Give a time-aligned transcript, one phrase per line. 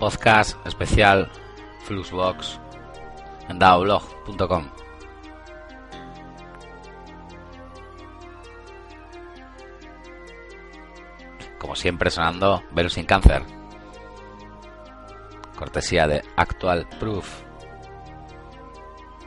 [0.00, 1.30] Podcast especial
[1.84, 2.58] Fluxbox
[3.50, 4.68] en daoblog.com.
[11.58, 13.42] Como siempre sonando Venus sin cáncer.
[15.58, 17.42] Cortesía de Actual Proof.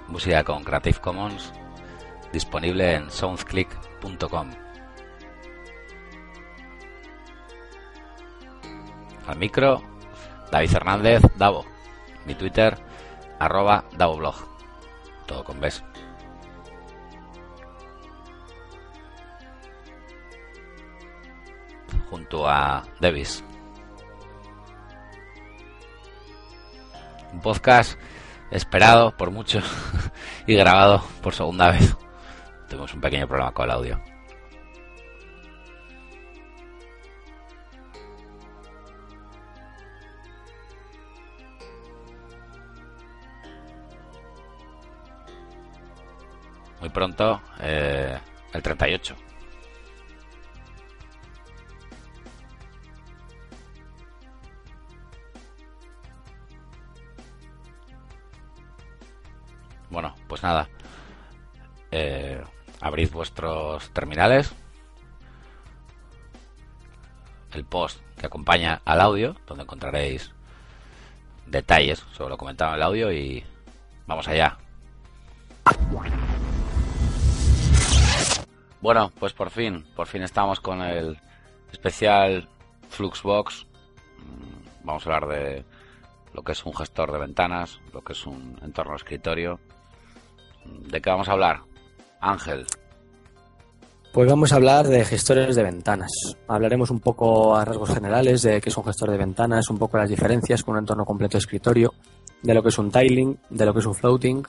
[0.07, 1.53] Música con Creative Commons
[2.31, 4.49] disponible en soundclick.com.
[9.27, 9.92] Al micro
[10.53, 11.65] David Hernández, Davo.
[12.27, 12.77] Mi Twitter,
[13.39, 14.35] arroba DavoBlog.
[15.25, 15.83] Todo con beso.
[22.07, 23.43] Junto a Davis.
[27.31, 27.99] Un podcast
[28.51, 29.63] esperado por muchos
[30.45, 31.97] y grabado por segunda vez.
[32.67, 34.12] Tenemos un pequeño problema con el audio.
[46.83, 48.19] Muy pronto eh,
[48.51, 49.15] el 38.
[59.89, 60.67] Bueno, pues nada.
[61.89, 62.43] Eh,
[62.81, 64.53] abrid vuestros terminales.
[67.53, 70.33] El post que acompaña al audio, donde encontraréis
[71.45, 73.41] detalles sobre lo comentado en el audio y
[74.05, 74.57] vamos allá.
[78.83, 81.17] Bueno, pues por fin, por fin estamos con el
[81.71, 82.49] especial
[82.89, 83.65] Fluxbox.
[84.17, 85.65] Mm, vamos a hablar de
[86.33, 89.57] lo que es un gestor de ventanas, lo que es un entorno escritorio.
[90.65, 91.61] ¿De qué vamos a hablar?
[92.19, 92.65] Ángel.
[94.11, 96.11] Pues vamos a hablar de gestores de ventanas.
[96.49, 99.97] Hablaremos un poco a rasgos generales de qué es un gestor de ventanas, un poco
[99.97, 101.93] las diferencias con un entorno completo de escritorio,
[102.41, 104.43] de lo que es un tiling, de lo que es un floating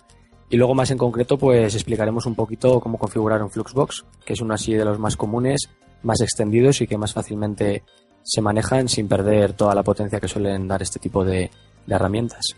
[0.51, 4.41] y luego más en concreto pues explicaremos un poquito cómo configurar un Fluxbox, que es
[4.41, 5.71] uno así de los más comunes,
[6.03, 7.83] más extendidos y que más fácilmente
[8.23, 11.51] se manejan sin perder toda la potencia que suelen dar este tipo de,
[11.87, 12.57] herramientas.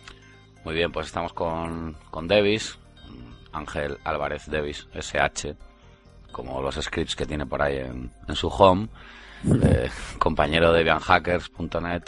[0.64, 2.78] Muy bien, pues estamos con, con Davis,
[3.52, 5.56] Ángel Álvarez Davis, SH,
[6.30, 8.88] como los scripts que tiene por ahí en, su home,
[10.18, 12.03] compañero de debianhackers.net,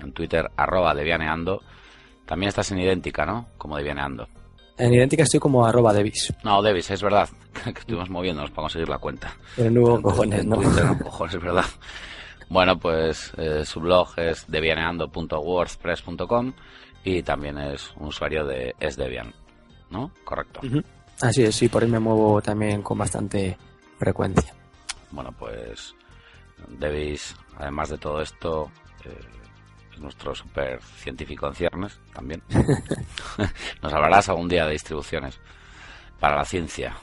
[0.00, 1.62] en Twitter, arroba devianeando.
[2.24, 3.48] También estás en idéntica, ¿no?
[3.58, 4.28] Como devianeando.
[4.78, 6.32] En idéntica estoy como arroba Devis.
[6.44, 7.28] No, Devis, es verdad.
[7.64, 9.34] que estuvimos moviéndonos para conseguir la cuenta.
[9.56, 10.56] El nuevo cojones, ¿no?
[11.02, 11.64] cojones, es verdad.
[12.48, 16.52] Bueno, pues eh, su blog es debianeando.wordpress.com
[17.04, 19.34] y también es un usuario de esdebian,
[19.90, 20.12] ¿no?
[20.24, 20.60] Correcto.
[21.20, 23.56] Así es, sí, por ahí me muevo también con bastante
[23.98, 24.54] frecuencia.
[25.10, 25.94] Bueno, pues
[26.78, 28.70] Devis, además de todo esto,
[29.04, 29.18] eh,
[29.98, 32.42] nuestro super científico en ciernes también.
[33.82, 35.38] Nos hablarás algún día de distribuciones
[36.18, 36.96] para la ciencia.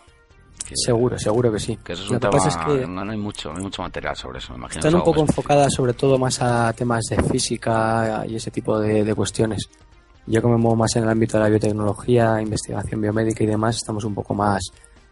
[0.73, 1.77] seguro, seguro que sí.
[1.83, 4.39] Que eso es un tema, es que no, hay mucho, no hay mucho material sobre
[4.39, 4.79] eso, me imagino.
[4.79, 9.13] Están un poco enfocadas sobre todo más a temas de física y ese tipo de,
[9.15, 9.69] cuestiones.
[10.25, 13.75] Yo como me muevo más en el ámbito de la biotecnología, investigación biomédica y demás,
[13.75, 14.61] estamos un poco más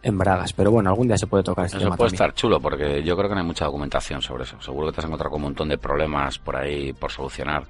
[0.02, 0.52] en bragas.
[0.52, 3.28] Pero bueno, algún día se puede tocar este Eso puede estar chulo, porque yo creo
[3.28, 4.60] que no hay mucha documentación sobre eso.
[4.60, 7.66] Seguro que te has encontrado con un montón de problemas por ahí por solucionar.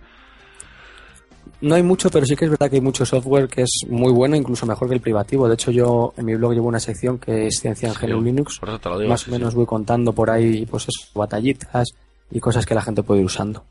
[1.61, 4.13] No hay mucho, pero sí que es verdad que hay mucho software que es muy
[4.13, 5.49] bueno, incluso mejor que el privativo.
[5.49, 8.61] De hecho, yo en mi blog llevo una sección que es Ciencia en GNU Linux.
[9.09, 11.89] Más o menos voy contando por ahí, pues eso, batallitas
[12.31, 13.65] y cosas que la gente puede ir usando.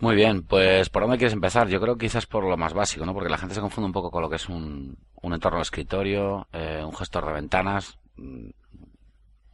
[0.00, 1.68] Muy bien, pues ¿por dónde quieres empezar?
[1.68, 3.12] Yo creo que quizás por lo más básico, ¿no?
[3.12, 5.62] Porque la gente se confunde un poco con lo que es un, un entorno de
[5.62, 7.98] escritorio, eh, un gestor de ventanas.
[8.16, 8.50] Mm,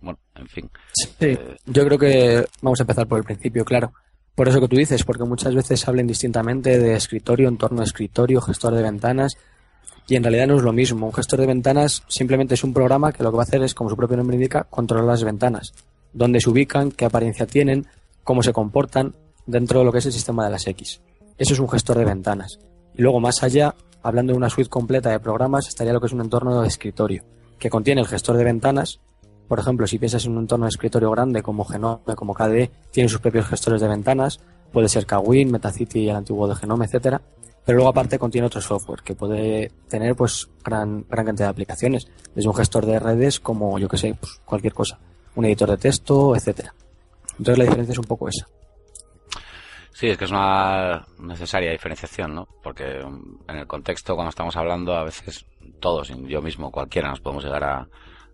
[0.02, 0.70] bueno, en fin.
[0.92, 3.94] Sí, eh, yo creo que vamos a empezar por el principio, claro.
[4.34, 8.40] Por eso que tú dices, porque muchas veces hablan distintamente de escritorio, entorno de escritorio,
[8.42, 9.36] gestor de ventanas,
[10.06, 11.06] y en realidad no es lo mismo.
[11.06, 13.74] Un gestor de ventanas simplemente es un programa que lo que va a hacer es,
[13.74, 15.72] como su propio nombre indica, controlar las ventanas,
[16.12, 17.86] dónde se ubican, qué apariencia tienen,
[18.24, 19.14] cómo se comportan
[19.46, 21.00] dentro de lo que es el sistema de las X.
[21.36, 22.58] Eso es un gestor de ventanas.
[22.94, 26.12] Y luego más allá, hablando de una suite completa de programas, estaría lo que es
[26.12, 27.24] un entorno de escritorio,
[27.58, 29.00] que contiene el gestor de ventanas.
[29.48, 33.08] Por ejemplo, si piensas en un entorno de escritorio grande como Genome, como KDE, tiene
[33.08, 34.40] sus propios gestores de ventanas,
[34.72, 37.20] puede ser Kawin, Metacity, el antiguo de Genome, etcétera.
[37.64, 42.08] Pero luego aparte contiene otro software que puede tener pues gran, gran cantidad de aplicaciones,
[42.34, 44.98] desde un gestor de redes como yo que sé, pues, cualquier cosa,
[45.34, 46.74] un editor de texto, etcétera.
[47.38, 48.46] Entonces la diferencia es un poco esa.
[49.94, 52.48] Sí, es que es una necesaria diferenciación, ¿no?
[52.64, 55.46] Porque mm, en el contexto, cuando estamos hablando, a veces
[55.78, 57.88] todos, yo mismo, cualquiera, nos podemos llegar a,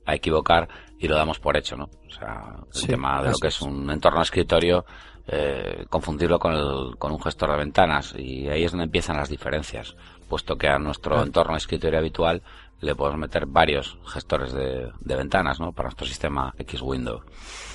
[0.06, 0.68] equivocar
[0.98, 1.84] y lo damos por hecho, ¿no?
[1.84, 4.84] O sea, el tema de lo que es un entorno de escritorio,
[5.28, 9.28] eh, confundirlo con, el, con un gestor de ventanas y ahí es donde empiezan las
[9.28, 9.94] diferencias,
[10.28, 12.42] puesto que a nuestro entorno de escritorio habitual
[12.80, 15.70] le podemos meter varios gestores de, ventanas, ¿no?
[15.70, 17.22] Para nuestro sistema X-Window.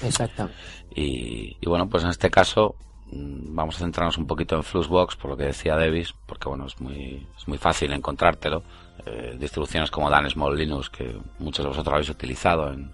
[0.03, 0.49] Exacto.
[0.93, 2.75] Y, y bueno, pues en este caso
[3.15, 6.79] vamos a centrarnos un poquito en Fluxbox, por lo que decía Davis, porque bueno, es
[6.79, 8.63] muy, es muy fácil encontrártelo.
[9.05, 12.91] Eh, distribuciones como Dan Small Linux, que muchos de vosotros habéis utilizado en,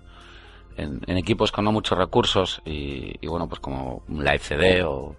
[0.78, 5.16] en, equipos con no muchos recursos y, bueno, pues como un Live CD o,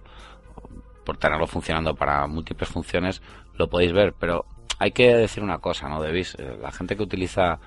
[1.05, 3.23] por tenerlo funcionando para múltiples funciones,
[3.57, 4.45] lo podéis ver, pero
[4.79, 6.37] hay que decir una cosa, ¿no, Davis?
[6.39, 7.59] Eh, la gente que utiliza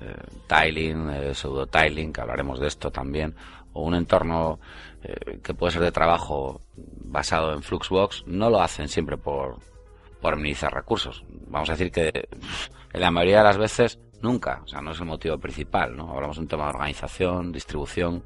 [0.00, 0.14] eh,
[0.48, 3.34] tiling, pseudo tiling, que hablaremos de esto también,
[3.76, 4.58] o un entorno
[5.02, 6.62] eh, que puede ser de trabajo
[7.04, 9.58] basado en Fluxbox, no lo hacen siempre por,
[10.20, 11.24] por minimizar recursos.
[11.48, 12.28] Vamos a decir que
[12.92, 16.10] en la mayoría de las veces nunca, o sea, no es el motivo principal, ¿no?
[16.12, 18.22] Hablamos de un tema de organización, distribución.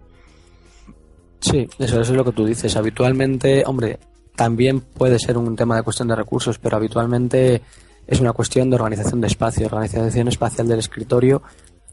[1.41, 2.77] Sí, eso, eso es lo que tú dices.
[2.77, 3.99] Habitualmente, hombre,
[4.37, 7.63] también puede ser un tema de cuestión de recursos, pero habitualmente
[8.07, 11.43] es una cuestión de organización de espacio, organización espacial del escritorio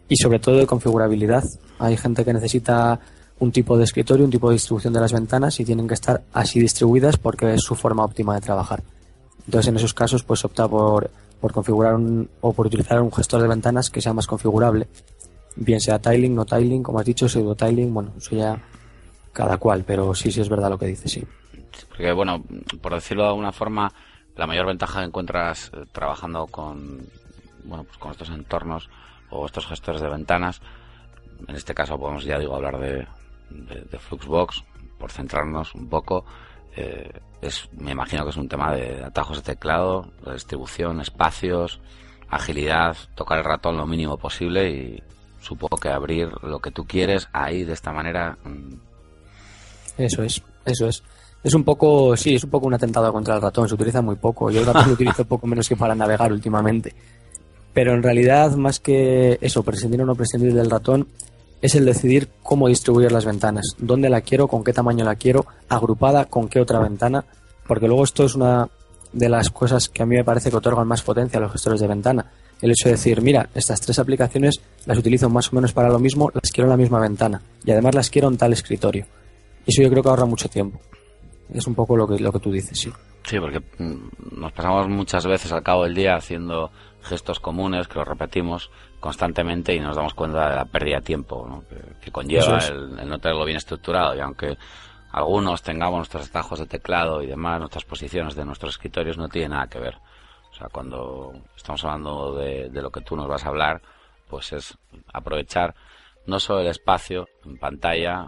[0.08, 1.44] y sobre todo de configurabilidad.
[1.80, 3.00] Hay gente que necesita
[3.40, 6.24] un tipo de escritorio, un tipo de distribución de las ventanas y tienen que estar
[6.34, 8.84] así distribuidas porque es su forma óptima de trabajar.
[9.46, 13.42] Entonces, en esos casos, pues opta por, por configurar un, o por utilizar un gestor
[13.42, 14.88] de ventanas que sea más configurable,
[15.56, 18.62] bien sea tiling, no tiling, como has dicho, pseudo tiling, bueno, eso ya
[19.32, 21.24] cada cual, pero sí, sí es verdad lo que dice, sí.
[21.90, 22.44] Porque, bueno,
[22.82, 23.92] por decirlo de alguna forma,
[24.36, 27.08] la mayor ventaja que encuentras eh, trabajando con,
[27.64, 28.90] bueno, pues con estos entornos
[29.30, 30.60] o estos gestores de ventanas,
[31.48, 33.08] en este caso podemos, ya digo, hablar de,
[33.50, 34.64] de, Fluxbox,
[34.98, 36.26] por centrarnos un poco,
[36.76, 37.12] eh,
[37.42, 41.80] es, me imagino que es un tema de atajos de teclado, distribución, espacios,
[42.30, 45.04] agilidad, tocar el ratón lo mínimo posible y
[45.40, 48.38] supongo que abrir lo que tú quieres ahí de esta manera.
[48.44, 48.74] Mm.
[49.98, 51.04] Eso es, eso es.
[51.44, 54.16] Es un poco, sí, es un poco un atentado contra el ratón, se utiliza muy
[54.16, 54.52] poco.
[54.52, 56.94] Yo el ratón lo utilizo poco menos que para navegar últimamente.
[57.74, 61.08] Pero en realidad, más que eso, prescindir o no prescindir del ratón,
[61.62, 65.46] es el decidir cómo distribuir las ventanas, dónde la quiero, con qué tamaño la quiero,
[65.70, 67.26] agrupada con qué otra ventana,
[67.68, 68.70] porque luego esto es una
[69.14, 71.80] de las cosas que a mí me parece que otorgan más potencia a los gestores
[71.82, 72.32] de ventana.
[72.62, 76.00] El hecho de decir, mira, estas tres aplicaciones las utilizo más o menos para lo
[76.00, 79.06] mismo, las quiero en la misma ventana y además las quiero en tal escritorio.
[79.66, 80.80] Eso yo creo que ahorra mucho tiempo.
[81.54, 82.92] Es un poco lo que, lo que tú dices, sí.
[83.24, 86.72] Sí, porque mm, nos pasamos muchas veces al cabo del día haciendo
[87.08, 91.64] gestos comunes que los repetimos constantemente y nos damos cuenta de la pérdida de tiempo
[92.02, 94.58] que, conlleva el, no tenerlo bien estructurado y aunque
[95.12, 99.50] algunos tengamos nuestros atajos de teclado y demás, nuestras posiciones de nuestros escritorios no tiene
[99.50, 99.98] nada que ver.
[100.52, 103.82] O sea, cuando estamos hablando de, de lo que tú nos vas a hablar,
[104.28, 104.78] pues es
[105.14, 105.76] aprovechar
[106.26, 108.28] no solo el espacio en pantalla,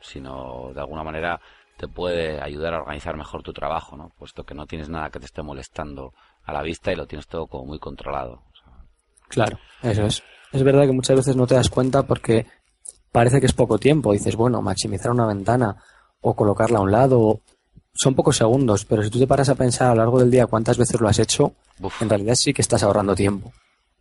[0.00, 1.40] sino de alguna manera
[1.76, 4.10] te puede ayudar a organizar mejor tu trabajo, ¿no?
[4.18, 6.14] Puesto que no tienes nada que te esté molestando
[6.46, 8.42] a la vista y lo tienes todo como muy controlado.
[9.28, 10.22] Claro, eso es.
[10.52, 12.46] Es verdad que muchas veces no te das cuenta porque
[13.12, 14.12] parece que es poco tiempo.
[14.12, 15.76] Dices, bueno, maximizar una ventana
[16.20, 17.40] o colocarla a un lado
[17.96, 20.46] son pocos segundos, pero si tú te paras a pensar a lo largo del día
[20.46, 21.54] cuántas veces lo has hecho,
[22.00, 23.52] en realidad sí que estás ahorrando tiempo.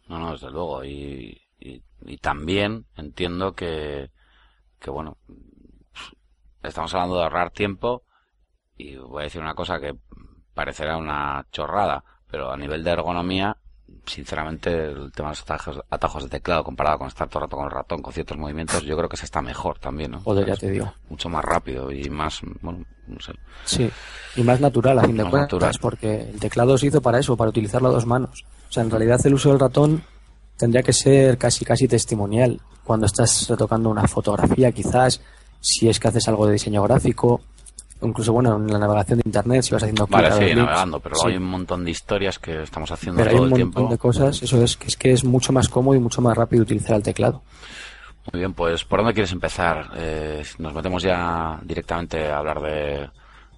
[0.08, 0.84] No, no, desde luego.
[0.84, 4.12] Y, y, también entiendo que,
[4.80, 5.18] que, bueno,
[6.62, 8.04] estamos hablando de ahorrar tiempo
[8.78, 9.96] y voy a decir una cosa que
[10.54, 13.56] parecerá una chorrada, pero a nivel de ergonomía,
[14.06, 17.66] sinceramente, el tema de los atajos, de teclado comparado con estar todo el rato con
[17.66, 20.22] el ratón, con ciertos movimientos, yo creo que se está mejor también, ¿no?
[20.22, 20.94] Joder, ya te digo.
[21.10, 23.34] Mucho más rápido y más, bueno, no sé.
[23.66, 23.90] Sí,
[24.36, 25.74] y más natural, a fin de cuentas, natural.
[25.82, 28.44] porque el teclado se hizo para eso, para utilizarlo a dos manos.
[28.70, 30.04] O sea, en realidad el uso del ratón
[30.58, 32.60] tendría que ser casi, casi testimonial.
[32.84, 35.22] Cuando estás retocando una fotografía, quizás,
[35.60, 37.42] si es que haces algo de diseño gráfico,
[38.02, 40.56] incluso bueno, en la navegación de internet, si vas haciendo Vale, sí, links.
[40.58, 41.28] navegando, pero Sí.
[41.30, 43.92] hay un montón de historias que estamos haciendo Pero hay todo un el montón tiempo.
[43.92, 46.64] de cosas, eso es, que es que es mucho más cómodo y mucho más rápido
[46.64, 47.42] utilizar el teclado.
[48.32, 49.92] Muy bien, pues ¿por dónde quieres empezar?
[49.96, 53.10] Eh, nos metemos ya directamente a hablar de,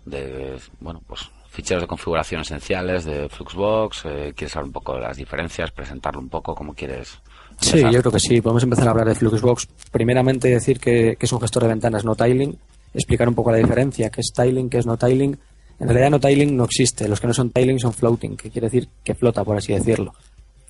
[0.06, 4.03] de bueno, pues ficheros de configuración esenciales de Fluxbox.
[4.06, 7.17] Eh, ¿Quieres hablar un poco de las diferencias, presentarlo un poco, cómo quieres?
[7.60, 8.41] Sí, yo creo que sí.
[8.41, 9.67] Podemos empezar a hablar de Fluxbox.
[9.91, 12.56] Primeramente decir que, que es un gestor de ventanas no tiling,
[12.98, 15.38] explicar un poco la diferencia, qué es tiling, qué es no tiling.
[15.80, 18.68] En realidad no tiling no existe, los que no son tiling son floating, que quiere
[18.68, 20.13] decir que flota, por así decirlo.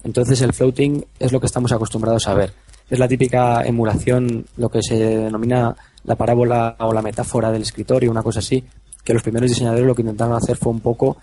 [0.03, 2.53] Entonces el floating es lo que estamos acostumbrados a ver.
[2.89, 8.11] Es la típica emulación, lo que se denomina la parábola o la metáfora del escritorio,
[8.11, 8.63] una cosa así,
[9.03, 11.17] que los primeros diseñadores lo que intentaron hacer fue un poco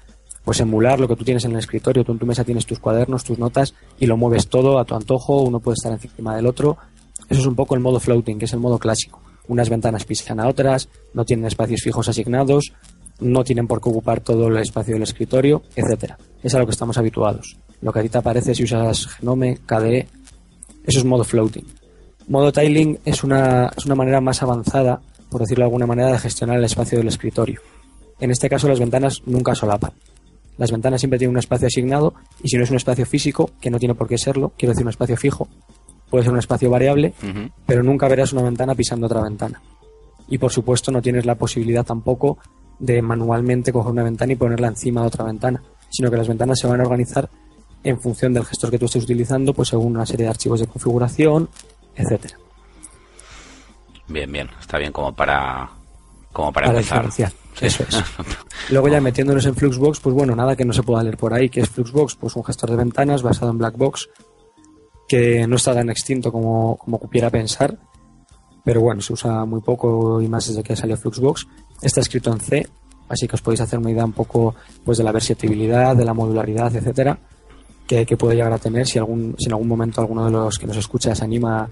[0.44, 2.78] pues emular lo que tú tienes en el escritorio, tú en tu mesa tienes tus
[2.78, 6.46] cuadernos, tus notas y lo mueves todo a tu antojo, uno puede estar encima del
[6.46, 6.76] otro.
[7.30, 9.23] Eso es un poco el modo floating, que es el modo clásico.
[9.48, 12.72] Unas ventanas pisan a otras, no tienen espacios fijos asignados,
[13.20, 16.18] no tienen por qué ocupar todo el espacio del escritorio, etcétera.
[16.42, 17.56] Es a lo que estamos habituados.
[17.80, 20.08] Lo que a ti te aparece si usas Genome, KDE,
[20.86, 21.64] eso es modo floating.
[22.28, 26.18] Modo tiling es una, es una manera más avanzada, por decirlo de alguna manera, de
[26.18, 27.60] gestionar el espacio del escritorio.
[28.20, 29.92] En este caso las ventanas nunca solapan.
[30.56, 33.70] Las ventanas siempre tienen un espacio asignado y si no es un espacio físico, que
[33.70, 35.48] no tiene por qué serlo, quiero decir un espacio fijo,
[36.14, 37.12] puede ser un espacio variable,
[37.66, 39.60] pero nunca verás una ventana pisando otra ventana.
[40.28, 42.38] Y por supuesto no tienes la posibilidad tampoco
[42.78, 46.60] de manualmente coger una ventana y ponerla encima de otra ventana, sino que las ventanas
[46.60, 47.28] se van a organizar
[47.82, 50.68] en función del gestor que tú estés utilizando, pues según una serie de archivos de
[50.68, 51.48] configuración,
[51.96, 52.38] etcétera.
[54.06, 54.48] Bien, bien.
[54.60, 55.68] Está bien como para,
[56.32, 57.06] como para, Para empezar.
[57.06, 57.32] diferenciar.
[57.54, 57.66] Sí.
[57.66, 58.04] Eso es.
[58.70, 61.48] Luego ya metiéndonos en Fluxbox, pues bueno, nada que no se pueda leer por ahí.
[61.48, 62.14] ¿Qué es Fluxbox?
[62.14, 64.08] Pues un gestor de ventanas basado en Blackbox
[65.14, 67.78] que no está tan extinto como, como cupiera pensar,
[68.64, 71.46] pero bueno, se usa muy poco y más desde que salió Fluxbox.
[71.80, 72.66] Está escrito en C,
[73.08, 76.14] así que os podéis hacer una idea un poco pues de la versatilidad, de la
[76.14, 77.16] modularidad, etcétera,
[77.86, 80.58] que, que puede llegar a tener si, algún, si en algún momento alguno de los
[80.58, 81.70] que nos escucha se anima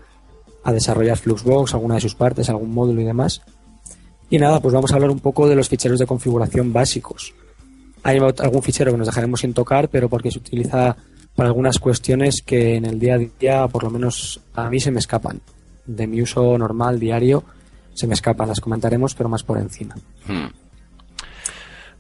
[0.63, 3.43] a desarrollar Fluxbox, alguna de sus partes, algún módulo y demás.
[4.31, 7.35] Y nada, pues vamos a hablar un poco de los ficheros de configuración básicos.
[8.05, 10.97] Hay algún fichero que nos dejaremos sin tocar, pero porque se utiliza
[11.35, 14.91] para algunas cuestiones que en el día a día, por lo menos a mí, se
[14.91, 15.41] me escapan.
[15.87, 17.45] De mi uso normal, diario,
[17.95, 18.49] se me escapan.
[18.49, 19.95] Las comentaremos, pero más por encima.
[20.27, 20.49] Hmm.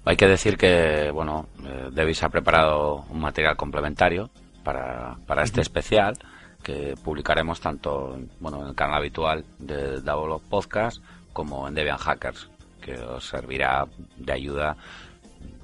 [0.05, 4.31] Hay que decir que, bueno, eh, Davis ha preparado un material complementario
[4.65, 6.19] para, para este especial
[6.63, 12.49] que publicaremos tanto bueno, en el canal habitual de Double Podcast como en Debian Hackers,
[12.81, 13.87] que os servirá
[14.17, 14.77] de ayuda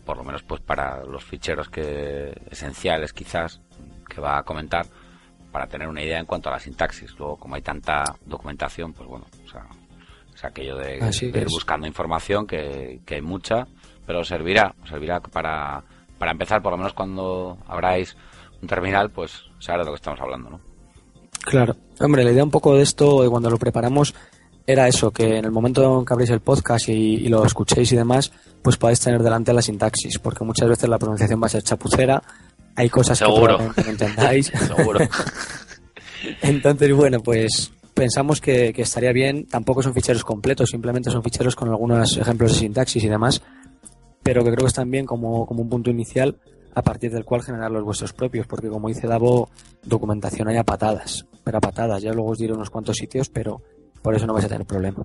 [0.09, 3.61] por lo menos pues para los ficheros que esenciales quizás
[4.09, 4.87] que va a comentar
[5.53, 7.15] para tener una idea en cuanto a la sintaxis.
[7.19, 9.67] Luego, como hay tanta documentación, pues bueno, o sea,
[10.35, 13.67] es aquello de, de ir buscando información que, que hay mucha,
[14.07, 15.85] pero servirá, servirá para,
[16.19, 18.17] para empezar, por lo menos cuando abráis
[18.63, 20.61] un terminal, pues saber de lo que estamos hablando, ¿no?
[21.43, 21.77] Claro.
[22.01, 24.15] Hombre, la idea un poco de esto, eh, cuando lo preparamos,
[24.69, 27.91] era eso, que en el momento en que abréis el podcast y, y lo escuchéis
[27.93, 31.49] y demás, pues podáis tener delante la sintaxis, porque muchas veces la pronunciación va a
[31.49, 32.23] ser chapucera,
[32.77, 33.57] hay cosas Seguro.
[33.57, 34.53] que probablemente no entendáis.
[34.77, 35.01] Seguro.
[36.43, 41.57] Entonces, bueno, pues pensamos que, que estaría bien, tampoco son ficheros completos, simplemente son ficheros
[41.57, 43.41] con algunos ejemplos de sintaxis y demás,
[44.23, 46.37] pero que creo que están bien como, como un punto inicial
[46.75, 49.49] a partir del cual generar los vuestros propios, porque como dice Davo,
[49.83, 53.63] documentación hay a patadas, pero a patadas, ya luego os diré unos cuantos sitios, pero
[54.03, 55.05] por eso no vais a tener problema.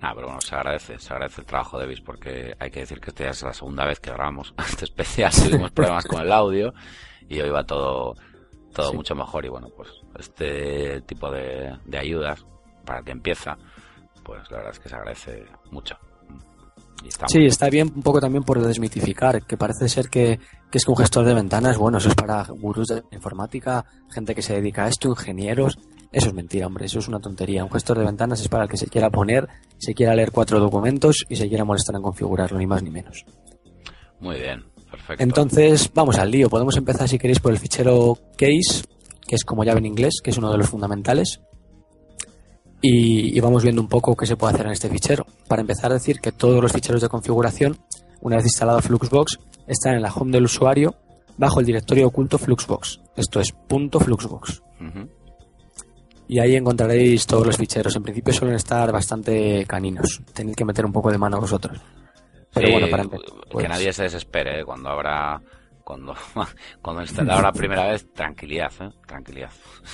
[0.00, 3.00] Ah, pero bueno, se agradece, se agradece el trabajo de Davis porque hay que decir
[3.00, 6.32] que esta ya es la segunda vez que grabamos este especial, tuvimos problemas con el
[6.32, 6.74] audio
[7.28, 8.14] y hoy va todo,
[8.74, 8.96] todo Sí.
[8.96, 12.44] mucho mejor y bueno, pues este tipo de, de ayudas
[12.84, 13.56] para el que empieza,
[14.24, 15.96] pues la verdad es que se agradece mucho.
[17.06, 20.38] Está Sí, está bien un poco también por desmitificar, que parece ser que,
[20.70, 24.34] que es que un gestor de ventanas, bueno, eso es para gurús de informática, gente
[24.34, 25.78] que se dedica a esto, ingenieros.
[26.12, 27.64] Eso es mentira, hombre, eso es una tontería.
[27.64, 30.60] Un gestor de ventanas es para el que se quiera poner, se quiera leer cuatro
[30.60, 33.24] documentos y se quiera molestar en configurarlo, ni más ni menos.
[34.20, 35.22] muy bien, perfecto.
[35.22, 36.50] Entonces, vamos al lío.
[36.50, 38.84] Podemos empezar, si queréis, por el fichero case,
[39.26, 41.40] que es como llave en inglés, que es uno de los fundamentales.
[42.82, 45.24] Y, y vamos viendo un poco qué se puede hacer en este fichero.
[45.48, 47.78] Para empezar, decir que todos los ficheros de configuración,
[48.20, 50.96] una vez instalado Fluxbox, están en la home del usuario
[51.38, 53.00] bajo el directorio oculto Fluxbox.
[53.16, 54.62] Esto es punto .fluxbox.
[56.32, 57.94] Y ahí encontraréis todos los ficheros.
[57.94, 60.22] En principio suelen estar bastante caninos.
[60.32, 61.78] Tenéis que meter un poco de mano vosotros.
[62.54, 63.26] Pero Sí, bueno, para empezar.
[63.26, 64.64] que pues- nadie se desespere ¿eh?
[64.64, 65.42] cuando abra
[65.84, 66.14] cuando,
[66.82, 68.90] cuando instalar la primera vez, tranquilidad, ¿eh?
[69.06, 69.50] Tranquilidad.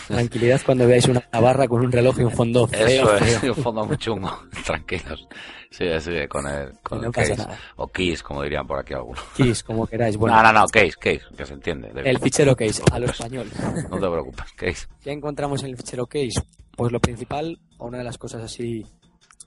[0.06, 2.86] Tranquilidad cuando veáis una barra con un reloj y un fondo feo.
[2.86, 3.52] Eso es, feo.
[3.54, 4.30] un fondo muy chungo.
[4.66, 5.26] Tranquilos.
[5.70, 7.36] Sigue, sigue con el, con No el case.
[7.36, 7.58] nada.
[7.76, 9.22] O keys, como dirían por aquí algunos.
[9.36, 10.16] Keys, como queráis.
[10.16, 11.88] Bueno, no, no, no, case, case, que se entiende.
[11.92, 12.06] David.
[12.08, 13.48] el fichero case, a lo español.
[13.90, 14.86] No te preocupes, case.
[15.02, 16.40] ¿Qué encontramos en el fichero case?
[16.74, 18.86] Pues lo principal, o una de las cosas así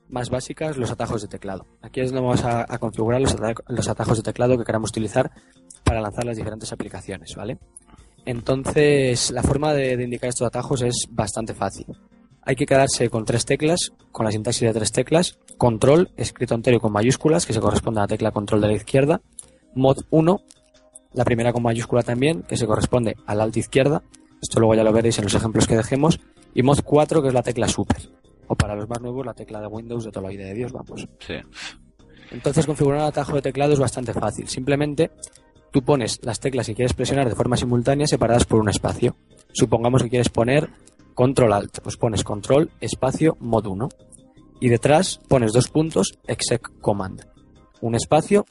[0.10, 1.66] más básicas, los atajos de teclado.
[1.82, 4.90] Aquí es donde vamos a, a configurar los, ata- los atajos de teclado que queramos
[4.90, 5.32] utilizar
[5.84, 7.58] para lanzar las diferentes aplicaciones, ¿vale?
[8.26, 11.88] Entonces, la forma de, de indicar estos atajos es bastante fácil.
[12.44, 16.78] Hay que quedarse con tres teclas, con la sintaxis de tres teclas, control, escrito entero
[16.78, 19.22] y con mayúsculas, que se corresponde a la tecla control de la izquierda,
[19.76, 20.42] mod 1,
[21.14, 24.02] la primera con mayúscula también, que se corresponde al alt izquierda,
[24.42, 26.20] esto luego ya lo veréis en los ejemplos que dejemos,
[26.56, 28.10] y mod 4, que es la tecla super,
[28.48, 30.72] o para los más nuevos, la tecla de Windows de toda la vida de Dios,
[30.72, 31.08] vamos.
[31.20, 31.36] Sí.
[32.32, 34.48] Entonces configurar un atajo de teclado es bastante fácil.
[34.48, 35.12] Simplemente
[35.72, 39.16] tú pones las teclas que quieres presionar de forma simultánea separadas por un espacio.
[39.54, 40.70] Supongamos que quieres poner
[41.13, 43.90] control alt, pues pones control espacio mod 1
[44.60, 47.25] y detrás pones dos puntos exec command,
[47.82, 48.46] un espacio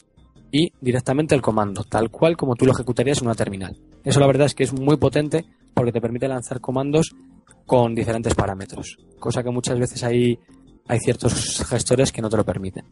[0.51, 3.79] y directamente el comando, tal cual como tú lo ejecutarías en una terminal.
[4.05, 7.15] Eso la verdad es que es muy potente porque te permite lanzar comandos
[7.67, 10.39] con diferentes parámetros, cosa que muchas veces hay,
[10.89, 12.85] hay ciertos gestores que no te lo permiten.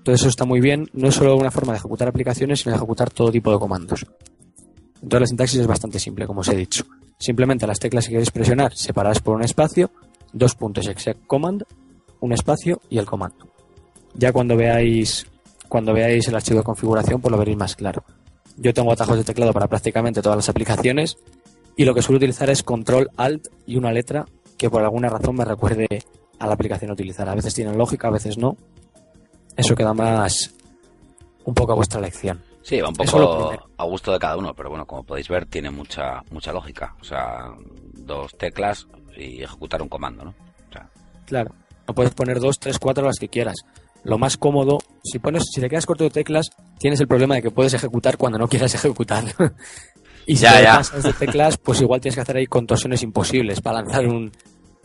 [0.00, 2.78] Entonces eso está muy bien, no es solo una forma de ejecutar aplicaciones, sino de
[2.78, 4.06] ejecutar todo tipo de comandos.
[4.94, 6.84] Entonces la sintaxis es bastante simple, como os he dicho.
[7.18, 9.90] Simplemente las teclas que queréis presionar separadas por un espacio,
[10.32, 11.64] dos puntos exec command,
[12.20, 13.52] un espacio y el comando.
[14.14, 15.26] Ya cuando veáis
[15.68, 18.02] cuando veáis el archivo de configuración, pues lo veréis más claro.
[18.56, 21.18] Yo tengo atajos de teclado para prácticamente todas las aplicaciones
[21.76, 24.26] y lo que suelo utilizar es control alt y una letra
[24.58, 25.86] que por alguna razón me recuerde
[26.38, 27.28] a la aplicación a utilizar.
[27.28, 28.56] A veces tienen lógica, a veces no.
[29.56, 30.52] Eso queda más
[31.44, 32.42] un poco a vuestra elección.
[32.62, 35.70] Sí, va un poco a gusto de cada uno, pero bueno, como podéis ver, tiene
[35.70, 36.94] mucha mucha lógica.
[37.00, 37.46] O sea,
[37.94, 40.30] dos teclas y ejecutar un comando, ¿no?
[40.68, 40.88] O sea,
[41.26, 41.54] Claro.
[41.88, 43.56] No puedes poner dos, tres, cuatro las que quieras.
[44.04, 47.42] Lo más cómodo, si pones, si te quedas corto de teclas, tienes el problema de
[47.42, 49.24] que puedes ejecutar cuando no quieras ejecutar.
[50.26, 50.76] y si Ya, te ya.
[50.76, 54.30] pasas de teclas, pues igual tienes que hacer ahí contorsiones imposibles para lanzar un-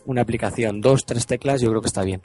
[0.06, 0.80] una aplicación.
[0.80, 2.20] Dos, tres teclas, yo creo que está bien.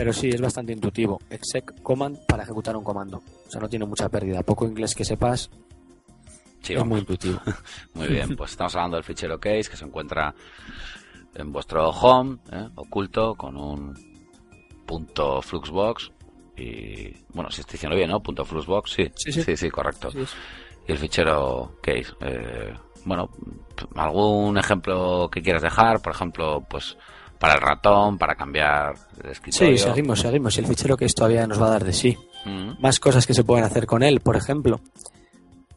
[0.00, 1.18] Pero sí, es bastante intuitivo.
[1.28, 3.18] Exec command para ejecutar un comando.
[3.18, 4.42] O sea, no tiene mucha pérdida.
[4.42, 5.50] Poco inglés que sepas,
[6.62, 7.38] sí, es muy intuitivo.
[7.92, 10.34] Muy bien, pues estamos hablando del fichero case que se encuentra
[11.34, 12.66] en vuestro home, ¿eh?
[12.76, 13.94] oculto, con un
[14.86, 16.10] punto fluxbox
[16.56, 18.22] y, bueno, si estoy diciendo bien, ¿no?
[18.22, 19.54] Punto fluxbox, sí, Sí, sí.
[19.54, 20.10] sí, correcto.
[20.12, 20.24] Sí,
[20.88, 23.28] Y el fichero case, eh, bueno,
[23.96, 26.96] algún ejemplo que quieras dejar, por ejemplo, pues
[27.40, 29.78] para el ratón, para cambiar el escritorio.
[29.78, 30.56] Sí, seguimos, seguimos.
[30.56, 32.16] Y el fichero que todavía nos va a dar de sí.
[32.44, 34.80] Mm, más cosas que se pueden hacer con él, por ejemplo,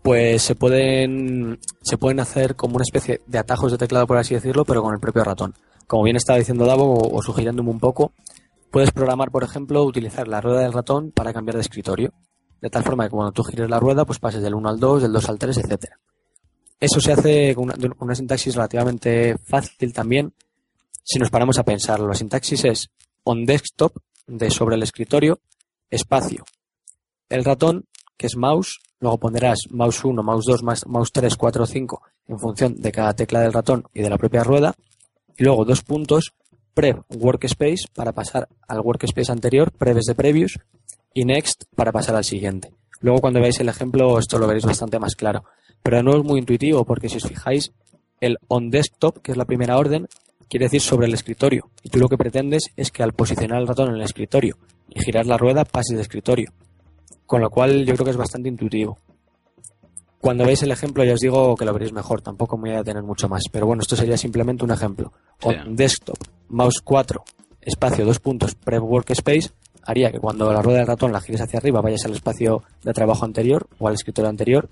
[0.02, 4.34] pues se pueden se pueden hacer como una especie de atajos de teclado, por así
[4.34, 5.54] decirlo, pero con el propio ratón.
[5.88, 8.12] Como bien estaba diciendo Davo o, o sugiriéndome un poco,
[8.70, 12.12] puedes programar, por ejemplo, utilizar la rueda del ratón para cambiar de escritorio,
[12.60, 15.04] de tal forma que cuando tú gires la rueda, pues pases del 1 al 2,
[15.04, 15.98] del 2 al 3, etcétera.
[16.78, 20.34] Eso se hace con una, con una sintaxis relativamente fácil también,
[21.04, 22.08] si nos paramos a pensarlo.
[22.08, 22.90] La sintaxis es
[23.24, 25.40] on desktop, de sobre el escritorio,
[25.90, 26.44] espacio,
[27.30, 27.86] el ratón,
[28.18, 32.40] que es mouse, luego pondrás mouse 1, mouse 2, más- mouse 3, 4, 5, en
[32.40, 34.76] función de cada tecla del ratón y de la propia rueda,
[35.38, 36.32] y luego dos puntos,
[36.74, 40.58] prev workspace para pasar al workspace anterior, preves de previous,
[41.14, 42.72] y next para pasar al siguiente.
[43.02, 45.44] Luego cuando veáis el ejemplo esto lo veréis bastante más claro.
[45.84, 47.74] Pero no es muy intuitivo porque si os fijáis,
[48.22, 50.08] el on desktop, que es la primera orden,
[50.50, 51.70] quiere decir sobre el escritorio.
[51.84, 54.58] Y tú lo que pretendes es que al posicionar el ratón en el escritorio
[54.90, 56.52] y girar la rueda pases de escritorio.
[57.26, 58.98] Con lo cual yo creo que es bastante intuitivo.
[60.20, 62.84] Cuando veáis el ejemplo ya os digo que lo veréis mejor, tampoco me voy a
[62.84, 63.44] tener mucho más.
[63.52, 65.12] Pero bueno, esto sería simplemente un ejemplo.
[65.42, 65.60] On Sí.
[65.72, 66.18] desktop,
[66.50, 67.24] mouse 4,
[67.62, 69.50] espacio, dos puntos, prev workspace,
[69.84, 72.94] haría que cuando la rueda del ratón la gires hacia arriba vayas al espacio de
[72.94, 74.70] trabajo anterior o al escritorio anterior.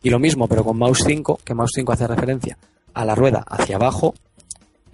[0.00, 2.56] Y lo mismo, pero con mouse 5, que mouse 5 hace referencia
[2.92, 4.14] a la rueda hacia abajo,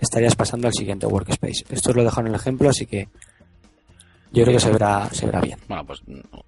[0.01, 1.65] estarías pasando al siguiente workspace.
[1.71, 3.09] Esto os lo dejo en el ejemplo, así que
[4.33, 5.59] yo creo que se verá, se verá bien.
[5.69, 6.01] Bueno, pues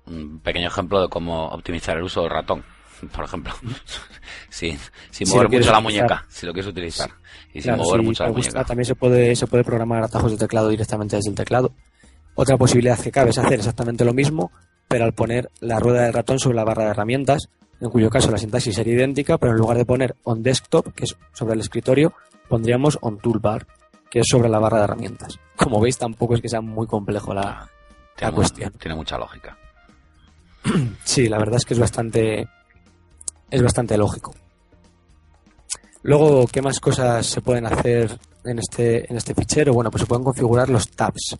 [0.06, 2.64] un pequeño ejemplo de cómo optimizar el uso del ratón,
[3.14, 3.52] por ejemplo.
[4.50, 4.78] sin,
[5.10, 7.10] sin Si mover mucho la muñeca, si lo quieres utilizar.
[7.52, 8.64] Y sin Claro, mover si mucho la gusta, muñeca.
[8.66, 11.72] también se puede, se puede programar atajos de teclado directamente desde el teclado.
[12.34, 14.50] Otra posibilidad que cabe es hacer exactamente lo mismo,
[14.88, 17.48] pero al poner la rueda del ratón sobre la barra de herramientas,
[17.80, 21.04] en cuyo caso la sintaxis sería idéntica, pero en lugar de poner on desktop, que
[21.04, 22.14] es sobre el escritorio,
[22.52, 23.66] pondríamos on toolbar,
[24.10, 25.40] que es sobre la barra de herramientas.
[25.56, 27.66] Como veis, tampoco es que sea muy complejo la,
[28.14, 28.72] Tiene, la cuestión.
[28.72, 29.56] tiene mucha lógica.
[31.02, 32.46] Sí, la verdad es que es bastante
[33.50, 34.34] es bastante lógico.
[36.02, 39.72] Luego, ¿qué más cosas se pueden hacer en este, en este fichero?
[39.72, 41.38] Bueno, pues se pueden configurar los tabs,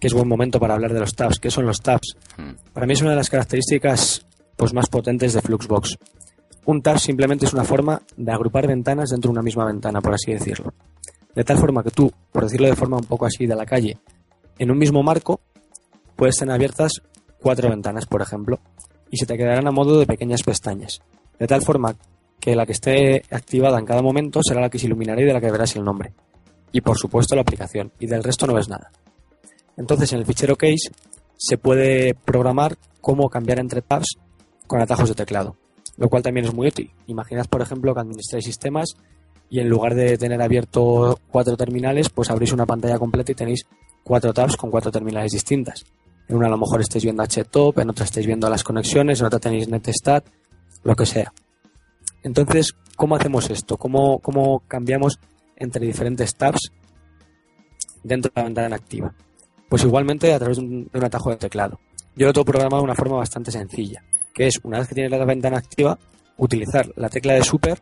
[0.00, 1.38] que es buen momento para hablar de los tabs.
[1.38, 2.16] ¿Qué son los tabs?
[2.36, 2.54] Hmm.
[2.72, 4.26] Para mí es una de las características
[4.56, 5.98] pues, más potentes de Fluxbox.
[6.64, 10.14] Un tab simplemente es una forma de agrupar ventanas dentro de una misma ventana, por
[10.14, 10.72] así decirlo.
[11.34, 13.98] De tal forma que tú, por decirlo de forma un poco así de la calle,
[14.58, 15.40] en un mismo marco
[16.14, 16.92] puedes tener abiertas
[17.40, 18.60] cuatro ventanas, por ejemplo,
[19.10, 21.00] y se te quedarán a modo de pequeñas pestañas.
[21.38, 21.96] De tal forma
[22.38, 25.32] que la que esté activada en cada momento será la que se iluminará y de
[25.32, 26.12] la que verás el nombre.
[26.70, 28.92] Y por supuesto la aplicación, y del resto no ves nada.
[29.76, 30.90] Entonces en el fichero case
[31.36, 34.16] se puede programar cómo cambiar entre tabs
[34.66, 35.56] con atajos de teclado,
[35.96, 36.90] lo cual también es muy útil.
[37.06, 38.96] Imaginad, por ejemplo, que administráis sistemas
[39.50, 43.66] y en lugar de tener abierto cuatro terminales, pues abrís una pantalla completa y tenéis
[44.02, 45.84] cuatro tabs con cuatro terminales distintas.
[46.28, 49.26] En una a lo mejor estáis viendo HTOP, en otra estáis viendo las conexiones, en
[49.26, 50.24] otra tenéis NetStat,
[50.84, 51.32] lo que sea.
[52.22, 53.76] Entonces, ¿cómo hacemos esto?
[53.76, 55.18] ¿Cómo, cómo cambiamos
[55.56, 56.72] entre diferentes tabs
[58.02, 59.14] dentro de la ventana activa?
[59.68, 61.78] Pues igualmente a través de un, de un atajo de teclado.
[62.14, 65.10] Yo lo tengo programado de una forma bastante sencilla, que es una vez que tienes
[65.10, 65.98] la ventana activa,
[66.36, 67.78] utilizar la tecla de super,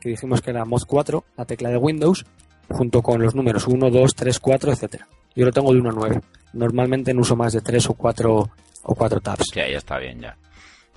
[0.00, 2.24] que dijimos que era mod 4, la tecla de Windows,
[2.68, 5.08] junto con los números 1, 2, 3, 4, etcétera.
[5.34, 6.20] Yo lo tengo de 1 a 9.
[6.54, 8.50] Normalmente no uso más de 3 o 4
[8.82, 9.44] o 4 tabs.
[9.52, 10.36] Sí, ahí está bien ya.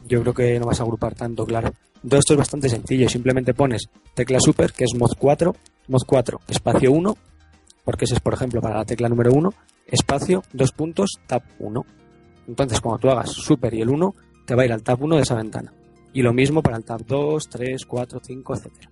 [0.06, 1.71] Yo creo que no vas a agrupar tanto, claro.
[1.95, 3.10] Entonces esto es bastante sencillo.
[3.10, 5.54] Simplemente pones tecla super, que es mod 4,
[5.89, 7.17] mod 4, espacio 1,
[7.84, 9.54] porque ese es, por ejemplo, para la tecla número 1,
[9.88, 11.86] espacio, dos puntos, tab 1.
[12.47, 14.15] Entonces, cuando tú hagas super y el 1,
[14.50, 15.72] te va a ir al tab 1 de esa ventana.
[16.12, 18.90] Y lo mismo para el tab 2, 3, 4, 5, etcétera.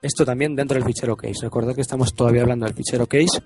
[0.00, 1.34] Esto también dentro del fichero case.
[1.42, 3.42] Recordad que estamos todavía hablando del fichero case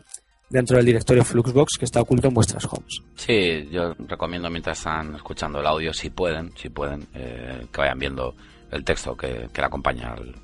[0.48, 2.98] dentro del directorio Fluxbox que está oculto en vuestras homes.
[3.14, 7.98] Sí, yo recomiendo mientras están escuchando el audio, si pueden, si pueden, eh, que vayan
[7.98, 8.35] viendo
[8.70, 10.35] el texto que, que le acompaña al,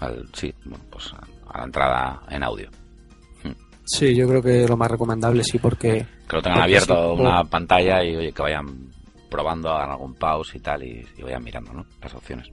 [0.00, 2.68] al- sí, bueno, pues a, la entrada en audio.
[3.86, 7.40] Sí, yo creo que lo más recomendable sí porque Que lo tengan abierto sí, una
[7.42, 8.66] o- pantalla y oye, que vayan
[9.34, 11.84] probando, hagan algún pause y tal y, y vayan mirando, ¿no?
[12.00, 12.48] Las opciones.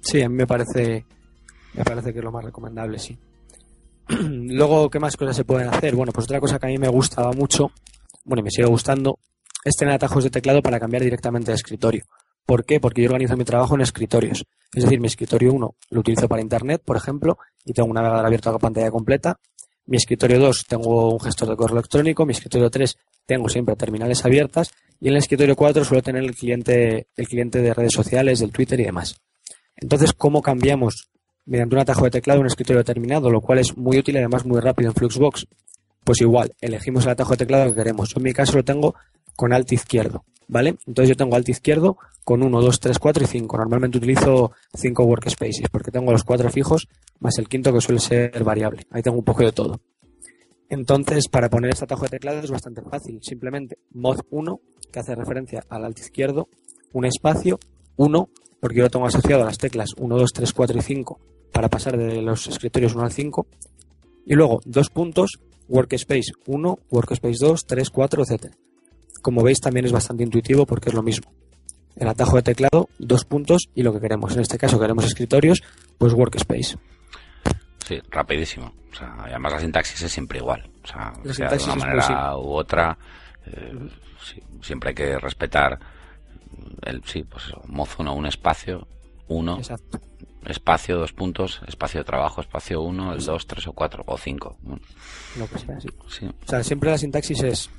[0.00, 1.06] Sí, a mí me parece,
[1.74, 3.16] me parece que es lo más recomendable, sí.
[4.08, 5.94] Luego, ¿qué más cosas se pueden hacer?
[5.94, 7.70] Bueno, pues otra cosa que a mí me gustaba mucho,
[8.24, 9.20] bueno, y me sigue gustando,
[9.64, 12.02] es tener atajos de teclado para cambiar directamente de escritorio.
[12.44, 12.80] ¿Por qué?
[12.80, 14.44] Porque yo organizo mi trabajo en escritorios.
[14.74, 18.26] Es decir, mi escritorio 1 lo utilizo para Internet, por ejemplo, y tengo un navegador
[18.26, 19.38] abierto a pantalla completa.
[19.86, 22.24] Mi escritorio 2 tengo un gestor de correo electrónico.
[22.24, 24.72] Mi escritorio 3 tengo siempre terminales abiertas.
[25.00, 28.52] Y en el escritorio 4 suelo tener el cliente, el cliente de redes sociales, del
[28.52, 29.16] Twitter y demás.
[29.76, 31.10] Entonces, ¿cómo cambiamos
[31.44, 33.30] mediante un atajo de teclado un escritorio determinado?
[33.30, 35.46] Lo cual es muy útil y además muy rápido en Fluxbox.
[36.04, 38.10] Pues igual, elegimos el atajo de teclado que queremos.
[38.10, 38.94] Yo en mi caso lo tengo
[39.42, 40.76] con alt izquierdo, ¿vale?
[40.86, 43.56] Entonces yo tengo alt izquierdo con 1, 2, 3, 4 y 5.
[43.56, 46.86] Normalmente utilizo 5 workspaces porque tengo los cuatro fijos
[47.18, 48.86] más el quinto que suele ser variable.
[48.92, 49.80] Ahí tengo un poco de todo.
[50.68, 53.18] Entonces, para poner este atajo de teclado es bastante fácil.
[53.20, 54.60] Simplemente mod 1,
[54.92, 56.48] que hace referencia al alt izquierdo,
[56.92, 57.58] un espacio,
[57.96, 58.28] 1,
[58.60, 61.20] porque yo lo tengo asociado a las teclas 1, 2, 3, 4 y 5
[61.52, 63.44] para pasar de los escritorios 1 al 5.
[64.24, 68.54] Y luego dos puntos, workspace 1, workspace 2, 3, 4, etc.
[69.22, 71.32] Como veis también es bastante intuitivo porque es lo mismo.
[71.96, 74.34] El atajo de teclado, dos puntos y lo que queremos.
[74.34, 75.62] En este caso queremos escritorios,
[75.98, 76.76] pues workspace.
[77.86, 78.72] Sí, rapidísimo.
[78.92, 80.68] O sea, además la sintaxis es siempre igual.
[80.82, 82.98] O sea, La sea de una manera u otra,
[83.46, 83.72] eh,
[84.22, 85.78] sí, siempre hay que respetar
[86.82, 88.86] el, sí, pues eso, mod 1, un espacio,
[89.28, 90.00] 1, Exacto.
[90.46, 94.56] espacio, dos puntos, espacio de trabajo, espacio 1, el 2, 3 o 4 o 5.
[95.38, 95.88] Lo que sea, sí.
[96.08, 97.70] Sí, O sea, siempre la sintaxis es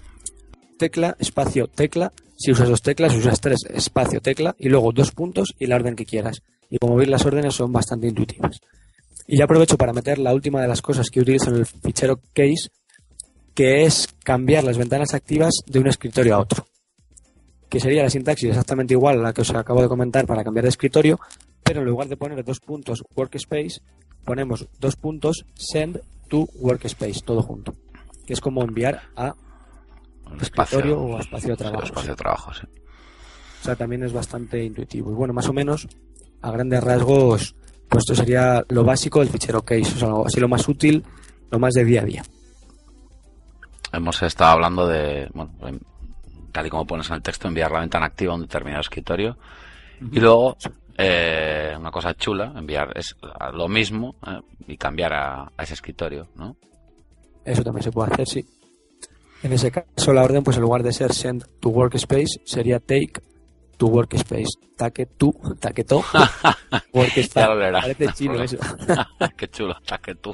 [0.78, 2.12] tecla, espacio, tecla.
[2.36, 5.96] Si usas dos teclas, usas tres, espacio, tecla, y luego dos puntos y la orden
[5.96, 6.42] que quieras.
[6.70, 8.60] Y como veis, las órdenes son bastante intuitivas.
[9.28, 12.20] Y ya aprovecho para meter la última de las cosas que utilizo en el fichero
[12.34, 12.70] case,
[13.54, 16.66] que es cambiar las ventanas activas de un escritorio a otro.
[17.70, 20.64] Que sería la sintaxis exactamente igual a la que os acabo de comentar para cambiar
[20.64, 21.20] de escritorio,
[21.64, 23.82] pero en lugar de poner dos puntos workspace,
[24.26, 27.76] ponemos dos puntos send to workspace, todo junto.
[28.26, 29.36] Que es como enviar a
[30.34, 32.68] un escritorio o espacio de trabajo, espacio de trabajo, sí.
[33.62, 35.12] O sea, también es bastante intuitivo.
[35.12, 35.88] Y bueno, más o menos,
[36.42, 37.56] a grandes rasgos,
[37.88, 39.94] pues esto sería lo básico del fichero case.
[39.96, 41.04] O sea, lo- así lo más útil,
[41.50, 42.24] lo más de día a día.
[43.92, 45.54] Hemos estado hablando de, bueno,
[46.52, 49.38] tal y como pones en el texto, enviar la ventana activa a un determinado escritorio.
[50.12, 50.58] Y luego,
[50.98, 53.16] eh, una cosa chula, enviar es
[53.54, 56.58] lo mismo eh, y cambiar a, a ese escritorio, ¿no?
[57.46, 58.46] Eso también se puede hacer, sí.
[59.44, 63.14] En ese caso, la orden, pues en lugar de ser send to workspace, sería take
[63.78, 64.46] to workspace.
[64.78, 66.04] Taque tu, taque to,
[66.94, 67.30] workspace.
[67.36, 67.82] Ya lo leerás.
[67.84, 68.58] Parece chino eso.
[69.38, 70.34] Qué chulo, taque tú.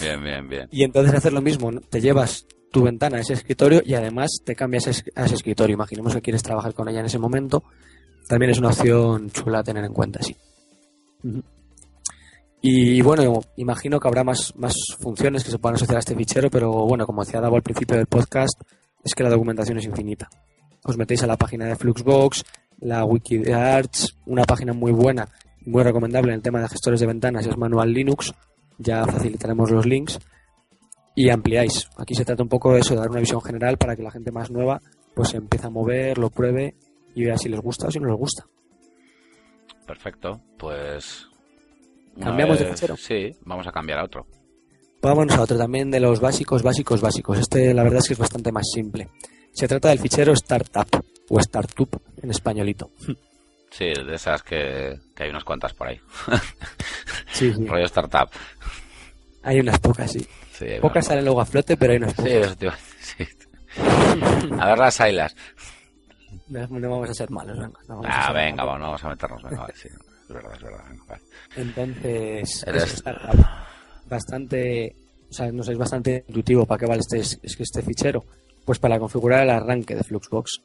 [0.00, 0.68] Bien, bien, bien.
[0.70, 1.80] Y entonces hacer lo mismo, ¿no?
[1.82, 5.74] te llevas tu ventana a ese escritorio y además te cambias a ese- escritorio.
[5.74, 7.62] Imaginemos que quieres trabajar con ella en ese momento.
[8.28, 10.34] También es una opción chula a tener en cuenta, sí.
[12.64, 16.48] Y bueno, imagino que habrá más, más funciones que se puedan asociar a este fichero,
[16.48, 18.60] pero bueno, como decía Davo al principio del podcast,
[19.02, 20.30] es que la documentación es infinita.
[20.84, 22.44] Os metéis a la página de Fluxbox,
[22.78, 25.28] la wiki de Arch, una página muy buena,
[25.66, 28.32] muy recomendable en el tema de gestores de ventanas es Manual Linux,
[28.78, 30.20] ya facilitaremos los links
[31.16, 31.88] y ampliáis.
[31.96, 34.12] Aquí se trata un poco de eso, de dar una visión general para que la
[34.12, 34.80] gente más nueva
[35.14, 36.76] pues se empiece a mover, lo pruebe
[37.14, 38.46] y vea si les gusta o si no les gusta.
[39.86, 40.40] Perfecto.
[40.58, 41.26] Pues.
[42.20, 42.96] ¿Cambiamos de fichero?
[42.96, 44.26] Sí, vamos a cambiar a otro.
[45.00, 47.38] Vámonos a otro también de los básicos, básicos, básicos.
[47.38, 49.08] Este la verdad es que es bastante más simple.
[49.52, 50.86] Se trata del fichero Startup
[51.28, 51.88] o Startup
[52.22, 52.90] en españolito.
[53.70, 55.98] Sí, de esas que, que hay unas cuantas por ahí.
[57.32, 57.66] Sí, sí.
[57.66, 58.28] Rollo startup.
[59.42, 60.24] Hay unas pocas, sí.
[60.52, 62.34] Sí, Pocas salen luego a flote, pero hay unas Sí, pocas.
[62.34, 63.26] a decir, sí.
[64.60, 65.34] A ver las ailas.
[66.48, 67.78] No, no vamos a ser malos, venga.
[67.88, 68.80] no vamos a Ah, ser venga, malos.
[68.82, 69.42] vamos, a meternos.
[69.44, 69.88] Venga, sí.
[69.88, 70.84] Es verdad, es verdad.
[70.90, 71.01] venga.
[71.56, 73.04] Entonces, Eres- es.
[74.08, 74.94] Bastante,
[75.30, 76.66] o sea, no sé, es bastante intuitivo.
[76.66, 78.24] ¿Para qué vale este, este fichero?
[78.64, 80.60] Pues para configurar el arranque de Fluxbox.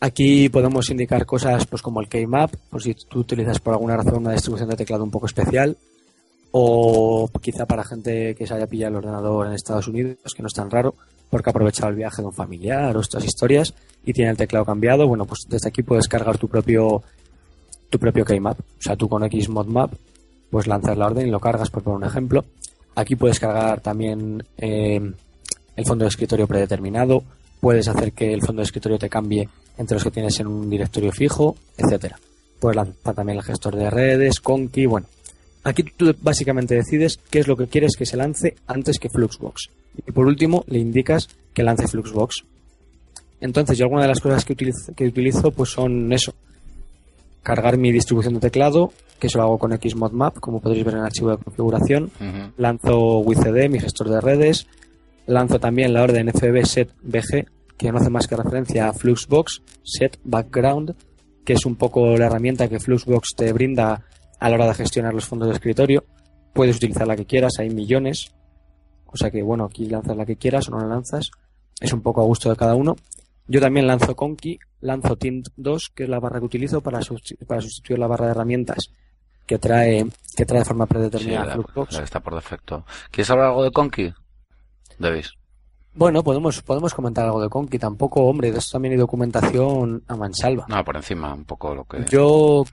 [0.00, 4.18] Aquí podemos indicar cosas pues como el keymap, por si tú utilizas por alguna razón
[4.18, 5.76] una distribución de teclado un poco especial,
[6.52, 10.46] o quizá para gente que se haya pillado el ordenador en Estados Unidos, que no
[10.46, 10.94] es tan raro,
[11.30, 14.64] porque ha aprovechado el viaje de un familiar o estas historias y tiene el teclado
[14.64, 15.08] cambiado.
[15.08, 17.02] Bueno, pues desde aquí puedes cargar tu propio
[17.90, 18.58] tu propio keymap.
[18.60, 19.92] O sea, tú con Xmodmap
[20.50, 22.44] pues lanzas la orden y lo cargas, por poner un ejemplo.
[22.94, 25.00] Aquí puedes cargar también eh,
[25.76, 27.22] el fondo de escritorio predeterminado.
[27.60, 30.70] Puedes hacer que el fondo de escritorio te cambie entre los que tienes en un
[30.70, 32.18] directorio fijo, etcétera.
[32.58, 35.06] Puedes lanzar también el gestor de redes, Conky, bueno.
[35.64, 39.68] Aquí tú básicamente decides qué es lo que quieres que se lance antes que Fluxbox.
[40.06, 42.44] Y por último, le indicas que lance Fluxbox.
[43.40, 46.34] Entonces, yo algunas de las cosas que utilizo, que utilizo pues son eso.
[47.42, 51.00] Cargar mi distribución de teclado, que eso lo hago con Xmodmap, como podréis ver en
[51.00, 52.10] el archivo de configuración.
[52.56, 54.66] Lanzo WCD, mi gestor de redes.
[55.26, 57.46] Lanzo también la orden FB set BG,
[57.76, 60.94] que no hace más que referencia a Fluxbox set background,
[61.44, 64.04] que es un poco la herramienta que Fluxbox te brinda
[64.38, 66.04] a la hora de gestionar los fondos de escritorio.
[66.52, 68.32] Puedes utilizar la que quieras, hay millones.
[69.06, 71.30] O sea que, bueno, aquí lanzas la que quieras o no la lanzas.
[71.80, 72.96] Es un poco a gusto de cada uno.
[73.48, 77.60] Yo también lanzo Conky, lanzo Tint2, que es la barra que utilizo para, susti- para
[77.60, 78.92] sustituir la barra de herramientas
[79.46, 80.06] que trae,
[80.36, 81.92] que trae de forma Sí, predeterminada la, Fluxbox.
[81.94, 82.84] la que está por defecto.
[83.10, 84.12] ¿Quieres hablar algo de Conky?
[84.98, 85.32] Davis.
[85.94, 87.78] Bueno, podemos, podemos comentar algo de Conky.
[87.78, 90.66] Tampoco, hombre, de esto también hay documentación a mansalva.
[90.68, 92.04] No, por encima, un poco lo que.
[92.10, 92.64] Yo,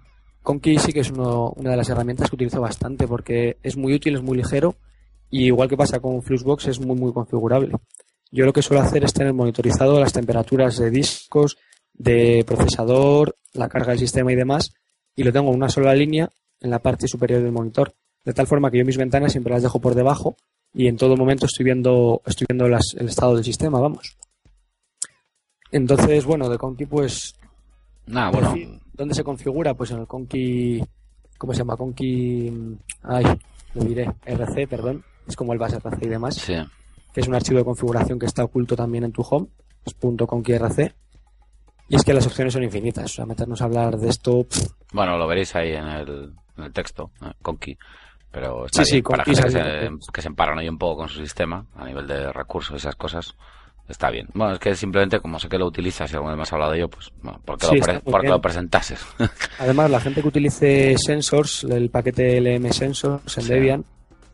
[0.43, 3.93] Conky sí que es uno- una de las herramientas que utilizo bastante porque es muy
[3.93, 4.75] útil, es muy ligero
[5.31, 7.71] y igual que pasa con Fluxbox es muy, muy configurable.
[8.35, 11.57] Yo lo que suelo hacer es tener monitorizado las temperaturas de discos,
[11.93, 14.73] de procesador, la carga del sistema y demás
[15.15, 17.93] y lo tengo en una sola línea en la parte superior del monitor.
[18.25, 20.35] De tal forma que yo mis ventanas siempre las dejo por debajo
[20.73, 24.17] y en todo momento estoy viendo, estoy viendo las- el estado del sistema, vamos.
[25.71, 27.35] Entonces, bueno, de Conky pues
[28.31, 28.79] por bueno.
[28.93, 29.73] ¿Dónde se configura?
[29.73, 30.83] Pues en el Conky.
[31.37, 31.75] ¿Cómo se llama?
[31.77, 32.77] Conky.
[33.03, 33.25] Ay,
[33.73, 34.09] lo diré.
[34.25, 35.03] RC, perdón.
[35.27, 36.35] Es como el base RC y demás.
[36.35, 36.53] Sí.
[37.15, 39.47] Que es un archivo de configuración que está oculto también en tu home.
[39.85, 40.93] Es punto .conky.rc.
[41.87, 43.05] Y es que las opciones son infinitas.
[43.05, 44.43] O sea, meternos a hablar de esto.
[44.43, 47.77] pff, Bueno, lo veréis ahí en el, en el texto, eh, Conky.
[48.31, 50.97] Pero está Sí, sí, bien, para gente que se, que se emparan ahí un poco
[50.97, 53.33] con su sistema, a nivel de recursos y esas cosas,
[53.87, 54.27] está bien.
[54.33, 56.71] Bueno, es que simplemente como sé que lo utilizas y alguna vez me has hablado
[56.73, 58.99] de ello, pues, bueno, ¿por qué, Sí, lo, por qué presentases?
[59.59, 63.49] Además, la gente que utilice Sensors, el paquete LM Sensors en Sí.
[63.53, 63.85] Debian,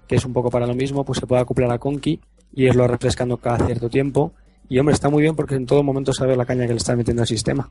[0.08, 2.20] que es un poco para lo mismo, pues se puede acoplar a Conky
[2.54, 4.34] y irlo refrescando cada cierto tiempo.
[4.70, 6.96] Y hombre, está muy bien porque en todo momento sabes la caña que le estás
[6.96, 7.70] metiendo al sistema.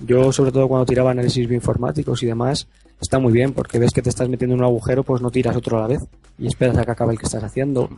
[0.00, 2.68] Yo, sobre todo cuando tiraba análisis bioinformáticos y demás,
[3.00, 5.56] está muy bien porque ves que te estás metiendo en un agujero, pues no tiras
[5.56, 6.02] otro a la vez
[6.38, 7.88] y esperas a que acabe el que estás haciendo.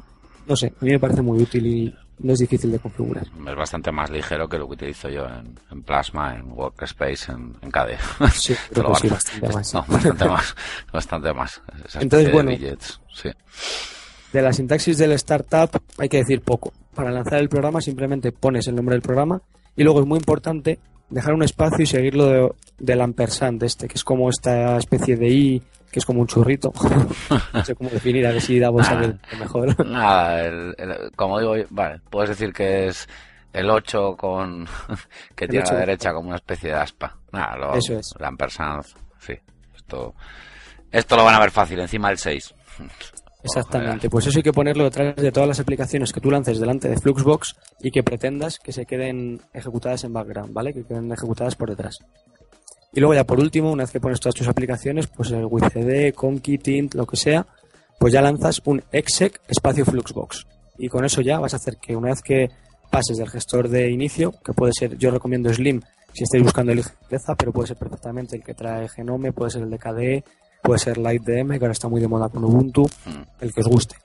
[0.47, 3.25] No sé, a mí me parece muy útil y no es difícil de configurar.
[3.25, 7.55] es bastante más ligero que lo que utilizo yo en, en Plasma, en Workspace, en,
[7.61, 7.99] en KDE.
[8.33, 9.75] Sí, creo Pero que sí, bueno, bastante más.
[9.75, 10.57] No, bastante más.
[10.93, 11.63] Bastante más.
[12.01, 12.51] Entonces, bueno.
[13.13, 13.31] sí.
[14.33, 16.73] De la sintaxis del startup hay que decir poco.
[16.95, 19.41] Para lanzar el programa simplemente pones el nombre del programa
[19.77, 23.95] y luego es muy importante dejar un espacio y seguirlo de- del ampersand este, que
[23.95, 26.73] es como esta especie de i, que es como un churrito.
[27.55, 28.85] no sé cómo definir, a ver si da Ah.
[28.85, 29.87] sabe mejor.
[29.87, 33.09] Nada, el- el- como digo, vale, puedes decir que es
[33.55, 34.67] el 8 con
[35.35, 37.17] que tiene a la derecha como una especie de aspa.
[37.33, 38.13] Nada, Eso es.
[38.19, 38.85] La ampersand,
[39.21, 39.35] sí.
[39.75, 40.15] Esto,
[40.91, 42.55] esto lo van a ver fácil, encima del 6.
[43.43, 46.89] Exactamente, pues eso hay que ponerlo detrás de todas las aplicaciones que tú lances delante
[46.89, 50.75] de Fluxbox y que pretendas que se queden ejecutadas en background, ¿vale?
[50.75, 51.99] Que queden ejecutadas por detrás.
[52.93, 56.15] Y luego ya por último, una vez que pones todas tus aplicaciones, pues el WCD,
[56.15, 57.47] Conky, Tint, lo que sea,
[57.99, 60.47] pues ya lanzas un exec espacio Fluxbox.
[60.79, 62.51] Y con eso ya vas a hacer que una vez que
[62.91, 65.81] pases del gestor de inicio, que puede ser, yo recomiendo Slim
[66.13, 69.71] si estáis buscando ligereza, pero puede ser perfectamente el que trae Genome, puede ser el
[69.71, 70.25] de KDE,
[70.63, 73.23] puede ser LightDM, que ahora está muy de moda con Ubuntu, Hmm.
[73.41, 73.97] el que os guste.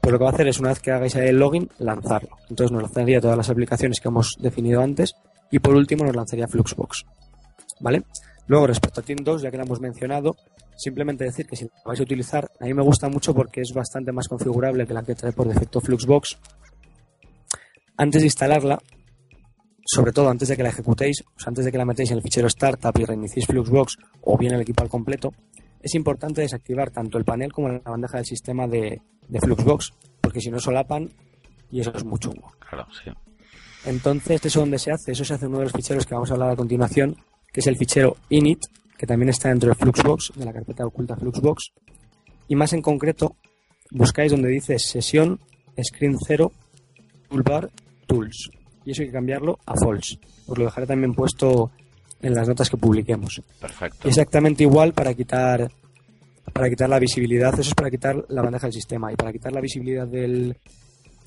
[0.00, 2.36] Pues lo que va a hacer es una vez que hagáis el login, lanzarlo.
[2.48, 5.14] Entonces nos lanzaría todas las aplicaciones que hemos definido antes
[5.50, 7.04] y por último nos lanzaría Fluxbox.
[7.80, 8.04] ¿Vale?
[8.46, 10.36] Luego respecto a Team 2, ya que la hemos mencionado,
[10.76, 13.72] simplemente decir que si la vais a utilizar, a mí me gusta mucho porque es
[13.72, 16.38] bastante más configurable que la que trae por defecto Fluxbox.
[17.96, 18.78] Antes de instalarla,
[19.84, 22.46] sobre todo antes de que la ejecutéis, antes de que la metéis en el fichero
[22.46, 25.32] startup y reiniciéis Fluxbox o bien el equipo al completo,
[25.86, 30.40] es importante desactivar tanto el panel como la bandeja del sistema de, de Fluxbox, porque
[30.40, 31.08] si no solapan
[31.70, 32.52] y eso es muy chungo.
[32.58, 33.12] Claro, sí.
[33.84, 35.12] Entonces, ¿eso dónde se hace?
[35.12, 37.16] Eso se hace en uno de los ficheros que vamos a hablar a continuación,
[37.52, 38.64] que es el fichero init,
[38.98, 41.72] que también está dentro de Fluxbox, de la carpeta oculta Fluxbox.
[42.48, 43.36] Y más en concreto,
[43.92, 45.38] buscáis donde dice sesión,
[45.80, 46.50] screen 0,
[47.28, 47.70] toolbar,
[48.08, 48.50] tools.
[48.84, 50.18] Y eso hay que cambiarlo a false.
[50.48, 51.70] Os lo dejaré también puesto
[52.22, 53.42] en las notas que publiquemos.
[53.60, 54.08] Perfecto.
[54.08, 55.70] Exactamente igual para quitar
[56.52, 59.52] para quitar la visibilidad, eso es para quitar la bandeja del sistema y para quitar
[59.52, 60.56] la visibilidad del,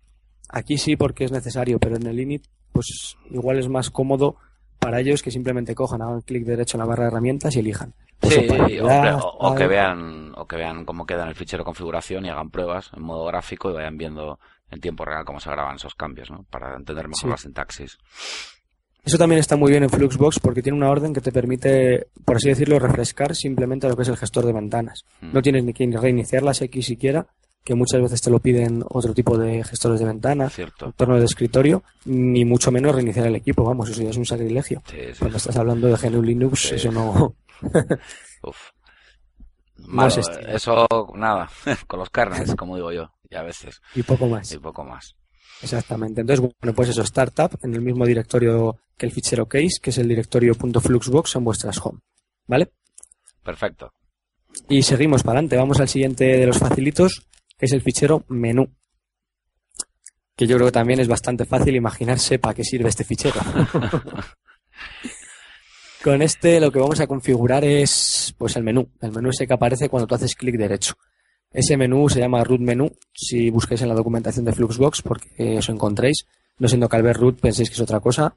[0.48, 4.36] aquí sí porque es necesario, pero en el init, pues igual es más cómodo
[4.78, 7.94] para ellos que simplemente cojan, hagan clic derecho en la barra de herramientas y elijan.
[8.22, 11.28] Sí, Uso para o, ayudar, o- o que vean, o que vean cómo queda en
[11.28, 14.38] el fichero de configuración y hagan pruebas en modo gráfico y vayan viendo
[14.70, 16.44] en tiempo real cómo se graban esos cambios, ¿no?
[16.50, 17.28] Para entender mejor Sí.
[17.28, 17.98] la sintaxis.
[19.04, 22.36] Eso también está muy bien en Fluxbox porque tiene una orden que te permite, por
[22.36, 25.04] así decirlo, refrescar simplemente lo que es el gestor de ventanas.
[25.20, 25.32] Mm.
[25.32, 27.26] No tienes ni que reiniciar las X siquiera,
[27.66, 30.86] que muchas veces te lo piden otro tipo de gestores de ventanas, Cierto.
[30.86, 33.64] entorno de escritorio, ni mucho menos reiniciar el equipo.
[33.64, 34.82] Vamos, eso ya es un sacrilegio.
[34.88, 36.76] Sí, sí, Cuando estás hablando de GNU Linux, Sí.
[36.76, 37.34] eso no.
[38.44, 38.70] Uf.
[39.78, 40.48] No Malo, es estilo.
[40.48, 41.50] eso, nada,
[41.88, 44.50] con los kernels, como digo yo, y a veces, y poco más.
[44.52, 45.16] y poco más.
[45.62, 46.20] Exactamente.
[46.20, 49.98] Entonces, bueno, pues eso, Startup, en el mismo directorio que el fichero case, que es
[49.98, 51.98] el directorio .fluxbox en vuestras home.
[52.46, 52.70] ¿Vale?
[53.42, 53.92] Perfecto.
[54.68, 55.56] Y seguimos para adelante.
[55.56, 57.26] Vamos al siguiente de los facilitos,
[57.58, 58.68] es el fichero menú.
[60.34, 63.40] Que yo creo que también es bastante fácil imaginarse para qué sirve este fichero.
[66.04, 68.90] Con este lo que vamos a configurar es pues el menú.
[69.00, 70.94] El menú ese que aparece cuando tú haces clic derecho.
[71.50, 75.68] Ese menú se llama root menú si buscáis en la documentación de Fluxbox porque os
[75.68, 76.26] encontréis.
[76.58, 78.36] No siendo que al ver root penséis que es otra cosa.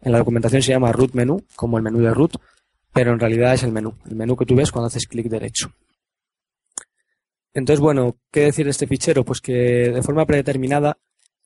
[0.00, 2.36] En la documentación se llama root menú, como el menú de root,
[2.92, 3.94] pero en realidad es el menú.
[4.06, 5.72] El menú que tú ves cuando haces clic derecho.
[7.56, 9.24] Entonces, bueno, ¿qué decir de este fichero?
[9.24, 10.98] Pues que de forma predeterminada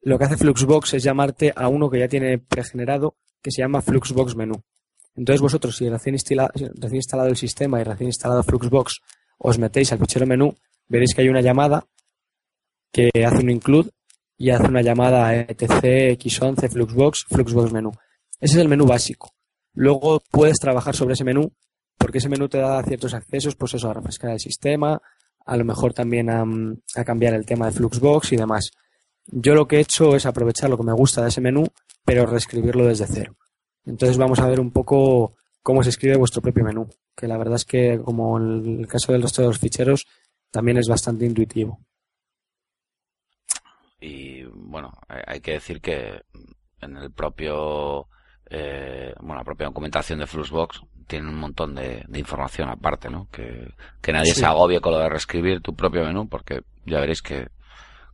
[0.02, 3.80] lo que hace Fluxbox es llamarte a uno que ya tiene pregenerado que se llama
[3.80, 4.60] Fluxbox menú.
[5.14, 9.02] Entonces vosotros, si recién, recién instalado el sistema y recién instalado Fluxbox,
[9.38, 10.56] os metéis al fichero menú,
[10.88, 11.86] veréis que hay una llamada
[12.90, 13.90] que hace un include
[14.36, 17.92] y hace una llamada a etc x11 Fluxbox, Fluxbox menú.
[18.40, 19.30] Ese es el menú básico.
[19.74, 21.52] Luego puedes trabajar sobre ese menú
[21.96, 25.00] porque ese menú te da ciertos accesos, pues eso, a refrescar el sistema,
[25.50, 26.44] a lo mejor también a,
[26.94, 28.70] a cambiar el tema de Fluxbox y demás.
[29.26, 31.66] Yo lo que he hecho es aprovechar lo que me gusta de ese menú,
[32.04, 33.34] pero reescribirlo desde cero.
[33.84, 37.56] Entonces vamos a ver un poco cómo se escribe vuestro propio menú, que la verdad
[37.56, 40.06] es que como en el caso del resto de los ficheros,
[40.52, 41.80] también es bastante intuitivo.
[43.98, 46.22] Y bueno, hay que decir que
[46.80, 48.06] en el propio,
[48.48, 50.80] eh, bueno, la propia documentación de Fluxbox
[51.10, 53.26] tiene un montón de, información aparte, ¿no?
[53.32, 53.74] Que,
[54.12, 57.48] nadie se agobie con lo de reescribir tu propio menú, porque ya veréis que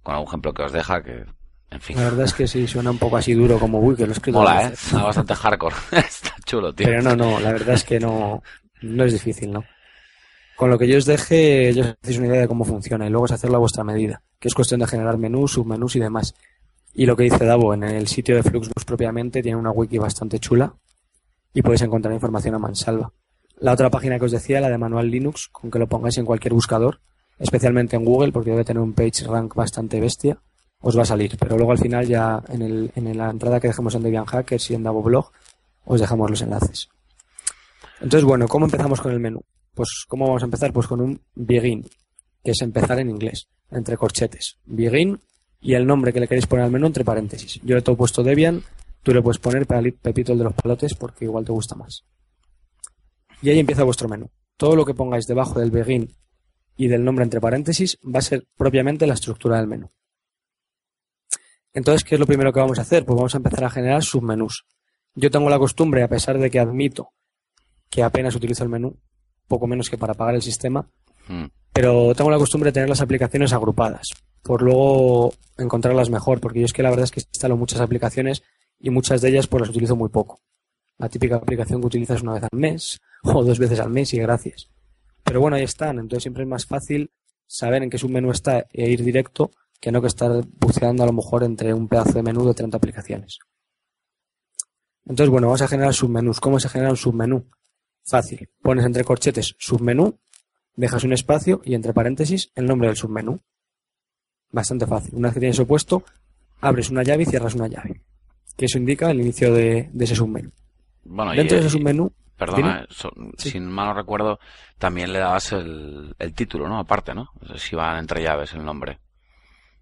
[0.02, 1.26] con algún ejemplo que os deja, que
[1.70, 1.96] en fin.
[1.96, 4.12] La verdad es que sí, suena un poco así duro como, uy, que lo he
[4.12, 4.38] escrito.
[4.38, 4.70] Mola, ¿eh?
[4.72, 5.76] Está bastante hardcore.
[5.92, 6.86] Está chulo, tío.
[6.86, 8.42] Pero no, no, la verdad es que no,
[8.80, 9.62] no es difícil, ¿no?
[10.56, 13.10] Con lo que yo os deje, yo os hacéis una idea de cómo funciona y
[13.10, 16.34] luego es hacerlo a vuestra medida, que es cuestión de generar menús, submenús y demás.
[16.94, 20.38] Y lo que dice Davo, en el sitio de Fluxbus propiamente tiene una wiki bastante
[20.38, 20.74] chula
[21.56, 23.10] y podéis encontrar información a mansalva.
[23.60, 26.26] La otra página que os decía, la de Manual Linux, con que lo pongáis en
[26.26, 27.00] cualquier buscador,
[27.38, 30.38] especialmente en Google, porque debe tener un page rank bastante bestia,
[30.80, 31.38] os va a salir.
[31.38, 34.70] Pero luego al final ya en, el, en la entrada que dejemos en Debian Hackers
[34.70, 35.32] y en Davo Blog,
[35.86, 36.90] os dejamos los enlaces.
[38.02, 39.40] Entonces, bueno, ¿cómo empezamos con el menú?
[39.72, 40.74] Pues, ¿cómo vamos a empezar?
[40.74, 41.88] Pues con un begin,
[42.44, 44.58] que es empezar en inglés, entre corchetes.
[44.66, 45.18] Begin
[45.62, 47.62] y el nombre que le queréis poner al menú entre paréntesis.
[47.62, 48.62] Yo le he puesto Debian,
[49.06, 52.04] tú le puedes poner Pepito el de los palotes porque igual te gusta más.
[53.40, 54.32] Y ahí empieza vuestro menú.
[54.56, 56.12] Todo lo que pongáis debajo del begin
[56.76, 59.88] y del nombre entre paréntesis va a ser propiamente la estructura del menú.
[61.72, 63.04] Entonces, ¿qué es lo primero que vamos a hacer?
[63.04, 64.66] Pues vamos a empezar a generar submenús.
[65.14, 67.10] Yo tengo la costumbre, a pesar de que admito
[67.88, 68.98] que apenas utilizo el menú,
[69.46, 70.90] poco menos que para apagar el sistema,
[71.28, 71.44] hmm.
[71.72, 74.08] pero tengo la costumbre de tener las aplicaciones agrupadas,
[74.42, 78.42] por luego encontrarlas mejor, porque yo es que la verdad es que instalo muchas aplicaciones
[78.86, 80.40] y muchas de ellas pues las utilizo muy poco.
[80.98, 84.18] La típica aplicación que utilizas una vez al mes o dos veces al mes y
[84.18, 84.70] gracias.
[85.24, 87.10] Pero bueno, ahí están, entonces siempre es más fácil
[87.48, 90.30] saber en qué submenú está e ir directo que no que estar
[90.60, 93.38] buceando a lo mejor entre un pedazo de menú de 30 aplicaciones.
[95.04, 96.40] Entonces, bueno, vamos a generar submenús.
[96.40, 97.48] ¿Cómo se genera un submenú?
[98.04, 98.48] Fácil.
[98.62, 100.18] Pones entre corchetes submenú,
[100.74, 103.40] dejas un espacio y entre paréntesis el nombre del submenú.
[104.50, 105.14] Bastante fácil.
[105.16, 106.04] Una vez que tienes opuesto,
[106.60, 108.05] abres una llave y cierras una llave.
[108.56, 110.50] Que eso indica el inicio de, ese submenú.
[111.04, 112.12] Bueno, Dentro de ese submenú.
[112.36, 112.86] Perdona,
[113.38, 114.38] sin mal no recuerdo,
[114.78, 116.78] también le dabas el, título, ¿no?
[116.78, 117.30] Aparte, ¿no?
[117.56, 118.98] Si iba entre llaves el nombre.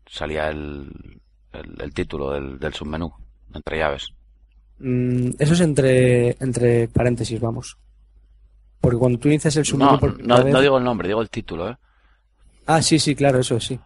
[0.06, 0.88] Salía el,
[1.52, 3.12] el, título del, del submenú,
[3.52, 4.12] entre llaves.
[4.78, 7.76] Mm, eso es entre, entre paréntesis, vamos.
[8.80, 9.98] Porque cuando tú inicias el submenú...
[10.20, 11.76] No, no, digo el nombre, digo el título, ¿eh?
[12.66, 13.78] Ah, sí, sí, claro, eso sí.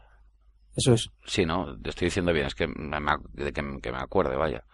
[0.76, 1.10] Eso es.
[1.24, 1.76] Sí, ¿no?
[1.78, 2.98] Te estoy diciendo bien, es que me,
[3.36, 4.64] que, que, me acuerde, vaya.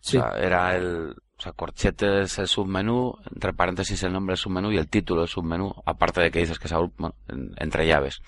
[0.00, 1.10] O sea, era el...
[1.10, 5.28] O sea, corchetes el submenú, entre paréntesis el nombre del submenú y el título del
[5.28, 6.74] submenú, aparte de que dices que es
[7.56, 8.20] entre llaves.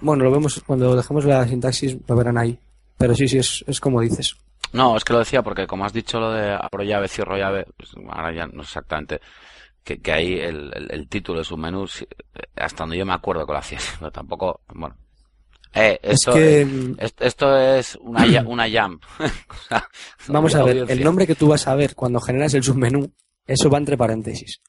[0.00, 2.58] Bueno, lo vemos cuando dejemos la sintaxis, lo verán ahí.
[2.98, 4.36] Pero sí, sí, es, es como dices.
[4.72, 7.66] No, es que lo decía porque como has dicho lo de abro llave, cierro llave,
[7.76, 9.20] pues ahora ya no exactamente
[9.84, 11.86] que, que ahí el, el, título de submenú,
[12.56, 14.96] hasta donde yo me acuerdo que lo hacía, pero tampoco, bueno.
[15.74, 17.14] Eh, esto, es que...
[17.20, 19.00] esto es una, una jam.
[20.28, 23.10] Vamos a ver, el nombre que tú vas a ver cuando generas el submenú,
[23.46, 24.60] eso va entre paréntesis.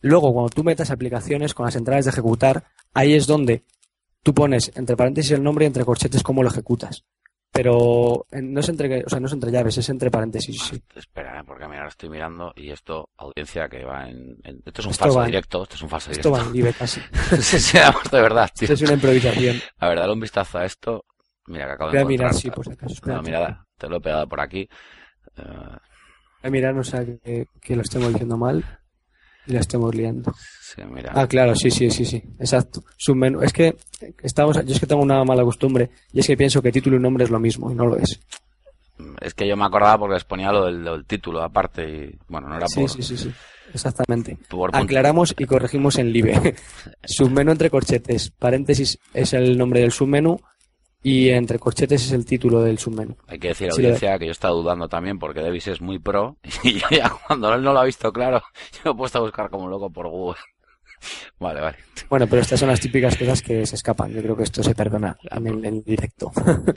[0.00, 3.64] Luego, cuando tú metas aplicaciones con las entradas de ejecutar, ahí es donde
[4.22, 7.04] tú pones entre paréntesis el nombre y entre corchetes cómo lo ejecutas.
[7.58, 10.80] Pero no es entre, o sea, no es entre llaves, es entre paréntesis, sí.
[10.94, 11.42] Espera, ¿eh?
[11.44, 14.38] porque mira, ahora estoy mirando y esto, audiencia que va en...
[14.64, 16.28] esto es un falso directo, esto es un falso directo.
[16.28, 17.00] Esto va en live casi.
[17.40, 17.78] sí,
[18.12, 18.66] de verdad, tío.
[18.66, 19.56] Esto es una improvisación.
[19.76, 21.04] A ver, dale un vistazo a esto.
[21.48, 22.94] Mira, que acabo de Voy a mirar, sí, por acaso.
[23.06, 24.68] No, mira, te lo he pegado por aquí.
[25.36, 25.42] Uh...
[25.42, 28.77] Voy a mirar, no sea que, que lo estemos diciendo mal
[29.48, 30.34] la estemos liando.
[31.10, 32.82] Ah, claro, sí, sí, sí, sí, exacto.
[32.96, 33.42] Submenú.
[33.42, 33.76] Es que
[34.22, 37.00] estamos, yo es que tengo una mala costumbre y es que pienso que título y
[37.00, 38.20] nombre es lo mismo y no lo es.
[39.20, 42.56] Es que yo me acordaba porque les ponía lo del, título aparte y bueno, no
[42.56, 43.32] era sí, Sí, sí, sí,
[43.72, 44.38] exactamente.
[44.72, 46.54] Aclaramos y corregimos en live.
[47.04, 50.40] submenú entre corchetes, paréntesis es el nombre del submenú
[51.02, 53.16] y entre corchetes es el título del submenú.
[53.26, 56.36] Hay que decir a audiencia que yo estaba dudando también porque Davis es muy pro
[56.62, 58.42] y ya cuando él no lo ha visto claro,
[58.84, 60.40] yo he puesto a buscar como loco por Google.
[61.38, 61.76] Vale, vale.
[62.08, 64.10] Bueno, pero estas son las típicas cosas que se escapan.
[64.10, 66.32] Yo creo que esto se perdona en el, en directo.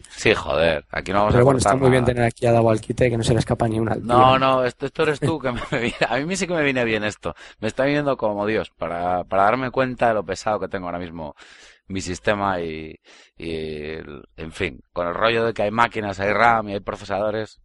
[0.10, 2.70] Sí, joder, aquí no vamos Pero a bueno, está muy bien tener aquí a Davo
[2.70, 3.96] Alquite que no se le escapa ni una.
[3.96, 6.86] No, no, esto, esto eres tú que me viene, a mí sí que me viene
[6.86, 7.34] bien esto.
[7.60, 11.00] Me está viniendo como Dios para, para darme cuenta de lo pesado que tengo ahora
[11.00, 11.36] mismo
[11.88, 13.00] mi sistema y,
[13.38, 13.94] y
[14.38, 17.62] en fin, con el rollo de que hay máquinas, hay RAM y hay procesadores.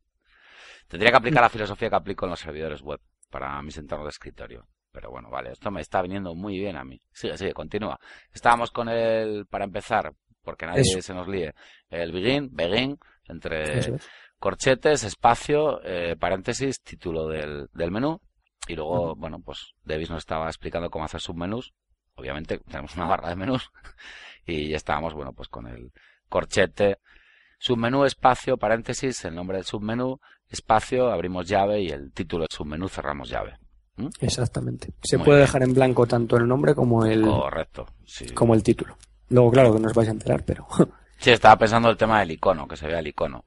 [0.89, 3.01] Tendría que aplicar la filosofía que aplico en los servidores web
[3.31, 4.67] para mis entornos de escritorio.
[4.93, 7.01] Pero bueno, vale, esto me está viniendo muy bien a mí.
[7.13, 7.99] Sigue, sigue, continúa.
[8.33, 10.13] Estábamos con el, para empezar,
[10.43, 11.03] porque nadie Eso.
[11.03, 11.53] se nos líe,
[11.91, 12.99] el begin, begin,
[13.29, 13.97] entre Eso
[14.39, 18.21] corchetes, espacio, eh, paréntesis, título del, del menú.
[18.69, 21.73] Y luego, bueno, pues Davis nos estaba explicando cómo hacer submenús.
[22.17, 23.71] Obviamente tenemos una barra de menús.
[24.47, 25.93] y ya estábamos, bueno, pues con el
[26.29, 26.99] corchete,
[27.59, 32.89] submenú, espacio, paréntesis, el nombre del submenú, espacio, abrimos llave y el título del submenú
[32.89, 33.59] cerramos llave.
[33.97, 34.09] ¿Mm?
[34.21, 34.93] Exactamente.
[35.03, 35.47] Se Muy puede bien.
[35.47, 37.87] dejar en blanco tanto el nombre como el, Correcto.
[38.05, 38.27] Sí.
[38.31, 38.97] como el título.
[39.31, 40.67] Luego, claro, que no os vais a enterar, pero
[41.19, 43.45] sí, estaba pensando el tema del icono, que se vea el icono.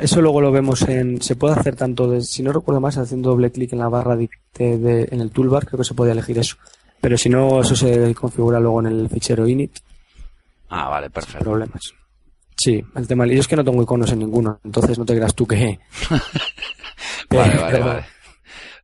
[0.00, 1.20] Eso luego lo vemos en.
[1.20, 4.16] Se puede hacer tanto, de, si no recuerdo más, haciendo doble clic en la barra
[4.16, 6.56] de, de- de- en el toolbar, creo que se podía elegir eso.
[7.00, 9.78] Pero si no, eso se configura luego en el fichero init,
[10.70, 11.38] Ah, vale, sin perfecto.
[11.44, 11.94] problemas.
[12.56, 13.26] Sí, el tema.
[13.26, 15.78] Yo es que no tengo iconos en ninguno, entonces no te creas tú que.
[17.30, 18.06] Vale, vale, Pero- vale.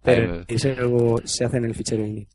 [0.02, 2.28] Pero se hace en el fichero init.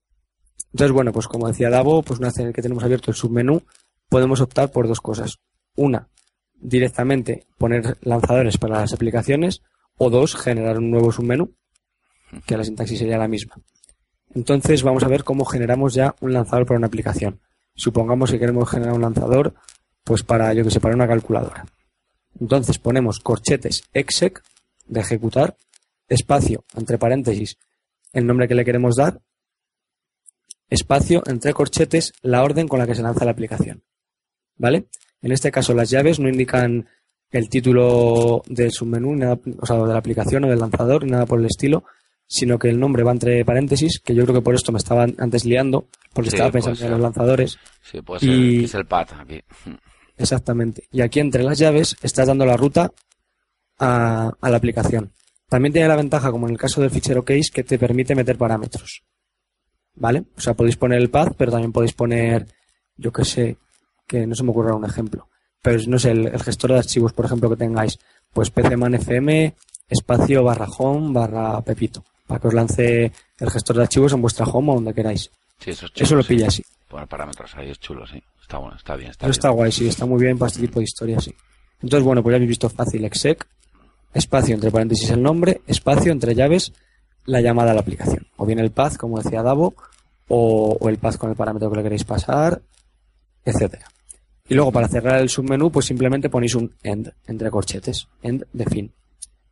[0.73, 3.15] Entonces, bueno, pues como decía Davo, pues una vez en el que tenemos abierto el
[3.17, 3.61] submenú,
[4.09, 5.37] podemos optar por dos cosas.
[5.75, 6.07] Una,
[6.55, 9.61] directamente poner lanzadores para las aplicaciones,
[9.97, 11.53] o dos, generar un nuevo submenú,
[12.47, 13.55] que la sintaxis sería la misma.
[14.33, 17.39] Entonces, vamos a ver cómo generamos ya un lanzador para una aplicación.
[17.75, 19.55] Supongamos que queremos generar un lanzador,
[20.03, 21.65] pues para, yo que sé, para una calculadora.
[22.39, 24.43] Entonces ponemos corchetes exec
[24.87, 25.57] de ejecutar,
[26.07, 27.57] espacio, entre paréntesis,
[28.13, 29.21] el nombre que le queremos dar,
[30.69, 33.83] espacio, entre corchetes, la orden con la que se lanza la aplicación.
[34.57, 34.87] ¿Vale?
[35.21, 36.87] En este caso, las llaves no indican
[37.31, 41.39] el título del submenú, nada, o sea, de la aplicación o del lanzador, nada por
[41.39, 41.83] el estilo,
[42.31, 45.03] sino que el nombre va entre paréntesis, que yo creo que por esto me estaba
[45.17, 47.57] antes liando, porque Sí, estaba pensando en los lanzadores.
[47.81, 48.29] Sí, puede ser.
[48.29, 49.41] Y- Es el pad aquí.
[50.17, 50.83] Exactamente.
[50.91, 52.91] Y aquí entre las llaves estás dando la ruta
[53.79, 55.11] a, a la aplicación.
[55.47, 58.37] También tiene la ventaja, como en el caso del fichero case, que te permite meter
[58.37, 59.01] parámetros.
[59.95, 60.25] ¿Vale?
[60.37, 62.45] O sea, podéis poner el path, pero también podéis poner,
[62.95, 63.57] yo qué sé,
[64.05, 65.27] que no se me ocurra un ejemplo.
[65.61, 67.97] Pero no sé, el, el gestor de archivos, por ejemplo, que tengáis,
[68.31, 69.55] pues pcman.fm,
[69.89, 74.45] espacio barra home barra pepito, para que os lance el gestor de archivos en vuestra
[74.45, 75.31] home o donde queráis.
[75.57, 76.05] Sí, eso es chulo.
[76.05, 76.27] Eso lo sí.
[76.35, 76.63] pilla así.
[76.87, 78.21] Poner parámetros ahí es chulo, sí.
[78.39, 79.31] Está bueno, está bien, está Eso bien.
[79.31, 81.33] está guay, sí, está muy bien para este tipo de historias, sí.
[81.81, 83.47] Entonces, bueno, pues ya habéis visto fácil exec,
[84.13, 86.71] espacio entre paréntesis el nombre, espacio entre llaves,
[87.25, 88.27] la llamada a la aplicación.
[88.37, 89.73] O bien el path, como decía Davo,
[90.27, 92.61] o, o el path con el parámetro que le queréis pasar,
[93.43, 93.87] etcétera.
[94.47, 98.65] Y luego para cerrar el submenú, pues simplemente ponéis un end entre corchetes, end de
[98.65, 98.91] fin.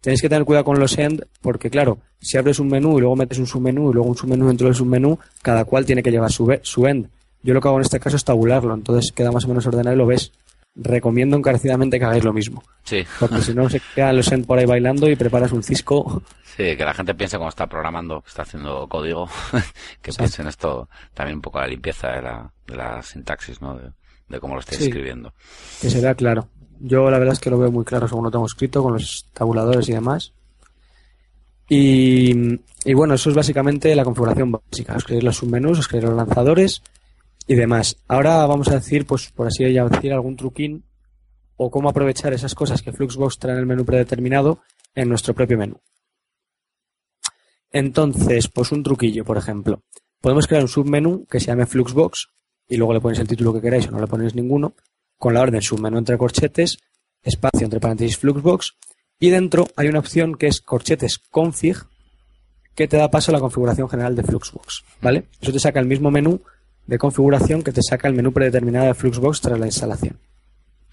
[0.08, 3.18] Tenéis que tener cuidado con los end, porque claro, si abres un menú y luego
[3.18, 6.32] metes un submenú y luego un submenú dentro del submenú, cada cual tiene que llevar
[6.32, 7.10] su, su end.
[7.44, 9.94] Yo lo que hago en este caso es tabularlo, entonces queda más o menos ordenado
[9.94, 10.32] y lo ves.
[10.78, 14.58] Recomiendo encarecidamente que hagáis lo mismo, Sí, porque si no se quedan los end por
[14.58, 16.24] ahí bailando y preparas un cisco.
[16.56, 19.28] sí, que la gente piense cuando está programando, que está haciendo código,
[20.02, 20.18] que Exacto.
[20.20, 23.76] piensen esto también un poco la limpieza de la, de la sintaxis, ¿no?
[23.78, 23.90] De,
[24.30, 24.86] de cómo lo estáis Sí.
[24.86, 25.34] escribiendo.
[25.82, 26.48] que se vea claro.
[26.80, 29.26] Yo la verdad es que lo veo muy claro según lo tengo escrito con los
[29.34, 30.34] tabuladores y demás.
[31.70, 34.96] Y, bueno, eso es básicamente la configuración básica.
[34.96, 36.82] Os creéis los submenús, os creéis los lanzadores
[37.46, 37.98] y demás.
[38.08, 40.84] Ahora vamos a decir, pues por así decir, algún truquín
[41.58, 44.60] o cómo aprovechar esas cosas que Fluxbox trae en el menú predeterminado
[44.96, 45.82] en nuestro propio menú.
[47.72, 49.82] Entonces, pues un truquillo, por ejemplo.
[50.22, 52.30] Podemos crear un submenú que se llame Fluxbox
[52.70, 54.74] y luego le ponéis el título que queráis o no le ponéis ninguno
[55.18, 56.78] con la orden submenú entre corchetes,
[57.24, 58.76] espacio entre paréntesis Fluxbox
[59.20, 61.78] y dentro hay una opción que es corchetes config
[62.76, 65.26] que te da paso a la configuración general de Fluxbox, ¿vale?
[65.42, 66.42] Eso te saca el mismo menú
[66.86, 70.18] de configuración que te saca el menú predeterminado de Fluxbox tras la instalación.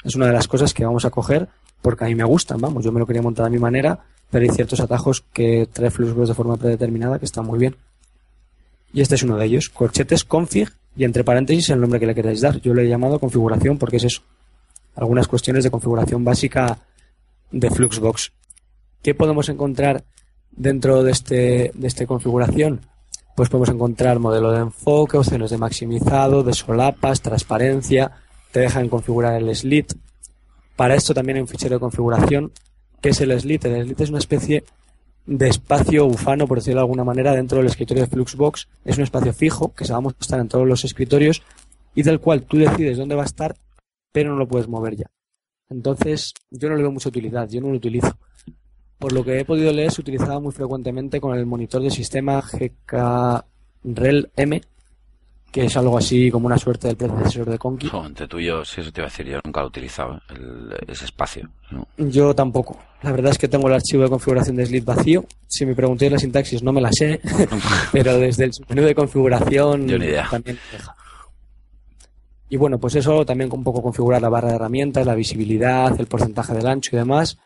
[0.03, 1.49] Es una de las cosas que vamos a coger
[1.83, 4.45] porque a mí me gustan, vamos, yo me lo quería montar a mi manera, pero
[4.45, 7.77] hay ciertos atajos que trae Fluxbox de forma predeterminada que están muy bien.
[8.95, 12.15] Y este es uno de ellos, corchetes config y entre paréntesis el nombre que le
[12.15, 12.61] queráis dar.
[12.61, 14.23] Yo le he llamado configuración porque es eso.
[14.95, 16.79] Algunas cuestiones de configuración básica
[17.51, 18.33] de Fluxbox.
[19.03, 20.05] ¿Qué podemos encontrar
[20.53, 22.81] dentro de este de esta configuración?
[23.35, 28.13] Pues podemos encontrar modelo de enfoque, opciones de maximizado, de solapas, transparencia,
[28.53, 29.93] te dejan configurar el slit.
[30.77, 32.53] Para esto también hay un fichero de configuración
[33.01, 33.65] que es el slit.
[33.65, 34.65] El slit es una especie
[35.27, 38.69] de espacio ufano, por decirlo de alguna manera, dentro del escritorio de Fluxbox.
[38.85, 41.43] Es un espacio fijo que se va a mostrar en todos los escritorios
[41.95, 43.57] y del cual tú decides dónde va a estar,
[44.13, 45.11] pero no lo puedes mover ya.
[45.71, 48.19] Entonces, yo no le veo mucha utilidad, yo no lo utilizo.
[48.99, 52.41] Por lo que he podido leer, se utilizaba muy frecuentemente con el monitor de sistema
[52.41, 54.63] GK-REL M,
[55.55, 57.89] que es algo así como una suerte del predecesor de Conky.
[58.05, 60.21] Entre tú y yo, sí, eso te iba a decir, yo nunca lo he utilizado,
[60.31, 61.49] el- ese espacio.
[61.71, 61.87] ¿no?
[61.97, 62.77] Yo tampoco.
[63.03, 65.25] La verdad es que tengo el archivo de configuración de Slit vacío.
[65.47, 67.21] Si me preguntáis la sintaxis, no me la sé,
[67.93, 70.27] pero desde el menú de configuración Yo ni idea.
[70.29, 70.97] también deja.
[72.49, 76.07] Y bueno, pues eso también un poco configurar la barra de herramientas, la visibilidad, el
[76.07, 77.39] porcentaje del ancho y demás.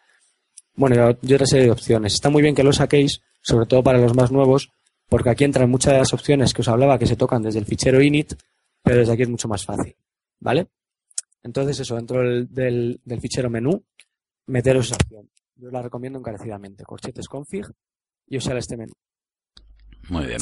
[0.74, 2.14] Bueno, y otra serie de opciones.
[2.14, 4.70] Está muy bien que lo saquéis, sobre todo para los más nuevos,
[5.08, 7.64] porque aquí entran muchas de las opciones que os hablaba que se tocan desde el
[7.66, 8.34] fichero init,
[8.82, 9.94] pero desde aquí es mucho más fácil.
[10.40, 10.68] ¿Vale?
[11.42, 13.82] Entonces eso, dentro del, del- del fichero menú,
[14.46, 15.28] meteros esa opción.
[15.56, 16.84] Yo la recomiendo encarecidamente.
[16.84, 17.66] Corchetes config
[18.28, 18.92] y os sale este menú.
[20.08, 20.40] Muy bien.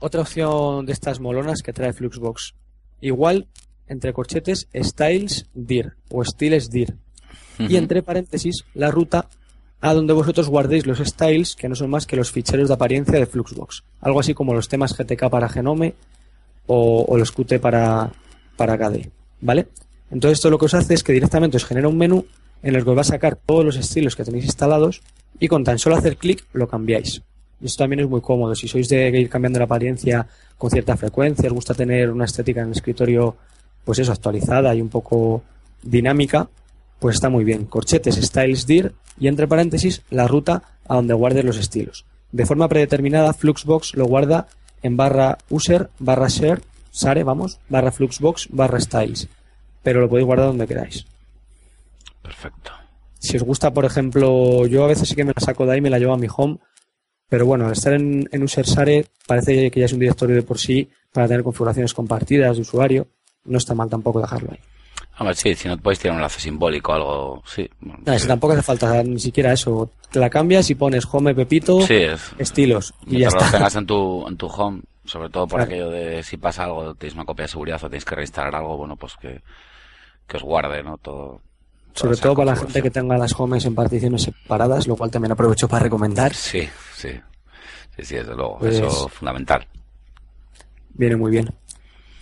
[0.00, 2.54] Otra opción de estas molonas que trae Fluxbox.
[3.00, 3.48] Igual,
[3.86, 6.96] entre corchetes, styles dir o styles dir.
[7.58, 9.28] Y entre paréntesis, la ruta
[9.80, 13.18] a donde vosotros guardéis los styles, que no son más que los ficheros de apariencia
[13.18, 13.84] de Fluxbox.
[14.00, 15.94] Algo así como los temas GTK para Genome
[16.66, 18.10] o, los Qt para,
[18.56, 19.10] para KDE.
[19.40, 19.68] ¿Vale?
[20.10, 22.24] Entonces esto lo que os hace es que directamente os genera un menú
[22.62, 25.02] en el que os va a sacar todos los estilos que tenéis instalados
[25.38, 27.22] y con tan solo hacer clic lo cambiáis.
[27.60, 28.54] Y esto también es muy cómodo.
[28.54, 30.26] Si sois de ir cambiando la apariencia
[30.56, 33.36] con cierta frecuencia, os gusta tener una estética en el escritorio,
[33.84, 35.42] pues eso, actualizada y un poco
[35.82, 36.48] dinámica,
[36.98, 37.64] pues está muy bien.
[37.64, 42.04] Corchetes, styles dir y entre paréntesis la ruta a donde guardes los estilos.
[42.32, 44.48] De forma predeterminada, Fluxbox lo guarda
[44.82, 49.28] en barra user, barra share, share, vamos, barra Fluxbox, barra styles.
[49.82, 51.06] Pero lo podéis guardar donde queráis.
[52.22, 52.72] Perfecto.
[53.18, 55.78] Si os gusta, por ejemplo, yo a veces sí que me la saco de ahí
[55.78, 56.58] y me la llevo a mi home,
[57.28, 60.42] pero bueno, al estar en, en user share parece que ya es un directorio de
[60.42, 63.08] por sí para tener configuraciones compartidas de usuario.
[63.44, 64.58] No está mal tampoco dejarlo ahí.
[65.18, 67.68] Hombre, sí, si no podéis tirar un enlace simbólico o algo, sí.
[68.18, 69.90] si tampoco hace falta ni siquiera eso.
[70.10, 72.32] Te la cambias y pones home Pepito, Sí, es.
[72.38, 73.50] estilos y ya está.
[73.50, 75.64] tengas en tu, en tu home, sobre todo por Claro.
[75.70, 78.76] aquello de si pasa algo, tenéis una copia de seguridad o tenéis que reinstalar algo,
[78.76, 79.42] bueno, pues que,
[80.26, 80.98] que os guarde, ¿no?
[80.98, 81.40] Todo.
[81.94, 85.32] Sobre todo para la gente que tenga las homes en particiones separadas, lo cual también
[85.32, 86.32] aprovecho para recomendar.
[86.32, 87.10] Sí, sí.
[87.96, 88.58] Sí, sí, desde luego.
[88.60, 89.66] Pues- Eso es fundamental.
[90.94, 91.52] Viene muy bien.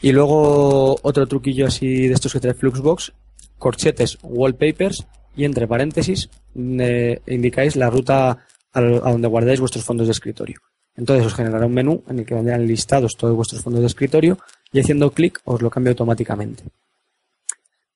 [0.07, 3.13] Y luego otro truquillo así de estos que trae Fluxbox,
[3.59, 5.05] corchetes wallpapers
[5.37, 8.39] y entre paréntesis eh, indicáis la ruta
[8.73, 10.61] al- a donde guardáis vuestros fondos de escritorio.
[10.95, 14.39] Entonces os generará un menú en el que vendrán listados todos vuestros fondos de escritorio
[14.73, 16.63] y haciendo clic os lo cambia automáticamente.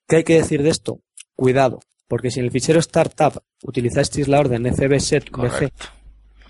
[0.09, 0.99] ¿Qué hay que decir de esto?
[1.37, 5.87] Cuidado, porque si en el fichero startup utilizasteis la orden fbset bg Correcto.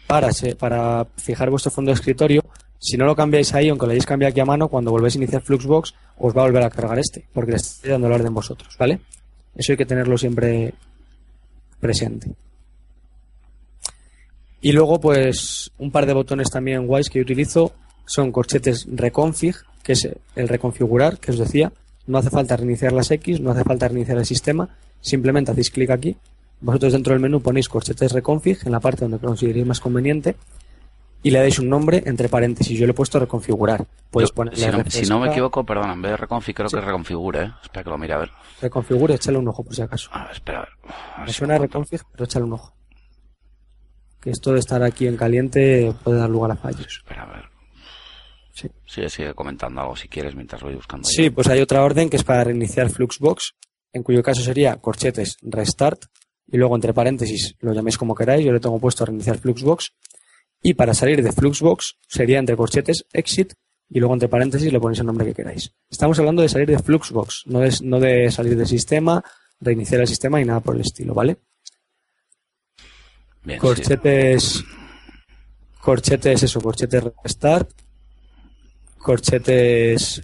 [0.06, 2.42] para, para fijar vuestro fondo de escritorio,
[2.80, 5.18] si no lo cambiáis ahí, aunque lo hayáis cambiado aquí a mano, cuando volvéis a
[5.18, 8.32] iniciar Fluxbox, os va a volver a cargar este, porque le estoy dando la orden
[8.32, 9.00] vosotros, ¿vale?
[9.54, 10.72] Eso hay que tenerlo siempre
[11.78, 12.32] presente.
[14.62, 17.72] Y luego, pues, un par de botones también guays que utilizo
[18.06, 21.72] son corchetes reconfig, que es el reconfigurar, que os decía.
[22.06, 25.90] No hace falta reiniciar las X, no hace falta reiniciar el sistema, simplemente hacéis clic
[25.90, 26.16] aquí.
[26.62, 30.34] Vosotros dentro del menú ponéis corchetes reconfig en la parte donde consideréis más conveniente
[31.22, 32.78] y le dais un nombre entre paréntesis.
[32.78, 33.86] Yo le he puesto reconfigurar.
[34.54, 36.76] Si, no, si no me equivoco, perdón, en vez de reconfig creo Sí.
[36.76, 37.52] que reconfigure, ¿eh?
[37.62, 38.30] Espera que lo mire, a ver.
[38.60, 40.08] Reconfigure, échale un ojo por si acaso.
[40.12, 40.70] A ver, espera, a ver.
[40.84, 41.80] A ver Me si suena lo encuentro.
[41.80, 42.74] reconfig, pero échale un ojo.
[44.20, 46.86] Que esto de estar aquí en caliente puede dar lugar a fallos.
[46.86, 47.44] Espera, a ver.
[48.52, 48.68] Sí.
[48.86, 51.08] Sigue, sigue comentando algo si quieres mientras voy buscando.
[51.08, 53.54] Sí, pues hay otra orden que es para reiniciar Fluxbox,
[53.92, 56.04] en cuyo caso sería corchetes restart
[56.46, 59.92] y luego entre paréntesis lo llaméis como queráis, yo le tengo puesto reiniciar Fluxbox
[60.62, 63.52] y para salir de Fluxbox sería entre corchetes exit
[63.88, 65.72] y luego entre paréntesis le ponéis el nombre que queráis.
[65.88, 69.22] Estamos hablando de salir de Fluxbox, no de, no de salir del sistema,
[69.60, 71.38] reiniciar el sistema y nada por el estilo, ¿vale?
[73.42, 73.66] Bien, sí.
[73.66, 74.64] Corchetes,
[75.80, 77.70] corchetes, eso, corchetes restart,
[78.98, 80.22] corchetes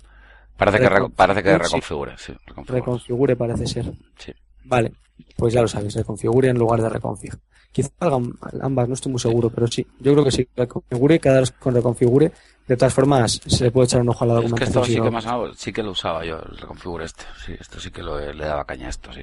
[0.56, 1.58] Parece que, reco- parece que Sí.
[1.58, 2.32] reconfigure, sí.
[2.46, 2.80] reconfigure.
[2.80, 3.92] reconfigure parece ser.
[4.18, 4.32] Sí.
[4.64, 4.92] Vale,
[5.36, 7.34] pues ya lo sabéis, reconfigure en lugar de reconfig.
[7.76, 11.50] Quizá hagan ambas, no estoy muy seguro, pero sí, yo creo que sí, reconfigure, quedaros
[11.50, 12.32] con reconfigure.
[12.66, 14.82] De todas formas, se le puede echar un ojo a la Es que documentación.
[14.84, 17.24] esto sí que más sí que lo usaba yo, el reconfigure este.
[17.44, 19.20] Sí, esto sí que lo, le daba caña a esto, sí.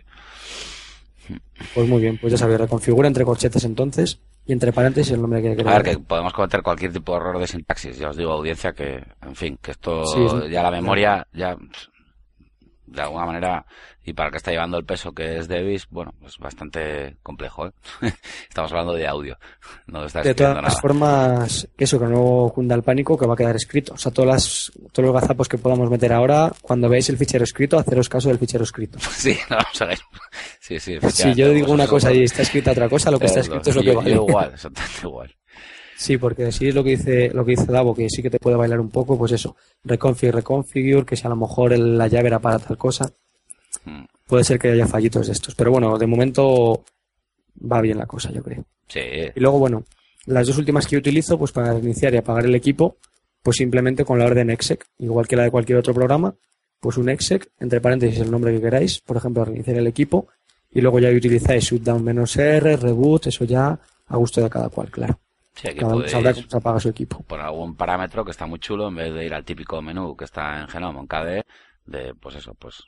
[1.73, 5.41] Pues muy bien, pues ya sabéis, reconfigure entre corchetes entonces y entre paréntesis el nombre
[5.41, 5.83] que A queráis.
[5.83, 7.97] ver, que podemos cometer cualquier tipo de error de sintaxis.
[7.97, 10.19] Ya os digo, audiencia, que, en fin, que esto, Sí,
[10.51, 11.57] ya la memoria, ya,
[12.93, 13.65] de alguna manera,
[14.05, 17.67] y para el que está llevando el peso que es Davis, bueno, es bastante complejo,
[17.67, 17.71] ¿eh?
[18.47, 19.37] Estamos hablando de audio,
[19.87, 23.55] no está De todas formas, eso, que no cunda el pánico, que va a quedar
[23.55, 23.95] escrito.
[23.95, 27.43] O sea, todas las, todos los gazapos que podamos meter ahora, cuando veáis el fichero
[27.43, 28.99] escrito, haceros caso del fichero escrito.
[29.23, 29.99] Sí, no vamos a ver.
[30.59, 33.39] Sí, sí, Si yo digo una cosa y está escrita otra cosa, lo que está
[33.39, 34.11] escrito es lo que vale.
[34.11, 35.35] igual, exactamente igual.
[36.03, 38.37] Sí, porque si es lo que dice lo que dice Davo, que sí que te
[38.37, 42.27] puede bailar un poco, pues eso, reconfigure, reconfigure, que si a lo mejor la llave
[42.27, 43.09] era para tal cosa,
[43.85, 44.03] hmm.
[44.27, 45.55] puede ser que haya fallitos de estos.
[45.55, 46.83] Pero bueno, de momento
[47.71, 48.65] va bien la cosa, yo creo.
[48.89, 48.99] Sí.
[49.33, 49.85] Y luego, bueno,
[50.25, 52.97] las dos últimas que yo utilizo, pues para iniciar y apagar el equipo,
[53.41, 56.35] pues simplemente con la orden exec, igual que la de cualquier otro programa,
[56.81, 60.27] pues un exec, entre paréntesis el nombre que queráis, por ejemplo, reiniciar el equipo,
[60.69, 65.17] y luego ya utilizáis shutdown-r, reboot, eso ya a gusto de cada cual, claro.
[65.55, 67.23] Sí, aquí Cada sabrá cómo se apaga su equipo.
[67.23, 70.25] Por algún parámetro que está muy chulo, en vez de ir al típico menú que
[70.25, 71.45] está en Genome, en KDE,
[71.85, 72.83] de, pues eso, pues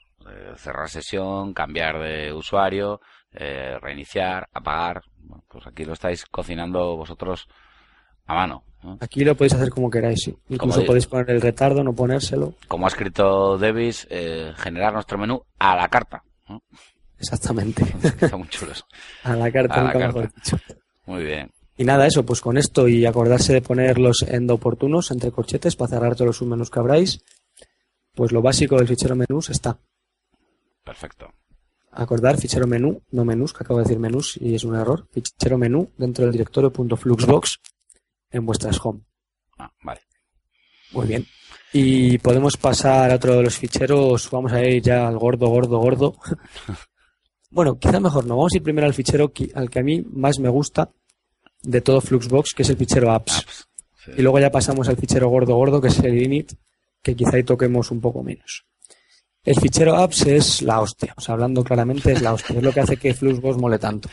[0.58, 3.02] cerrar sesión, cambiar de usuario,
[3.32, 5.04] eh, reiniciar, apagar.
[5.48, 7.48] pues aquí lo estáis cocinando vosotros
[8.26, 8.64] a mano.
[9.00, 10.36] Aquí lo podéis hacer como queráis, sí.
[10.50, 12.54] Incluso podéis poner el retardo, no ponérselo.
[12.68, 16.24] Como ha escrito Davis, eh, generar nuestro menú a la carta.
[17.18, 17.84] Exactamente.
[18.04, 18.86] Está muy chulo eso.
[19.24, 20.30] A la carta, a la carta.
[21.06, 21.52] Muy bien.
[21.78, 25.90] Y nada, eso, pues con esto y acordarse de poner los oportunos entre corchetes para
[25.90, 27.22] cerrar todos los submenús que abráis,
[28.14, 29.78] pues lo básico del fichero menús está.
[30.84, 31.34] Perfecto.
[31.92, 35.08] Acordar fichero menú, no menús, que acabo de decir menús y es un error.
[35.12, 37.60] Fichero menú dentro del directorio .fluxbox
[38.32, 39.02] en vuestras home.
[39.58, 40.02] Ah, vale.
[40.92, 41.26] Muy bien.
[41.74, 45.78] Y podemos pasar a otro de los ficheros, vamos a ir ya al gordo, gordo,
[45.80, 46.16] gordo.
[47.52, 48.38] bueno, quizá mejor no.
[48.38, 50.92] Vamos a ir primero al fichero al que a mí más me gusta,
[51.66, 53.46] de todo Fluxbox, que es el fichero apps.
[54.18, 56.54] Y luego ya pasamos al fichero gordo gordo, que es el init,
[57.02, 58.66] que quizá ahí toquemos un poco menos.
[59.44, 62.72] El fichero apps es la hostia, o sea, hablando claramente es la hostia, es lo
[62.72, 64.10] que hace que Fluxbox mole tanto.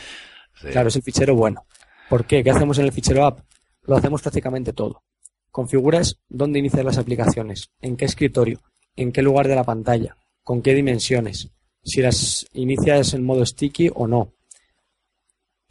[0.71, 1.65] Claro, es el fichero bueno.
[2.09, 2.45] ¿Por qué?
[2.45, 3.41] ¿Qué hacemos en el fichero app?
[3.83, 5.03] Lo hacemos prácticamente todo.
[5.51, 8.61] Configuras dónde iniciar las aplicaciones, en qué escritorio,
[8.97, 11.51] en qué lugar de la pantalla, con qué dimensiones,
[11.83, 14.35] si las inicias en modo sticky o no,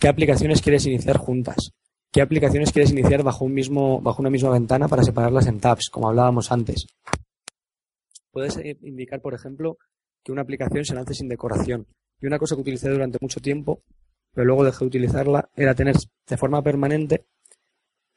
[0.01, 1.73] qué aplicaciones quieres iniciar juntas,
[2.11, 5.89] qué aplicaciones quieres iniciar bajo, un mismo, bajo una misma ventana para separarlas en tabs,
[5.91, 6.87] como hablábamos antes.
[8.31, 9.77] Puedes eh, indicar, por ejemplo,
[10.23, 11.85] que una aplicación se lance sin decoración.
[12.19, 13.83] Y una cosa que utilicé durante mucho tiempo,
[14.33, 15.95] pero luego dejé de utilizarla, era tener
[16.27, 17.25] de forma permanente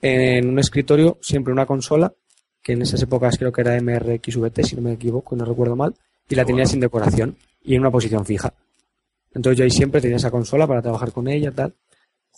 [0.00, 2.14] en un escritorio siempre una consola,
[2.62, 5.76] que en esas épocas creo que era MRXVT, si no me equivoco y no recuerdo
[5.76, 5.94] mal,
[6.30, 8.54] y la tenía sin decoración y en una posición fija.
[9.34, 11.74] Entonces yo ahí siempre tenía esa consola para trabajar con ella, tal.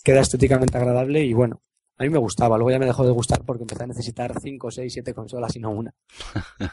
[0.03, 1.61] Queda estéticamente agradable y bueno,
[1.99, 2.57] a mí me gustaba.
[2.57, 5.61] Luego ya me dejó de gustar porque empecé a necesitar 5, 6, 7 consolas y
[5.61, 5.94] no una.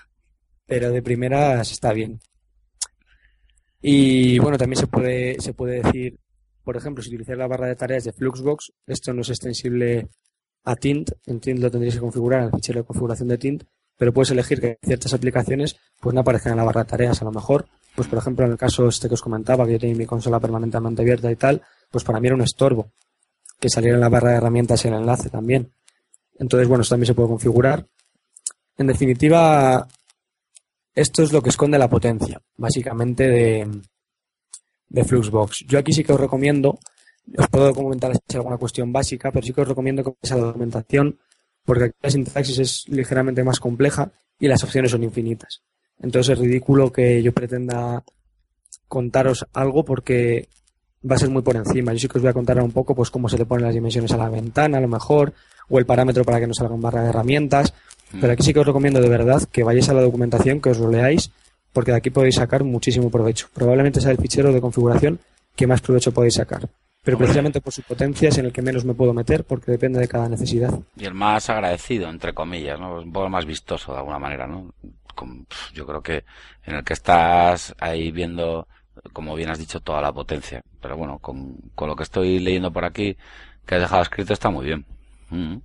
[0.65, 2.19] Pero de primeras está bien.
[3.81, 6.17] Y bueno, también se puede, se puede decir,
[6.63, 10.07] por ejemplo, si utilizas la barra de tareas de Fluxbox, esto no es extensible
[10.63, 11.11] a Tint.
[11.25, 13.63] En Tint lo tendréis que configurar en el fichero de configuración de Tint,
[13.97, 17.25] pero puedes elegir que ciertas aplicaciones pues no aparezcan en la barra de tareas a
[17.25, 19.95] lo mejor pues por ejemplo en el caso este que os comentaba, que yo tenía
[19.95, 22.91] mi consola permanentemente abierta y tal, pues para mí era un estorbo
[23.59, 25.71] que saliera en la barra de herramientas y el enlace también.
[26.37, 27.87] Entonces, bueno, esto también se puede configurar.
[28.77, 29.87] En definitiva,
[30.93, 33.81] esto es lo que esconde la potencia, básicamente, de,
[34.89, 35.65] de Fluxbox.
[35.67, 36.77] Yo aquí sí que os recomiendo,
[37.37, 41.19] os puedo comentar alguna cuestión básica, pero sí que os recomiendo que esa documentación,
[41.63, 45.61] porque aquí la sintaxis es ligeramente más compleja y las opciones son infinitas.
[46.03, 48.03] Entonces es ridículo que yo pretenda
[48.87, 50.49] contaros algo porque
[51.09, 51.93] va a ser muy por encima.
[51.93, 53.73] Yo sí que os voy a contar un poco pues cómo se le ponen las
[53.73, 55.33] dimensiones a la ventana, a lo mejor,
[55.69, 57.73] o el parámetro para que no salga en barra de herramientas.
[58.11, 58.19] Mm.
[58.19, 60.77] Pero aquí sí que os recomiendo de verdad que vayáis a la documentación, que os
[60.77, 61.31] lo leáis,
[61.71, 63.47] porque de aquí podéis sacar muchísimo provecho.
[63.53, 65.19] Probablemente sea el fichero de configuración
[65.55, 66.67] que más provecho podéis sacar.
[67.03, 69.99] Pero precisamente por su potencia es en el que menos me puedo meter porque depende
[69.99, 70.79] de cada necesidad.
[70.97, 73.01] Y el más agradecido, entre comillas, ¿no?
[73.01, 74.73] Un poco más vistoso de alguna manera, ¿no?
[75.73, 76.25] Yo creo que
[76.65, 78.67] en el que estás ahí viendo,
[79.11, 80.61] como bien has dicho, toda la potencia.
[80.81, 83.17] Pero bueno, con, con lo que estoy leyendo por aquí,
[83.65, 84.85] que has dejado escrito, está muy bien.
[85.29, 85.57] Mm.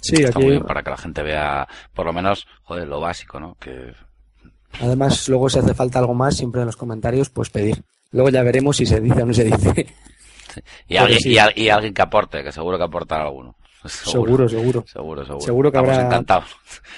[0.00, 3.40] Sí, está muy bien para que la gente vea, por lo menos, joder, lo básico,
[3.40, 3.56] ¿no?
[3.58, 3.92] Que...
[4.80, 7.82] Además, luego si hace falta algo más, siempre en los comentarios, pues pedir.
[8.10, 9.86] Luego ya veremos si se dice o no se dice.
[10.88, 11.20] Y, alguien,
[11.54, 13.54] y, alguien que aporte, que seguro que aportará alguno.
[13.84, 14.84] Seguro, seguro.
[14.86, 15.40] Seguro, seguro.
[15.40, 16.24] Seguro que habrá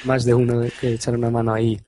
[0.04, 1.78] más de uno que echar una mano ahí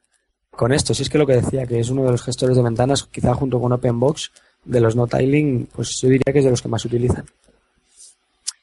[0.51, 0.95] con esto.
[0.95, 3.35] Si es que lo que decía, que es uno de los gestores de ventanas, quizá
[3.35, 4.31] junto con OpenBox,
[4.65, 7.25] de los no tiling, pues yo diría que es de los que más utilizan.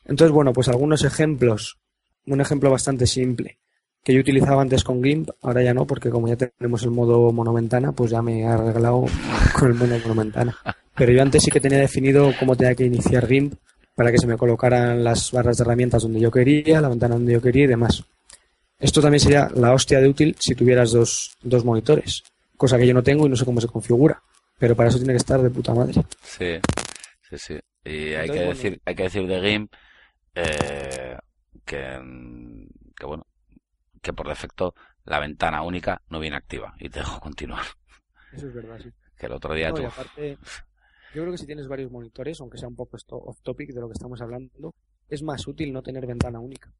[0.05, 1.77] Entonces, bueno, pues algunos ejemplos.
[2.25, 3.57] Un ejemplo bastante simple.
[4.03, 7.31] que yo utilizaba antes con GIMP, ahora ya no, porque como ya tenemos el modo
[7.33, 9.05] monoventana, pues ya me he arreglado
[9.59, 10.55] con el modo monoventana.
[10.95, 13.55] Pero yo antes sí que tenía definido cómo tenía que iniciar GIMP
[13.99, 17.33] para que se me colocaran las barras de herramientas donde yo quería, la ventana donde
[17.33, 18.01] yo quería y demás.
[18.79, 22.23] Esto también sería la hostia de útil si tuvieras dos, dos monitores,
[22.55, 24.23] cosa que yo no tengo y no sé cómo se configura.
[24.57, 26.01] Pero para eso tiene que estar de puta madre.
[26.23, 26.61] Sí,
[27.29, 27.59] sí, sí.
[27.83, 29.73] Y hay que decir, hay que decir de GIMP
[30.35, 31.17] eh,
[31.65, 31.99] que,
[32.95, 33.27] que bueno,
[34.01, 37.65] que por defecto la ventana única no viene activa y te dejo continuar.
[38.31, 38.93] Eso es verdad, sí.
[39.17, 39.85] Que el otro día tú...
[39.85, 40.37] aparte,
[41.13, 43.81] yo creo que si tienes varios monitores, aunque sea un poco esto off topic de
[43.81, 44.73] lo que estamos hablando,
[45.09, 46.71] es más útil no tener ventana única.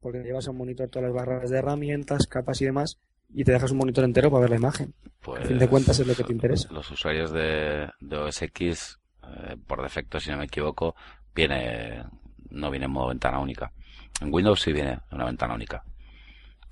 [0.00, 2.98] Porque llevas a un monitor todas las barras de herramientas, capas y demás,
[3.32, 4.94] y te dejas un monitor entero para ver la imagen.
[5.20, 6.72] Pues, a fin de cuentas es lo que te interesa.
[6.72, 10.94] Los usuarios de, de OS X, eh, por defecto, si no me equivoco,
[11.34, 12.04] viene
[12.50, 13.72] no viene en modo ventana única.
[14.20, 15.84] En Windows sí viene una ventana única.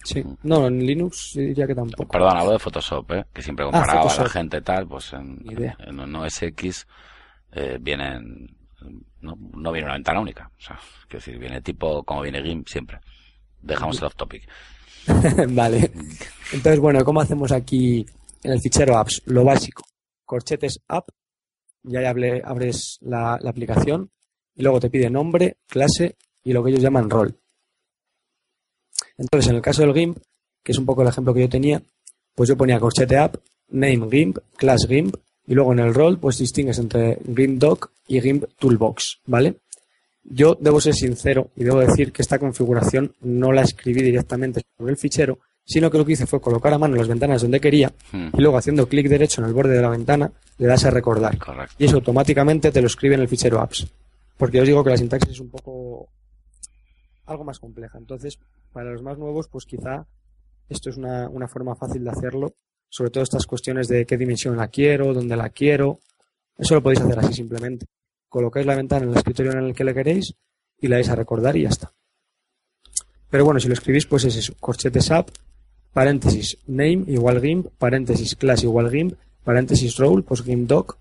[0.03, 2.11] Sí, no, en Linux diría que tampoco.
[2.11, 3.25] Perdón, hablo de Photoshop, ¿eh?
[3.33, 6.87] que siempre ah, comparaba a la gente tal, pues en, en, en OS X
[7.53, 8.55] eh, vienen,
[9.21, 10.51] no, no, viene una ventana única.
[10.59, 10.79] O sea,
[11.09, 13.01] quiero decir, viene tipo como viene GIMP siempre.
[13.63, 14.47] Dejamos el off topic.
[15.49, 15.91] vale.
[16.53, 18.05] Entonces, bueno, ¿cómo hacemos aquí
[18.43, 19.23] en el fichero apps?
[19.27, 19.85] Lo básico.
[20.25, 21.09] Corchetes app.
[21.83, 24.11] Ya abres la, la aplicación
[24.55, 27.39] y luego te pide nombre, clase y lo que ellos llaman rol.
[29.17, 30.19] Entonces, en el caso del GIMP,
[30.63, 31.83] que es un poco el ejemplo que yo tenía,
[32.35, 33.37] pues yo ponía corchete app,
[33.69, 38.21] name GIMP, class GIMP, y luego en el rol, pues distingues entre GIMP doc y
[38.21, 39.57] GIMP toolbox, ¿vale?
[40.25, 44.93] Yo debo ser sincero y debo decir que esta configuración no la escribí directamente sobre
[44.93, 47.93] el fichero, sino que lo que hice fue colocar a mano las ventanas donde quería
[48.13, 48.29] hmm.
[48.33, 51.39] y luego haciendo clic derecho en el borde de la ventana le das a recordar.
[51.79, 53.87] Y eso automáticamente te lo escribe en el fichero apps.
[54.37, 56.09] Porque os digo que la sintaxis es un poco
[57.27, 57.99] algo más compleja.
[57.99, 58.39] Entonces,
[58.75, 60.05] para los más nuevos, pues quizá
[60.69, 62.55] esto es una, forma fácil de hacerlo.
[62.91, 66.01] Sobre todo estas cuestiones de qué dimensión la quiero, dónde la quiero.
[66.59, 67.87] Eso lo podéis hacer así simplemente.
[68.29, 70.35] Colocáis la ventana en el escritorio en el que le queréis
[70.81, 71.93] y la vais a recordar y ya está.
[73.31, 74.55] Pero bueno, si lo escribís, pues es eso.
[74.61, 75.29] Corchetes app,
[75.93, 79.15] paréntesis name igual GIMP, paréntesis class igual GIMP,
[79.45, 80.99] paréntesis role, pues GIMP doc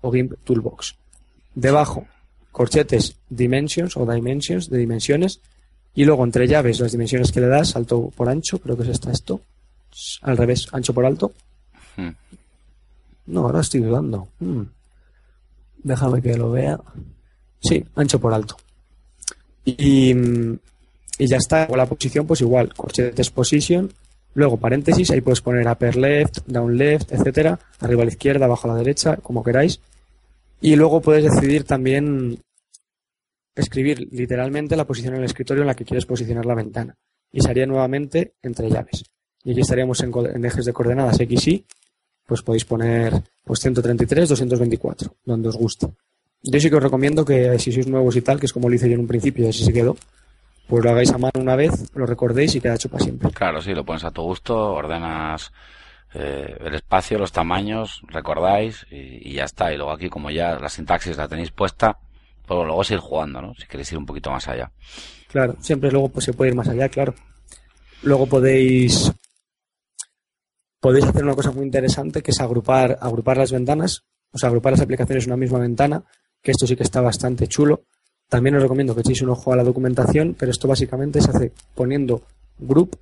[0.00, 0.96] o GIMP toolbox.
[1.54, 2.06] Debajo,
[2.50, 5.40] corchetes dimensions o dimensions de dimensiones
[5.94, 8.90] y luego entre llaves las dimensiones que le das, alto por ancho, creo que es
[8.90, 9.40] esta esto,
[10.22, 11.32] al revés, ancho por alto.
[11.96, 12.10] Hmm.
[13.26, 14.28] No, ahora estoy dudando.
[14.38, 14.62] Hmm.
[15.82, 16.78] Déjame que lo vea.
[17.60, 18.56] Sí, ancho por alto.
[19.64, 20.14] Y,
[21.18, 21.66] y ya está.
[21.70, 23.92] O la posición, pues igual, corchetes position,
[24.34, 28.68] luego paréntesis, ahí puedes poner upper left, down left, etcétera, arriba a la izquierda, abajo
[28.68, 29.80] a la derecha, como queráis.
[30.60, 32.40] Y luego puedes decidir también
[33.54, 36.96] escribir literalmente la posición en el escritorio en la que quieres posicionar la ventana.
[37.32, 39.04] Y se haría nuevamente entre llaves.
[39.44, 41.66] Y aquí estaríamos en, ejes de coordenadas X y,
[42.26, 43.12] pues podéis poner
[43.44, 45.88] pues 133, 224, donde os guste.
[46.42, 48.74] Yo sí que os recomiendo que si sois nuevos y tal, que es como lo
[48.74, 49.96] hice yo en un principio y así se quedó,
[50.66, 53.30] pues lo hagáis a mano una vez, lo recordéis y queda hecho para siempre.
[53.30, 55.52] Claro, sí, lo pones a tu gusto, ordenas
[56.14, 59.72] eh, el espacio, los tamaños, recordáis y, ya está.
[59.72, 61.98] Y luego aquí, como ya la sintaxis la tenéis puesta,
[62.56, 63.54] pues luego seguir jugando, ¿no?
[63.54, 64.72] Si queréis ir un poquito más allá.
[65.28, 67.14] Claro, siempre luego pues, se puede ir más allá, claro.
[68.02, 69.12] Luego podéis
[70.80, 74.72] podéis hacer una cosa muy interesante que es agrupar, agrupar las ventanas, o sea, agrupar
[74.72, 76.02] las aplicaciones en una misma ventana,
[76.42, 77.84] que esto sí que está bastante chulo.
[78.28, 81.52] También os recomiendo que echéis un ojo a la documentación, pero esto básicamente se hace
[81.74, 82.22] poniendo
[82.58, 82.98] group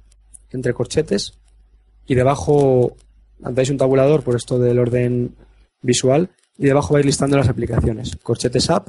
[0.50, 1.32] entre corchetes
[2.06, 2.96] y debajo
[3.38, 5.36] dais un tabulador por esto del orden
[5.80, 6.28] visual
[6.58, 8.16] y debajo vais listando las aplicaciones.
[8.22, 8.88] Corchetes app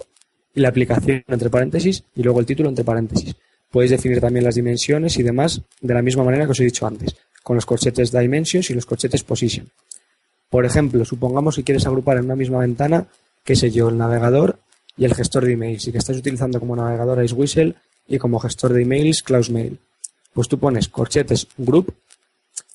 [0.61, 3.35] la aplicación entre paréntesis y luego el título entre paréntesis.
[3.71, 6.87] Podéis definir también las dimensiones y demás de la misma manera que os he dicho
[6.87, 9.69] antes, con los corchetes dimensions y los corchetes position.
[10.49, 13.07] Por ejemplo, supongamos que quieres agrupar en una misma ventana,
[13.43, 14.59] qué sé yo, el navegador
[14.97, 17.75] y el gestor de emails y que estás utilizando como navegador Icewhistle
[18.07, 19.79] y como gestor de emails Mail.
[20.33, 21.93] Pues tú pones corchetes group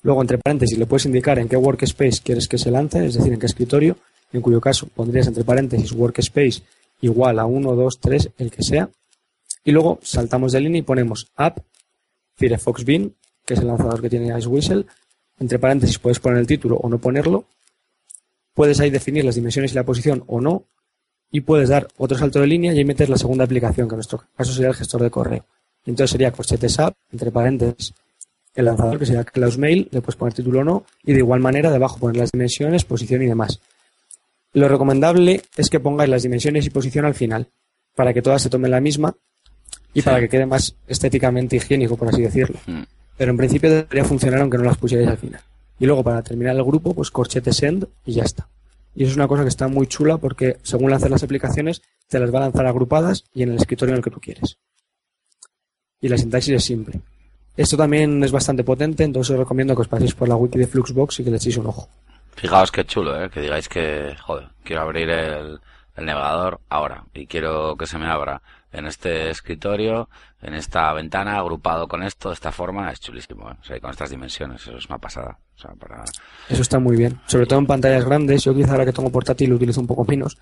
[0.05, 3.33] Luego, entre paréntesis, le puedes indicar en qué workspace quieres que se lance, es decir,
[3.33, 3.97] en qué escritorio,
[4.33, 6.61] en cuyo caso pondrías entre paréntesis workspace
[7.01, 8.89] igual a 1, 2, 3, el que sea.
[9.63, 11.59] Y luego saltamos de línea y ponemos app
[12.35, 13.15] Firefox Bin,
[13.45, 14.85] que es el lanzador que tiene Icewhistle.
[15.39, 17.45] Entre paréntesis puedes poner el título o no ponerlo.
[18.53, 20.65] Puedes ahí definir las dimensiones y la posición o no.
[21.31, 23.97] Y puedes dar otro salto de línea y ahí metes la segunda aplicación, que en
[23.97, 25.45] nuestro caso sería el gestor de correo.
[25.85, 27.93] Entonces sería corchetes app, entre paréntesis,
[28.55, 29.25] el lanzador, que sería
[29.57, 32.85] Mail, le puedes poner título o no, y de igual manera debajo poner las dimensiones,
[32.85, 33.59] posición y demás.
[34.55, 37.49] Lo recomendable es que pongáis las dimensiones y posición al final,
[37.93, 39.13] para que todas se tomen la misma
[39.93, 42.57] y para que quede más estéticamente higiénico, por así decirlo.
[42.65, 42.83] Hmm.
[43.17, 45.41] Pero en principio debería funcionar aunque no las pusierais al final.
[45.77, 48.47] Y luego para terminar el grupo, pues corchete send y ya está.
[48.95, 52.17] Y eso es una cosa que está muy chula porque según lanzas las aplicaciones, te
[52.17, 54.57] las va a lanzar agrupadas y en el escritorio en el que tú quieres.
[55.99, 57.01] Y la sintaxis es simple.
[57.57, 60.67] Esto también es bastante potente, entonces os recomiendo que os paséis por la wiki de
[60.67, 61.89] Fluxbox y que le echéis un ojo.
[62.35, 63.29] Fijaos qué chulo, ¿eh?
[63.29, 65.59] Que digáis que, joder, quiero abrir el,
[65.95, 70.09] el navegador ahora y quiero que se me abra en este escritorio,
[70.41, 73.49] en esta ventana, agrupado con esto, de esta forma, es chulísimo.
[73.49, 73.55] ¿eh?
[73.59, 75.39] O sea, con estas dimensiones, eso es una pasada.
[75.55, 76.03] O sea, para...
[76.49, 77.19] Eso está muy bien.
[77.25, 78.43] Sobre todo en pantallas grandes.
[78.43, 80.37] Yo quizá ahora que tengo portátil lo utilizo un poco menos.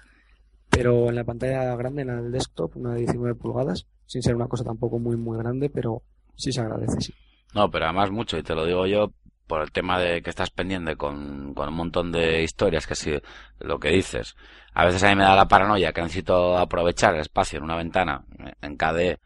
[0.69, 4.47] Pero en la pantalla grande, en el desktop, una de 19 pulgadas, sin ser una
[4.47, 6.01] cosa tampoco muy, muy grande, pero
[6.35, 7.13] sí se agradece, sí.
[7.53, 9.11] No, pero además mucho, y te lo digo yo
[9.53, 13.11] por el tema de que estás pendiente con, con un montón de historias, que si
[13.59, 14.35] lo que dices,
[14.73, 17.75] a veces a mí me da la paranoia que necesito aprovechar el espacio en una
[17.75, 18.25] ventana,
[18.63, 19.19] en KDE,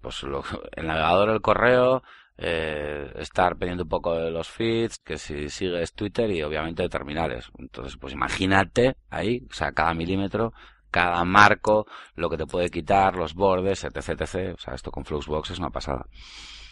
[0.00, 0.42] pues lo,
[0.74, 2.02] el navegador, el correo,
[2.36, 6.88] eh, estar pendiente un poco de los feeds, que si sigues Twitter y obviamente de
[6.88, 7.48] terminales.
[7.56, 10.54] Entonces, pues imagínate ahí, o sea, cada milímetro,
[10.90, 14.54] cada marco, lo que te puede quitar, los bordes, etc, etc.
[14.56, 16.04] O sea, esto con Fluxbox es una pasada.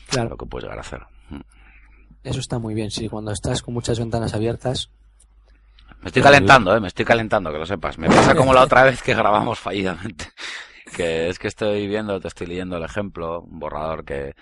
[0.09, 0.31] Claro.
[0.31, 1.07] Lo que puedes llegar a hacer.
[2.27, 3.09] Eso está muy bien, sí.
[3.09, 4.91] Cuando estás con muchas ventanas abiertas,
[6.01, 7.99] Me estoy calentando, eh, me estoy calentando, que lo sepas.
[7.99, 10.27] Me pasa como la otra vez que grabamos fallidamente.
[10.97, 14.35] Que es que estoy viendo, te estoy leyendo el ejemplo, un borrador que,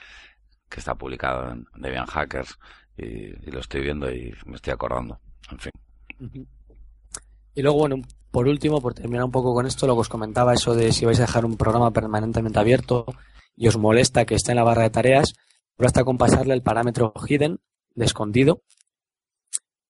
[0.69, 2.59] que está publicado en Debian Hackers
[2.99, 5.19] y, y lo estoy viendo y me estoy acordando.
[5.51, 5.73] En fin.
[7.55, 7.97] Y luego, bueno,
[8.31, 11.07] por último, por terminar un poco con esto, lo que os comentaba, eso de si
[11.07, 13.07] vais a dejar un programa permanentemente abierto
[13.57, 15.35] y os molesta que esté en la barra de tareas,
[15.79, 17.59] basta con pasarle el parámetro hidden,
[17.95, 18.63] de escondido,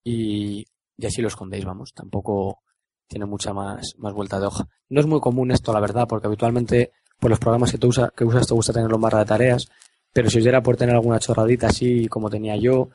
[0.03, 0.65] y,
[0.97, 1.93] y así lo escondéis, vamos.
[1.93, 2.61] Tampoco
[3.07, 4.67] tiene mucha más, más vuelta de hoja.
[4.89, 8.11] No es muy común esto, la verdad, porque habitualmente por los programas que tú usa,
[8.15, 9.67] que usas te gusta tenerlo en barra de tareas,
[10.13, 12.89] pero si os diera por tener alguna chorradita así como tenía yo,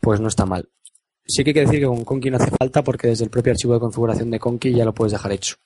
[0.00, 0.68] pues no está mal.
[1.26, 3.52] Sí que hay que decir que con Conky no hace falta porque desde el propio
[3.52, 5.56] archivo de configuración de Conky ya lo puedes dejar hecho.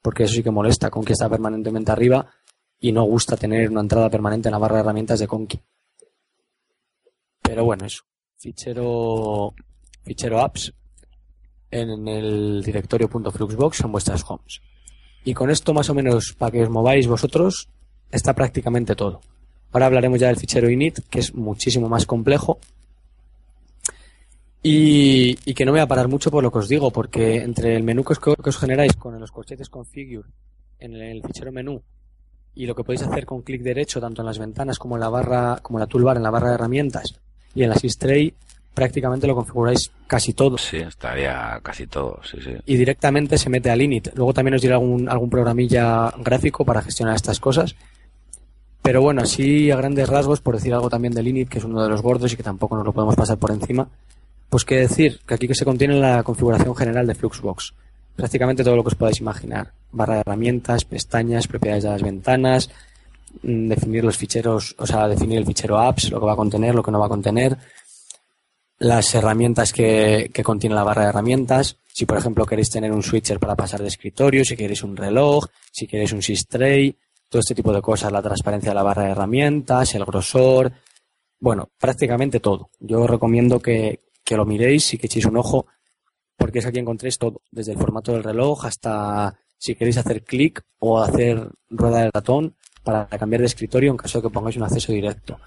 [0.00, 0.90] Porque eso sí que molesta.
[0.90, 2.30] Conky está permanentemente arriba
[2.78, 5.60] y no gusta tener una entrada permanente en la barra de herramientas de Conky.
[7.48, 8.02] Pero bueno, eso.
[8.36, 9.54] Fichero,
[10.02, 10.70] fichero apps
[11.70, 14.60] en el directorio .fluxbox en vuestras homes.
[15.24, 17.70] Y con esto más o menos para que os mováis vosotros
[18.12, 19.22] está prácticamente todo.
[19.72, 22.58] Ahora hablaremos ya del fichero init, que es muchísimo más complejo.
[24.62, 27.82] Y, que no voy a parar mucho por lo que os digo, porque entre el
[27.82, 30.28] menú que os, que os generáis con los corchetes configure
[30.80, 31.82] en el fichero menú
[32.54, 35.08] y lo que podéis hacer con clic derecho tanto en las ventanas como en la
[35.08, 37.22] barra, como en la toolbar en la barra de herramientas
[37.58, 38.32] y en la Sistray
[38.72, 40.56] prácticamente lo configuráis casi todo.
[40.56, 42.52] Sí, estaría casi todo, sí, sí.
[42.66, 44.10] Y directamente se mete al init.
[44.14, 47.74] Luego también os diré algún, algún programilla gráfico para gestionar estas cosas.
[48.80, 51.82] Pero bueno, así a grandes rasgos, por decir algo también del init, que es uno
[51.82, 53.88] de los gordos y que tampoco nos lo podemos pasar por encima,
[54.48, 57.74] pues qué decir, que aquí que se contiene la configuración general de Fluxbox.
[58.14, 59.72] Prácticamente todo lo que os podáis imaginar.
[59.90, 62.70] Barra de herramientas, pestañas, propiedades de las ventanas,
[63.42, 66.82] definir los ficheros, o sea, definir el fichero apps, lo que va a contener, lo
[66.82, 67.56] que no va a contener,
[68.78, 73.02] las herramientas que, que contiene la barra de herramientas, si por ejemplo queréis tener un
[73.02, 76.96] switcher para pasar de escritorio, si queréis un reloj, si queréis un systray,
[77.28, 80.72] todo este tipo de cosas, la transparencia de la barra de herramientas, el grosor,
[81.40, 82.70] bueno, prácticamente todo.
[82.80, 85.66] Yo os recomiendo que, que lo miréis y que echéis un ojo,
[86.36, 90.62] porque es aquí encontréis todo, desde el formato del reloj hasta si queréis hacer clic
[90.78, 92.54] o hacer rueda de ratón
[92.88, 95.38] para cambiar de escritorio en caso de que pongáis un acceso directo.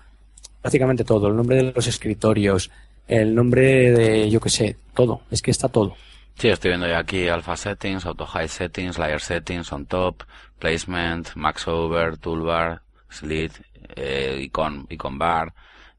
[0.61, 2.69] Prácticamente todo, el nombre de los escritorios,
[3.07, 5.95] el nombre de, yo que sé, todo, es que está todo.
[6.37, 10.21] Sí, estoy viendo ya aquí Alpha Settings, Auto High Settings, Layer Settings, On Top,
[10.59, 13.53] Placement, Max Over, Toolbar, Slit,
[13.95, 15.51] eh, Icon, Icon Bar,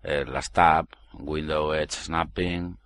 [0.04, 2.78] eh, las Tab, Window Edge Snapping,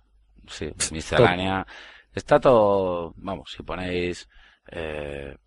[0.47, 1.63] sí, miscelánea.
[2.11, 4.27] Está todo, vamos, si ponéis
[4.71, 5.37] eh,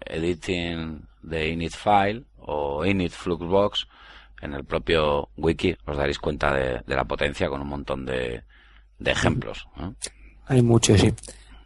[0.00, 3.86] editing de init file o init fluxbox
[4.40, 8.42] en el propio wiki os daréis cuenta de, de la potencia con un montón de,
[8.98, 9.66] de ejemplos.
[10.46, 11.12] Hay mucho, sí.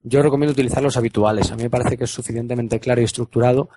[0.02, 1.50] Yo recomiendo utilizar los habituales.
[1.50, 3.68] A mí me parece que es suficientemente claro y estructurado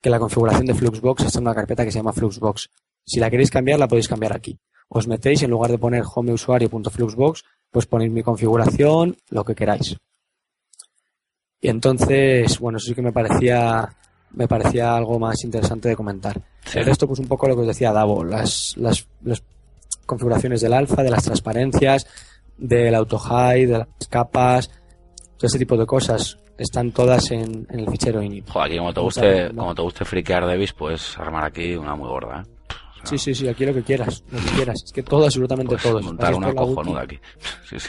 [0.00, 2.70] que la configuración de Fluxbox está en una carpeta que se llama Fluxbox.
[3.04, 4.58] Si la queréis cambiar, la podéis cambiar aquí.
[4.88, 9.96] Os metéis, en lugar de poner homeusuario.fluxbox, pues ponéis mi configuración, lo que queráis.
[11.60, 13.88] Y entonces, bueno, eso sí que me parecía,
[14.32, 16.40] me parecía algo más interesante de comentar.
[16.74, 19.42] El resto, pues un poco lo que os decía Davo, las, las, las
[20.04, 22.06] configuraciones del alfa, de las transparencias,
[22.56, 24.70] del auto high, de las capas,
[25.36, 28.48] todo ese tipo de cosas están todas en, en el fichero init.
[28.48, 32.08] Joder, aquí como te guste, como te guste friquear Devis, pues armar aquí una muy
[32.08, 32.55] gorda, ¿eh?
[33.08, 34.82] Sí, sí, sí, aquí lo que quieras, lo que quieras.
[34.84, 36.00] Es que todo, absolutamente pues todo.
[36.02, 37.18] montar Pasáis una cojonuda aquí.
[37.68, 37.88] Sí, sí.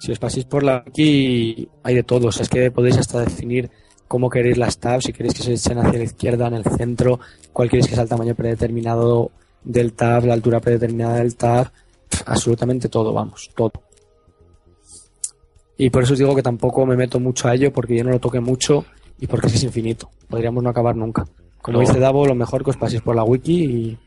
[0.00, 2.28] Si os pasáis por la aquí hay de todo.
[2.28, 3.70] O sea, es que podéis hasta definir
[4.06, 7.20] cómo queréis las tabs, si queréis que se echen hacia la izquierda, en el centro,
[7.52, 9.30] cuál queréis que sea el tamaño predeterminado
[9.62, 11.70] del tab, la altura predeterminada del tab,
[12.26, 13.72] absolutamente todo, vamos, todo.
[15.76, 18.10] Y por eso os digo que tampoco me meto mucho a ello, porque yo no
[18.10, 18.84] lo toque mucho
[19.18, 20.10] y porque es que es infinito.
[20.28, 21.24] Podríamos no acabar nunca.
[21.64, 23.98] Como Luego- dice Davo, lo mejor que os paséis por la wiki y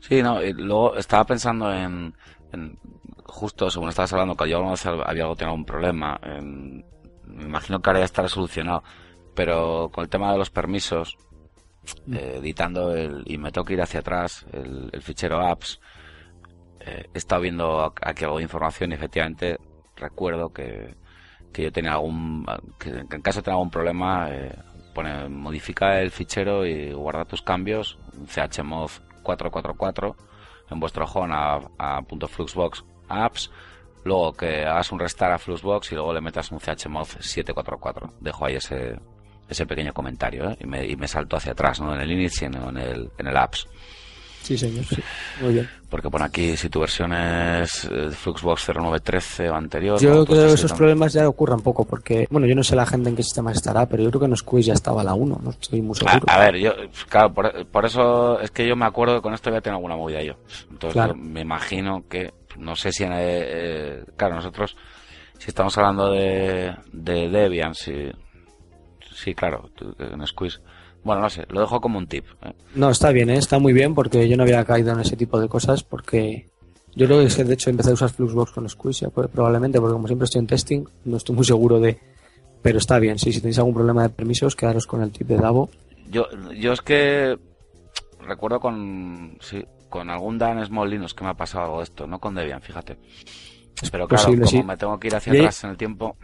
[0.00, 2.14] Sí, no, y luego estaba pensando en,
[2.52, 2.78] en-
[3.24, 6.84] justo según estabas hablando, que yo alguna vez había algo tenido un problema, en-
[7.26, 8.82] me imagino que ahora ya estará solucionado,
[9.34, 11.16] pero con el tema de los permisos,
[12.12, 15.80] eh, editando el, y me tengo que ir hacia atrás, el, el fichero apps,
[16.80, 19.56] eh, he estado viendo aquí algo de información y efectivamente
[19.96, 20.94] recuerdo que,
[21.54, 22.44] que yo tenía algún,
[22.78, 24.54] que en caso de tener algún problema, eh,
[24.94, 28.90] pone, modifica el fichero y guarda tus cambios, chmod
[29.22, 30.16] 444
[30.70, 33.50] en vuestro home a, punto .fluxbox apps,
[34.04, 38.14] luego que hagas un restart a Fluxbox y luego le metas un chmod 744.
[38.20, 38.98] Dejo ahí ese,
[39.48, 40.56] ese pequeño comentario ¿eh?
[40.60, 43.26] y, me, y me salto hacia atrás, no en el init, sino en el, en
[43.26, 43.68] el apps.
[44.44, 45.02] Sí, señor, sí.
[45.40, 45.68] Muy bien.
[45.90, 50.00] Porque pone aquí si tu versión es eh, Fluxbox 0913 o anterior.
[50.00, 52.74] Yo bueno, pues creo que esos problemas ya ocurran poco, porque, bueno, yo no sé
[52.76, 55.14] la gente en qué sistema estará, pero yo creo que en Squeeze ya estaba la
[55.14, 56.26] 1, no estoy muy A, seguro.
[56.28, 56.72] a ver, yo,
[57.08, 59.96] claro, por, por eso es que yo me acuerdo que con esto ya tengo alguna
[59.96, 60.34] movida yo.
[60.70, 61.14] Entonces Claro.
[61.14, 64.76] yo me imagino que, no sé si en, eh, eh, claro, nosotros,
[65.38, 68.10] si estamos hablando de, de Debian, si,
[69.14, 70.58] sí, claro, en Squeeze.
[71.04, 72.24] Bueno, no sé, lo dejo como un tip.
[72.42, 72.52] ¿eh?
[72.74, 73.36] No, está bien, ¿eh?
[73.36, 76.48] está muy bien, porque yo no había caído en ese tipo de cosas, porque
[76.96, 80.06] yo creo que de hecho empecé a usar Fluxbox con Squeeze, pues, probablemente, porque como
[80.06, 81.98] siempre estoy en testing, no estoy muy seguro de...
[82.62, 85.36] Pero está bien, sí, si tenéis algún problema de permisos, quedaros con el tip de
[85.36, 85.68] Davo.
[86.10, 87.38] Yo, yo es que
[88.20, 92.06] recuerdo con, sí, con algún Dan Small Linux que me ha pasado algo de esto,
[92.06, 92.96] no con Debian, fíjate.
[93.92, 94.62] Pero claro, posible, como sí.
[94.62, 96.16] me tengo que ir hacia atrás en el tiempo,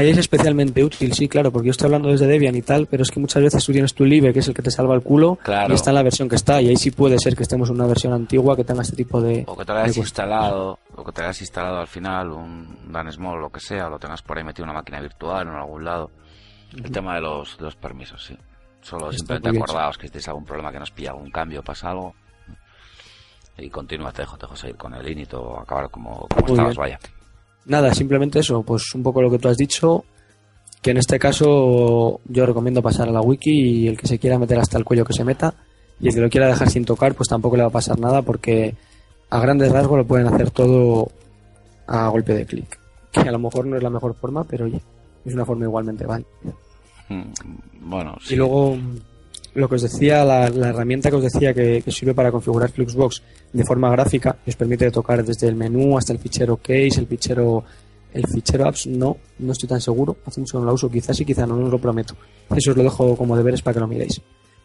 [0.00, 3.02] Ahí es especialmente útil, sí, claro, porque yo estoy hablando desde Debian y tal, pero
[3.02, 5.02] es que muchas veces tú tienes tu live, que es el que te salva el
[5.02, 5.72] culo, Claro.
[5.72, 7.74] y está en la versión que está, y ahí sí puede ser que estemos en
[7.76, 9.44] una versión antigua que tenga este tipo de...
[9.46, 13.12] o que te lo hayas instalado, o que te hayas instalado al final un Dan
[13.12, 15.54] Small, lo que sea, o lo tengas por ahí metido en una máquina virtual en
[15.54, 16.10] algún lado.
[16.74, 18.36] El tema de los, de los permisos, sí.
[18.80, 22.14] Solo simplemente acordaos que si tenéis algún problema que nos pilla algún cambio, pasa algo.
[23.58, 26.76] Y continúa, te dejo, te dejo seguir con el init o acabar como, como estabas,
[26.76, 26.78] bien.
[26.78, 26.98] vaya.
[27.66, 30.04] Nada, simplemente eso, pues un poco lo que tú has dicho,
[30.82, 34.38] que en este caso yo recomiendo pasar a la wiki y el que se quiera
[34.38, 35.54] meter hasta el cuello que se meta
[36.00, 38.22] y el que lo quiera dejar sin tocar pues tampoco le va a pasar nada
[38.22, 38.74] porque
[39.28, 41.10] a grandes rasgos lo pueden hacer todo
[41.86, 42.78] a golpe de clic.
[43.12, 44.80] Que a lo mejor no es la mejor forma, pero oye,
[45.24, 46.28] es una forma igualmente válida.
[47.08, 47.22] Mm,
[47.82, 48.34] Bueno, sí.
[48.34, 48.76] Y luego,
[49.54, 52.70] lo que os decía, la, la herramienta que os decía que, que sirve para configurar
[52.70, 53.22] Fluxbox
[53.52, 57.06] de forma gráfica, que os permite tocar desde el menú hasta el fichero case, el
[57.06, 57.64] fichero
[58.12, 60.16] el fichero apps, no, no estoy tan seguro.
[60.26, 62.16] Hace mucho que no la uso, quizás sí, quizás no, no os lo prometo.
[62.50, 64.20] Eso os lo dejo como deberes para que lo miréis.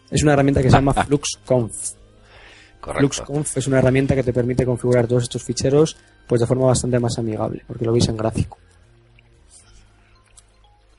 [0.09, 1.91] Es una herramienta que se llama FluxConf.
[2.79, 2.99] correcto.
[2.99, 5.95] FluxConf es una herramienta que te permite configurar todos estos ficheros
[6.27, 8.57] pues de forma bastante más amigable, porque lo veis en gráfico.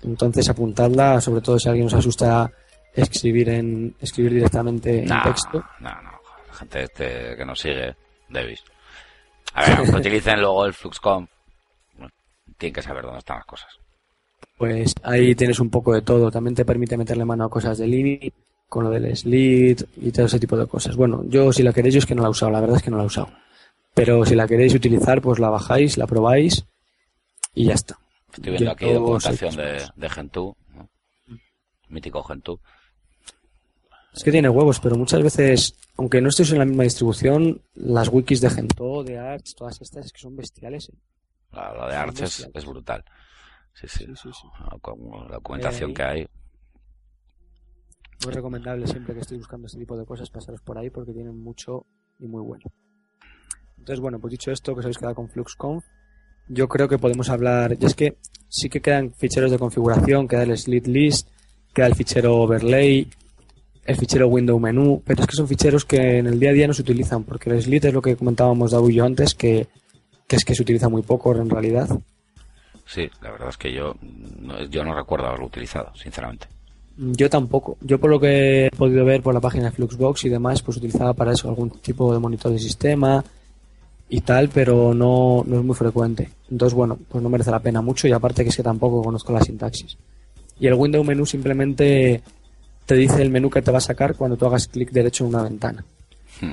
[0.05, 2.51] Entonces apuntadla, sobre todo si alguien os asusta
[2.97, 5.65] escribir en escribir directamente en texto.
[5.81, 6.11] no, no.
[6.49, 7.95] La gente este que nos sigue,
[8.29, 8.65] Davis.
[9.55, 11.27] A ver, aunque utilicen luego el Fluxcom,
[12.57, 13.69] tienen que saber dónde están las cosas.
[14.57, 16.31] Pues ahí tienes un poco de todo.
[16.31, 18.35] También te permite meterle mano a cosas de Linux,
[18.69, 20.97] con lo del SLID y todo ese tipo de cosas.
[20.97, 22.83] Bueno, yo si la queréis, yo es que no la he usado, la verdad es
[22.83, 23.31] que no la he usado.
[23.95, 26.65] Pero si la queréis utilizar, pues la bajáis, la probáis
[27.55, 27.99] y ya está.
[28.33, 30.89] Estoy viendo Yo aquí documentación de, de Gentoo, ¿no?
[31.89, 32.61] mítico Gentoo.
[34.17, 38.09] Es que tiene huevos, pero muchas veces, aunque no estéis en la misma distribución, las
[38.09, 40.89] wikis de Gentoo, de Arch, todas estas es que son bestiales.
[40.89, 40.97] ¿eh?
[41.53, 43.05] La, la de Arch es, es brutal.
[43.75, 44.07] Sí, sí.
[44.07, 44.49] Sí, sí, sí.
[44.59, 45.95] La, como la documentación ahí.
[45.95, 46.27] que hay.
[48.25, 51.39] Muy recomendable siempre que estéis buscando este tipo de cosas pasaros por ahí porque tienen
[51.39, 51.85] mucho
[52.19, 52.65] y muy bueno.
[53.77, 55.85] Entonces, bueno, pues dicho esto, que os habéis quedado con FluxConf,
[56.49, 57.77] yo creo que podemos hablar.
[57.79, 58.17] Y es que
[58.49, 61.29] sí que quedan ficheros de configuración, queda el slit list,
[61.75, 63.11] queda el fichero overlay,
[63.87, 66.67] el fichero window menu, pero es que son ficheros que en el día a día
[66.67, 69.69] no se utilizan, porque el slit es lo que comentábamos Dabu y yo antes, que,
[70.27, 71.89] que es que se utiliza muy poco en realidad.
[72.85, 73.97] Sí, la verdad es que yo
[74.41, 76.47] no, yo no recuerdo haberlo utilizado, sinceramente.
[76.97, 77.77] Yo tampoco.
[77.81, 80.79] Yo por lo que he podido ver por la página de Fluxbox y demás, pues
[80.79, 83.23] utilizaba para eso algún tipo de monitor de sistema
[84.09, 86.31] y tal, pero no, no es muy frecuente.
[86.51, 89.33] Entonces, bueno, pues no merece la pena mucho y aparte que es que tampoco conozco
[89.33, 89.99] la sintaxis.
[90.59, 92.23] Y el window menú simplemente
[92.87, 95.31] te dice el menú que te va a sacar cuando tú hagas clic derecho en
[95.31, 95.85] una ventana.
[96.41, 96.53] Hmm.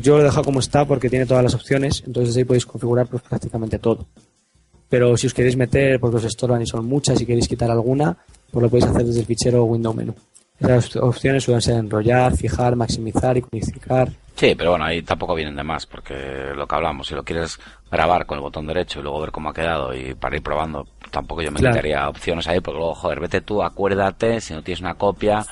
[0.00, 3.06] Yo lo he dejado como está porque tiene todas las opciones, entonces ahí podéis configurar
[3.06, 4.06] pues, prácticamente todo.
[4.88, 8.16] Pero si os queréis meter porque os estorban y son muchas y queréis quitar alguna,
[8.50, 10.14] pues lo podéis hacer desde el fichero window menú.
[10.60, 14.08] Esas opciones suelen ser enrollar, fijar, maximizar y unificar.
[14.34, 17.58] Sí, pero bueno, ahí tampoco vienen de más, porque lo que hablamos, si lo quieres
[17.90, 20.86] grabar con el botón derecho y luego ver cómo ha quedado y para ir probando,
[21.10, 21.74] tampoco yo me Claro.
[21.74, 25.44] quitaría opciones ahí, porque luego, joder, vete tú, acuérdate, si no tienes una copia.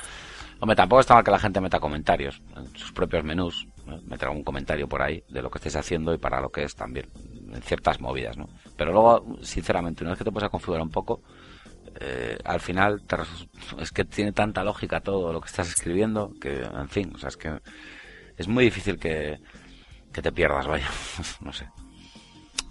[0.59, 3.99] Hombre, tampoco está mal que la gente meta comentarios en sus propios menús, ¿eh?
[4.07, 6.73] meter algún comentario por ahí de lo que estés haciendo y para lo que es
[6.75, 7.07] también,
[7.53, 8.47] en ciertas movidas, ¿no?
[8.75, 11.21] Pero luego, sinceramente, una vez que te puedes a configurar un poco,
[11.99, 13.17] eh, al final te
[13.81, 17.29] es que tiene tanta lógica todo lo que estás escribiendo que, en fin, o sea,
[17.29, 17.59] es que
[18.37, 19.39] es muy difícil que,
[20.13, 20.87] que te pierdas, vaya,
[21.41, 21.67] no sé.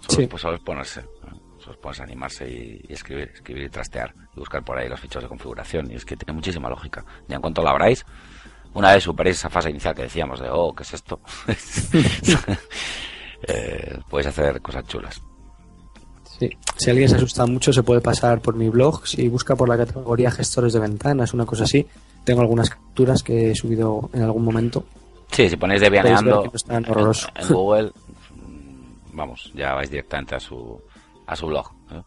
[0.07, 0.27] Solo, Sí.
[0.27, 1.37] pues solo es ponerse, ¿no?
[1.59, 4.87] solo es ponerse a animarse y, y escribir, escribir y trastear y buscar por ahí
[4.87, 7.03] los ficheros de configuración y es que tiene muchísima lógica.
[7.27, 8.05] Y en cuanto lo abráis,
[8.73, 11.19] una vez superéis esa fase inicial que decíamos de, oh, ¿qué es esto?
[13.47, 15.21] eh, podéis hacer cosas chulas.
[16.39, 16.49] Sí.
[16.75, 19.07] Si alguien se asusta mucho, se puede pasar por mi blog.
[19.07, 21.85] Si busca por la categoría gestores de ventanas, una cosa así,
[22.23, 24.83] tengo algunas capturas que he subido en algún momento.
[25.31, 27.27] Sí, si ponéis de Podéis ver vianeando que no es tan horroroso.
[27.35, 27.91] en, en Google,
[28.35, 30.79] mm, vamos, ya vais directamente a su
[31.25, 31.71] a su blog.
[31.91, 32.01] ¿eh?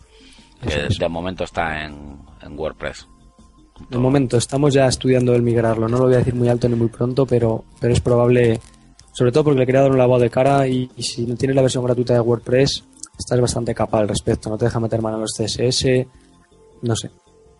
[0.62, 3.06] Que de momento está en, en WordPress.
[3.88, 5.88] De momento estamos ya estudiando el migrarlo.
[5.88, 8.60] No lo voy a decir muy alto ni muy pronto, pero, pero es probable,
[9.12, 11.56] sobre todo porque le quería dar un lavado de cara y, y si no tienes
[11.56, 12.84] la versión gratuita de WordPress,
[13.20, 14.50] estás bastante capa al respecto.
[14.50, 16.06] No te deja meter mano en los CSS,
[16.82, 17.10] no sé.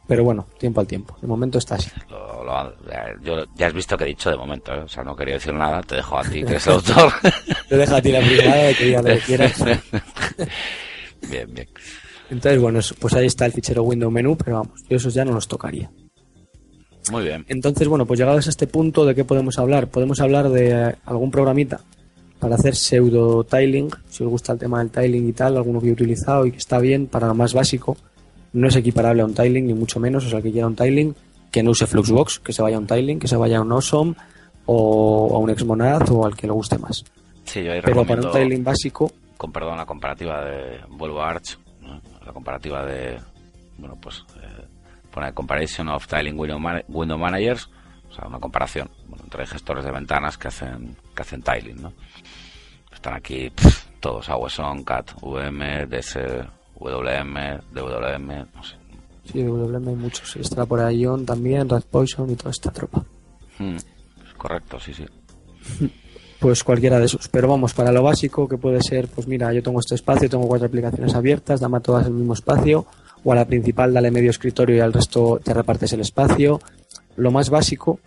[0.09, 1.16] Pero bueno, tiempo al tiempo.
[1.20, 1.89] De momento está así.
[2.11, 4.81] Lo- lo- eh, yo, ya has visto que he dicho de momento, ¿eh?
[4.81, 7.12] o sea, no quería decir nada, te dejo a ti, que eres el autor.
[7.69, 9.65] Te dejo a ti la privada de que digas lo que quieras.
[11.31, 11.69] bien, bien.
[12.31, 15.24] Entonces, bueno, eso, pues ahí está el fichero window menú, pero vamos, yo esos ya
[15.24, 15.91] no los tocaría.
[17.11, 17.45] Muy bien.
[17.49, 19.89] Entonces, bueno, pues llegados a este punto, ¿de qué podemos hablar?
[19.89, 21.81] Podemos hablar de eh, algún programita
[22.41, 25.89] para hacer pseudo tiling, si os gusta el tema del tiling y tal, alguno que
[25.89, 27.97] he utilizado y que está bien para lo más básico.
[28.53, 30.75] No es equiparable a un tiling, ni mucho menos, o sea, el que quiera un
[30.75, 31.15] tiling,
[31.53, 33.71] que no use Fluxbox, que se vaya a un tiling, que se vaya a un
[33.71, 34.15] Awesome
[34.67, 37.05] o a un Xmonad o al que le guste más.
[37.45, 41.31] Sí, yo ahí Pero para un tiling básico, con perdón, la comparativa de, vuelvo a
[41.31, 42.01] Arch, ¿no?
[42.25, 43.19] la comparativa de,
[43.79, 44.65] bueno, pues, eh,
[45.11, 47.69] pone Comparison of Tiling Window, Man- Window Managers,
[48.11, 51.93] o sea, una comparación bueno, entre gestores de ventanas que hacen, que hacen tiling, ¿no?
[52.93, 56.19] Están aquí pff, todos, AWSON, CAT, VM, DS,
[56.78, 58.77] WM, DWM, no sé.
[59.31, 60.37] sí, WM hay muchos.
[60.37, 63.05] Estará por ahí Ion también, Red Poison y toda esta tropa.
[63.59, 63.77] Hmm,
[64.37, 65.07] correcto, sí, sí.
[66.41, 67.28] Pues cualquiera de esos.
[67.28, 70.49] Pero vamos, para lo básico, que puede ser, pues mira, yo tengo este espacio, tengo
[70.49, 72.87] cuatro aplicaciones abiertas, dame a todas el mismo espacio,
[73.23, 76.59] o a la principal dale medio escritorio y al resto te repartes el espacio.
[77.20, 78.01] Lo más básico,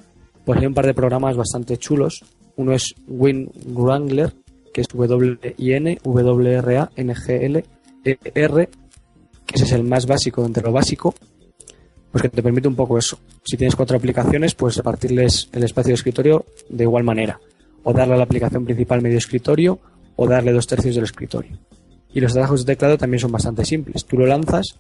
[0.44, 2.26] pues hay un par de programas bastante chulos.
[2.56, 4.34] Uno es Win Wrangler,
[4.74, 6.90] que es W-I-N, W-R-A-N-G-L-E-R,
[9.46, 11.14] que ese es el más básico entre lo básico,
[12.12, 13.20] pues que te permite un poco eso.
[13.44, 17.40] Si tienes cuatro aplicaciones, pues repartirles el espacio de escritorio de igual manera.
[17.84, 19.78] O darle a la aplicación principal medio escritorio
[20.16, 21.60] o darle dos tercios del escritorio.
[22.16, 24.06] Y los trabajos de teclado también son bastante simples.
[24.06, 24.76] Tú lo lanzas,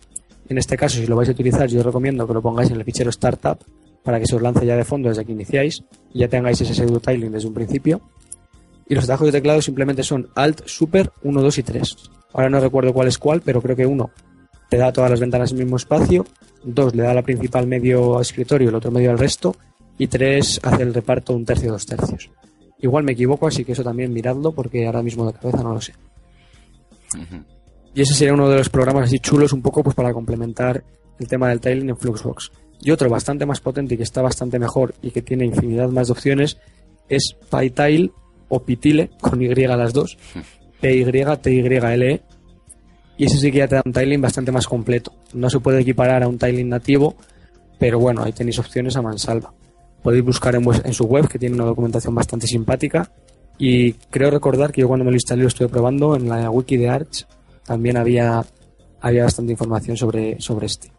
[0.49, 2.77] en este caso si lo vais a utilizar yo os recomiendo que lo pongáis en
[2.77, 3.59] el fichero startup
[4.03, 6.73] para que se os lance ya de fondo desde que iniciáis y ya tengáis ese
[6.73, 8.01] pseudo tiling desde un principio.
[8.87, 11.95] Y los trabajos de teclado simplemente son Alt, Super, 1, 2 y 3.
[12.33, 14.11] Ahora no recuerdo cuál es cuál, pero creo que uno
[14.69, 16.25] te da todas las ventanas el mismo espacio,
[16.63, 19.55] dos le da la principal medio escritorio, el otro medio al resto,
[19.97, 22.31] y tres hace el reparto un tercio, dos tercios.
[22.79, 25.81] Igual me equivoco, así que eso también miradlo, porque ahora mismo de cabeza no lo
[25.81, 25.93] sé.
[27.93, 30.83] Y ese sería uno de los programas así chulos un poco pues para complementar
[31.19, 32.51] el tema del tiling en Fluxbox.
[32.83, 36.07] Y otro bastante más potente y que está bastante mejor y que tiene infinidad más
[36.07, 36.57] de opciones
[37.07, 38.11] es PyTile
[38.49, 40.17] o Pitile con Y a las dos.
[40.81, 42.21] P-Y-T-Y-L-E.
[43.15, 45.13] Y ese sí que ya te da un tiling bastante más completo.
[45.33, 47.15] No se puede equiparar a un tiling nativo,
[47.79, 49.53] pero bueno, ahí tenéis opciones a mansalva.
[50.01, 53.09] Podéis buscar en, en su web, que tiene una documentación bastante simpática.
[53.57, 56.75] Y creo recordar que yo cuando me lo instalé lo estuve probando en la wiki
[56.75, 57.25] de Arch
[57.65, 58.43] también había,
[58.99, 60.91] había bastante información sobre, sobre este.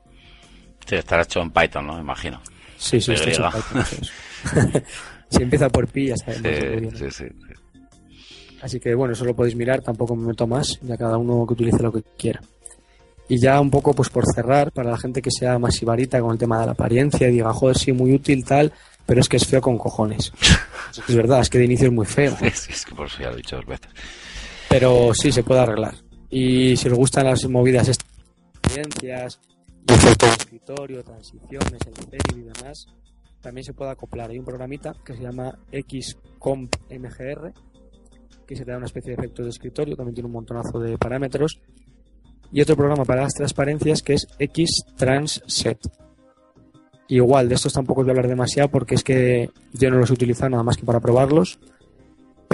[0.87, 1.99] Sí, estará hecho en Python, ¿no?
[1.99, 2.41] Imagino.
[2.77, 4.83] Sí, sí, está hecho en Python.
[5.31, 6.99] si empieza por pi, ya sabemos.
[6.99, 7.25] Sí, sí, sí.
[8.63, 11.53] Así que bueno, eso lo podéis mirar, tampoco me meto más, ya cada uno que
[11.53, 12.41] utilice lo que quiera.
[13.29, 16.33] Y ya un poco, pues por cerrar, para la gente que sea más ibarita con
[16.33, 18.73] el tema de la apariencia y diga, joder, sí, muy útil, tal,
[19.05, 20.33] pero es que es feo con cojones.
[21.09, 22.37] es verdad, es que de inicio es muy feo.
[22.41, 23.91] es que por eso ya lo he dicho dos veces.
[24.69, 25.95] Pero sí, se puede arreglar.
[26.31, 27.89] Y si os gustan las movidas,
[29.93, 32.87] experiencias, de escritorio, transiciones, el y demás,
[33.41, 34.31] también se puede acoplar.
[34.31, 37.53] Hay un programita que se llama XComp MGR,
[38.47, 40.99] que se te da una especie de efecto de escritorio, también tiene un montonazo de
[40.99, 41.61] parámetros.
[42.53, 45.79] Y otro programa para las transparencias que es XTransset.
[47.09, 50.15] Igual, de estos tampoco voy a hablar demasiado porque es que yo no los he
[50.15, 51.59] utilizado nada más que para probarlos.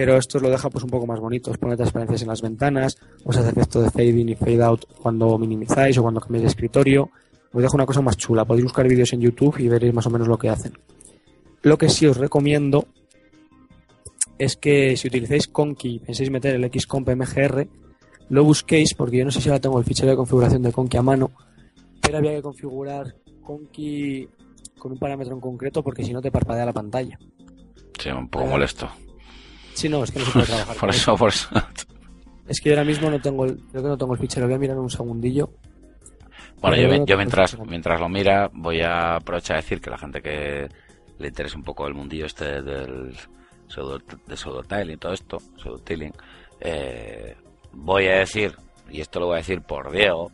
[0.00, 1.50] Pero esto lo deja pues un poco más bonito.
[1.50, 4.86] Os pone transparencias en las ventanas, os hace efecto de fade in y fade out
[4.98, 7.10] cuando minimizáis o cuando cambiáis de escritorio.
[7.52, 8.46] Os deja una cosa más chula.
[8.46, 10.72] Podéis buscar vídeos en YouTube y veréis más o menos lo que hacen.
[11.60, 12.86] Lo que sí os recomiendo
[14.38, 17.68] es que si utilizáis Conky y pensáis meter el Xcomp MGR,
[18.30, 20.96] lo busquéis, porque yo no sé si ahora tengo el fichero de configuración de Conky
[20.96, 21.30] a mano,
[22.00, 24.26] pero había que configurar Conky
[24.78, 27.18] con un parámetro en concreto porque si no te parpadea la pantalla.
[27.98, 28.88] Sí, un poco molesto.
[29.80, 30.76] Sí, no, es que no se puede trabajar.
[30.80, 31.48] por eso, por eso.
[32.46, 34.56] Es que yo ahora mismo no tengo el, creo que no tengo el fichero, voy
[34.56, 35.48] a mirar un segundillo.
[36.60, 40.20] Bueno, yo, yo mientras, mientras lo mira voy a aprovechar a decir que la gente
[40.20, 40.68] que
[41.18, 46.12] le interesa un poco el mundillo este del de pseudo-tiling y todo esto, pseudo-tiling,
[46.60, 47.36] eh,
[47.72, 48.54] voy a decir,
[48.90, 50.30] y esto lo voy a decir por Diego,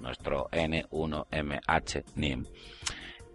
[0.00, 2.44] nuestro N1MH NIM,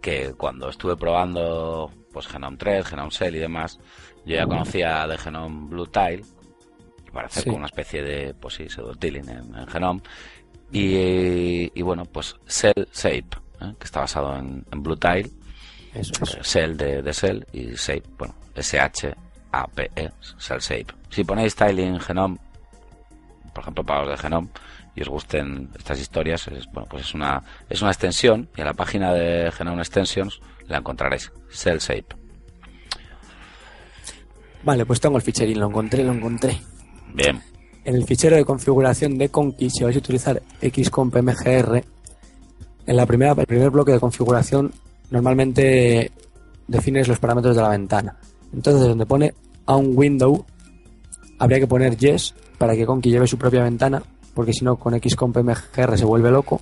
[0.02, 3.78] que cuando estuve probando pues Genome 3, Genome Cell y demás,
[4.24, 6.22] yo ya conocía de Genome Blue Tile,
[7.12, 10.00] para hacer como una especie de, pues sí, pseudo-tiling en, Genome,
[10.72, 13.28] y, bueno, pues Cell Shape,
[13.60, 13.74] ¿eh?
[13.78, 15.30] que está basado en, Blue Tile,
[15.94, 19.14] Eso Cell de, de Cell y Shape, bueno, SH
[19.52, 20.94] APE, Cell Shape.
[21.10, 22.38] Si ponéis Tiling Genome,
[23.52, 24.48] por ejemplo, para los de Genome,
[24.96, 28.66] y os gusten estas historias, es, bueno, pues es una, es una extensión, y en
[28.66, 32.23] la página de Genome Extensions la encontraréis, Cell Shape.
[34.64, 36.58] Vale, pues tengo el ficherín, lo encontré, lo encontré.
[37.14, 37.40] Bien.
[37.84, 41.84] En el fichero de configuración de Conky, si vais a utilizar Xcomp MGR,
[42.86, 44.72] en la primera, el primer bloque de configuración
[45.10, 46.10] normalmente
[46.66, 48.16] defines los parámetros de la ventana.
[48.52, 49.34] Entonces, donde pone
[49.66, 50.44] a un window,
[51.38, 54.02] habría que poner yes para que Conky lleve su propia ventana,
[54.34, 56.60] porque si no, con Xcomp MGR se vuelve loco.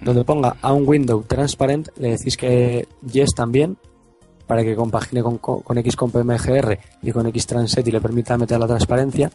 [0.00, 3.76] Donde ponga a un window transparent, le decís que yes también,
[4.50, 8.66] para que compagine con, con Xcomp MGR y con Xtranset y le permita meter la
[8.66, 9.30] transparencia.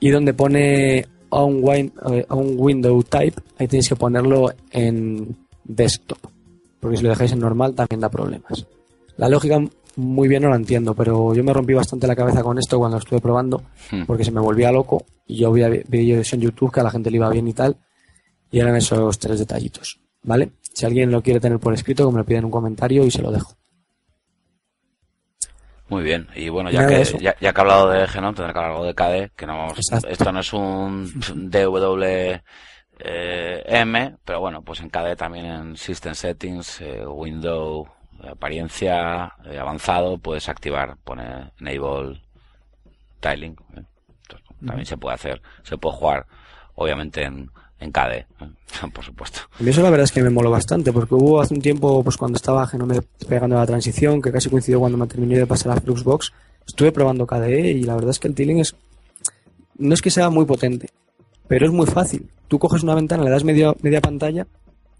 [0.00, 6.18] Y donde pone a un, eh, window type, ahí tenéis que ponerlo en desktop,
[6.80, 8.66] porque si lo dejáis en normal también da problemas.
[9.18, 9.60] La lógica
[9.94, 12.98] muy bien no la entiendo, pero yo me rompí bastante la cabeza con esto cuando
[12.98, 13.62] estuve probando,
[13.92, 14.02] hmm.
[14.04, 17.08] porque se me volvía loco y yo veía vídeos en YouTube que a la gente
[17.12, 17.76] le iba bien y tal,
[18.50, 20.54] y eran esos tres detallitos, ¿vale?
[20.72, 23.12] Si alguien lo quiere tener por escrito, que me lo pida en un comentario y
[23.12, 23.57] se lo dejo.
[25.88, 28.72] Muy bien, y bueno, ya que, ya, que he hablado de Genome, tendré que hablar
[28.72, 31.10] algo de KDE, que no vamos, esto no es un
[31.50, 32.40] DWM,
[34.24, 37.88] pero bueno, pues en KDE también en System Settings, eh, Window
[38.26, 42.20] apariencia eh, avanzado puedes activar, pone enable
[43.20, 43.56] tiling.
[43.76, 43.82] ¿eh?
[44.64, 46.26] también se puede hacer, se puede jugar,
[46.74, 48.26] obviamente en, en KDE, ¿eh?
[48.92, 49.40] por supuesto.
[49.58, 52.02] A mí eso la verdad es que me moló bastante, porque hubo hace un tiempo,
[52.02, 55.76] pues cuando estaba Genome pegando la transición, que casi coincidió cuando me terminé de pasar
[55.76, 56.32] a Fluxbox,
[56.66, 58.74] estuve probando KDE y la verdad es que el tiling es,
[59.78, 60.88] no es que sea muy potente,
[61.46, 62.28] pero es muy fácil.
[62.48, 64.46] Tú coges una ventana, le das media, media pantalla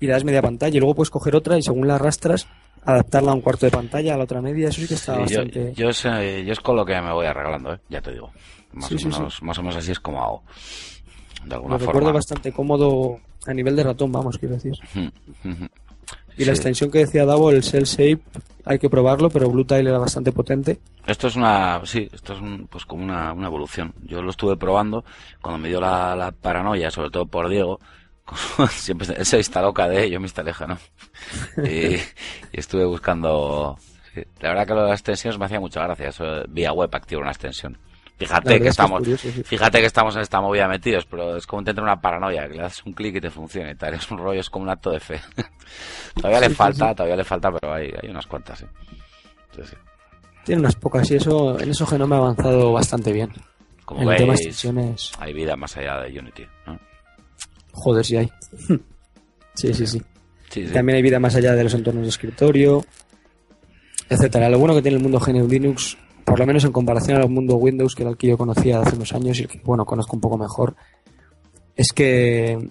[0.00, 2.46] y le das media pantalla y luego puedes coger otra y según la arrastras
[2.84, 5.74] adaptarla a un cuarto de pantalla, a la otra media, eso sí que está bastante...
[5.74, 7.80] Yo, yo, es con lo que me voy arreglando, ¿eh?
[7.88, 8.30] ya te digo.
[8.72, 10.42] Más, o menos, más o menos así es como hago.
[11.44, 14.74] De alguna Lo recuerdo bastante cómodo a nivel de ratón, vamos, quiero decir.
[16.36, 18.20] y la extensión que decía Davo, el Cell Shape,
[18.64, 20.78] hay que probarlo, pero Blue Tile era bastante potente.
[21.06, 23.94] Esto es una, sí, esto es pues como una, una evolución.
[24.04, 25.04] Yo lo estuve probando
[25.40, 27.80] cuando me dio la, la paranoia, sobre todo por Diego,
[28.70, 30.78] siempre él se instaló KDE, yo me instalé ¿no?
[31.64, 31.98] y,
[32.52, 33.78] estuve buscando.
[34.40, 36.08] la verdad que lo de las extensiones me hacía mucha gracia.
[36.08, 37.78] Eso, vía web activar una extensión.
[38.18, 39.02] Fíjate que estamos,
[39.44, 42.62] fíjate que estamos en esta movida metidos, pero es como tener una paranoia, que le
[42.62, 43.94] das un clic y te funciona y tal.
[43.98, 45.20] Es un rollo, es como un acto de fe.
[46.14, 48.64] todavía le falta, todavía le falta, pero hay, hay unas cuantas,
[50.44, 53.30] Tiene unas pocas y eso, en eso Genome ha avanzado bastante bien.
[53.84, 54.66] Como veis,
[55.18, 56.46] hay vida más allá de Unity,
[57.72, 58.28] Joder, sí hay.
[59.54, 60.02] sí, sí, sí,
[60.72, 62.84] También hay vida más allá de los entornos de escritorio,
[64.08, 64.50] etcétera.
[64.50, 65.96] Lo bueno que tiene el mundo GNU Linux,
[66.28, 68.96] por lo menos en comparación al mundo Windows, que era el que yo conocía hace
[68.96, 70.76] unos años y el que, bueno, conozco un poco mejor,
[71.74, 72.70] es que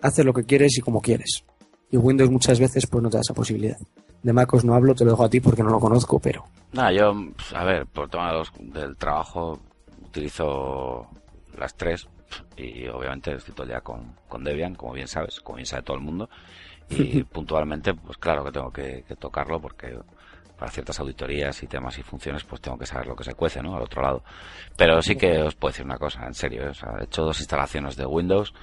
[0.00, 1.44] hace lo que quieres y como quieres.
[1.90, 3.76] Y Windows muchas veces pues no te da esa posibilidad.
[4.22, 6.44] De MacOS no hablo, te lo dejo a ti porque no lo conozco, pero...
[6.72, 9.58] Nada, yo, pues, a ver, por tema del trabajo
[10.04, 11.06] utilizo
[11.58, 12.08] las tres
[12.56, 15.82] y obviamente estoy todo el día con, con Debian, como bien sabes, como bien sabe
[15.82, 16.28] todo el mundo.
[16.88, 19.98] Y puntualmente, pues claro que tengo que, tocarlo porque
[20.58, 23.62] para ciertas auditorías y temas y funciones, pues tengo que saber lo que se cuece,
[23.62, 23.76] ¿no?
[23.76, 24.22] Al otro lado.
[24.76, 26.68] Pero sí que os puedo decir una cosa, en serio, ¿eh?
[26.68, 28.54] o sea, he hecho dos instalaciones de Windows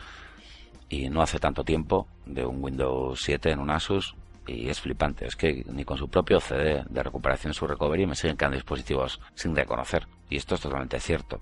[0.89, 4.15] y no hace tanto tiempo de un Windows 7 en un Asus
[4.47, 5.25] y es flipante.
[5.27, 9.19] Es que ni con su propio CD de recuperación, su recovery, me siguen quedando dispositivos
[9.35, 10.07] sin reconocer.
[10.29, 11.41] Y esto es totalmente cierto.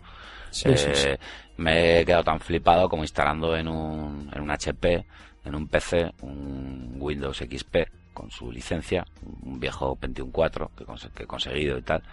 [0.65, 1.17] Eh,
[1.57, 5.05] me he quedado tan flipado como instalando en un, en un HP,
[5.45, 9.03] en un PC, un Windows XP con su licencia,
[9.41, 10.85] un viejo Pentium 4 que,
[11.15, 12.03] que he conseguido y tal.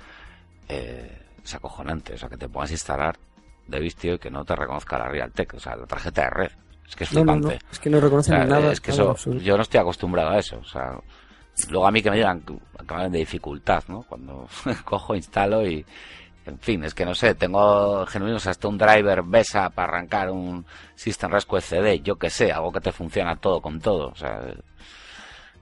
[0.67, 2.15] Eh, es acojonante.
[2.15, 3.19] O sea, que te pongas a instalar
[3.67, 6.51] de vistio y que no te reconozca la Realtek, o sea, la tarjeta de red.
[6.89, 7.59] Es que es flipante.
[7.71, 8.73] Es que no reconocen nada.
[8.73, 10.59] Es que eso, yo no estoy acostumbrado a eso.
[10.59, 10.99] O sea,
[11.69, 12.55] luego a mí que me digan que
[12.95, 14.03] me de dificultad, ¿no?
[14.05, 14.49] Cuando
[14.87, 15.85] cojo, instalo y,
[16.47, 20.65] en fin, es que no sé, tengo genuinos hasta un driver BESA para arrancar un
[20.95, 24.09] System Rescue CD, yo que sé, algo que te funciona todo con todo.
[24.09, 24.41] O sea,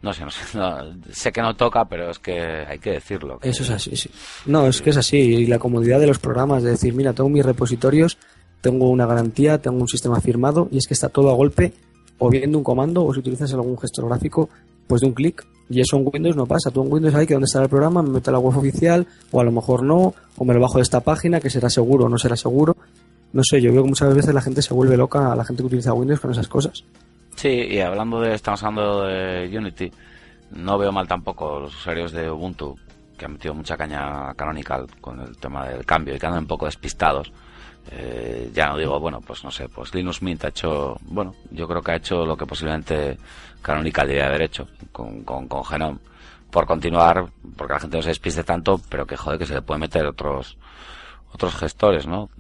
[0.02, 0.42] no sé, no sé,
[1.10, 3.38] sé que no toca, pero es que hay que decirlo.
[3.42, 4.10] Eso es así, sí.
[4.46, 5.16] No, es que es así.
[5.16, 8.18] Y la comodidad de los programas, de decir, mira, tengo mis repositorios
[8.66, 11.72] tengo una garantía, tengo un sistema firmado y es que está todo a golpe
[12.18, 14.48] o viendo un comando o si utilizas algún gestor gráfico,
[14.88, 15.46] pues de un clic.
[15.68, 16.72] Y eso en Windows no pasa.
[16.72, 19.06] Tú en Windows hay que dónde está el programa, me meto a la web oficial
[19.30, 22.06] o a lo mejor no, o me lo bajo de esta página que será seguro
[22.06, 22.76] o no será seguro.
[23.32, 25.66] No sé, yo veo que muchas veces la gente se vuelve loca, la gente que
[25.66, 26.84] utiliza Windows con esas cosas.
[27.36, 29.92] Sí, y hablando de, estamos hablando de Unity,
[30.50, 32.76] no veo mal tampoco los usuarios de Ubuntu,
[33.16, 36.48] que han metido mucha caña canonical con el tema del cambio y que andan un
[36.48, 37.32] poco despistados
[37.90, 41.68] eh, ya no digo, bueno, pues no sé, pues Linux Mint ha hecho, bueno, yo
[41.68, 43.16] creo que ha hecho lo que posiblemente
[43.62, 45.98] Canonical debería haber hecho con, con, con Genome.
[46.50, 47.26] Por continuar,
[47.56, 50.06] porque la gente no se despiste tanto, pero que joder, que se le puede meter
[50.06, 50.56] otros
[51.32, 52.30] otros gestores, ¿no?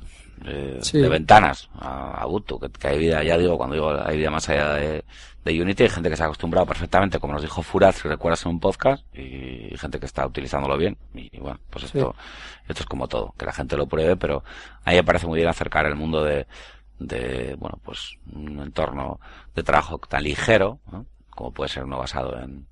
[0.44, 4.48] De ventanas a, a Ubuntu, que, hay vida, ya digo, cuando digo hay vida más
[4.48, 5.04] allá de,
[5.44, 8.44] de Unity, hay gente que se ha acostumbrado perfectamente, como nos dijo Furaz, si recuerdas
[8.44, 12.14] en un podcast, y, gente que está utilizándolo bien, y, bueno, pues esto,
[12.68, 14.42] esto es como todo, que la gente lo pruebe, pero
[14.84, 16.46] a mí me parece muy bien acercar el mundo de,
[16.98, 19.20] de bueno, pues un entorno
[19.54, 20.80] de trabajo tan ligero,
[21.30, 22.66] como puede ser uno basado en,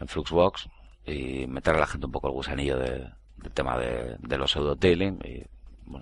[0.00, 0.68] en Fluxbox,
[1.04, 3.06] y meter a la gente un poco el gusanillo de,
[3.36, 5.44] del tema de, de los pseudo-tailing, y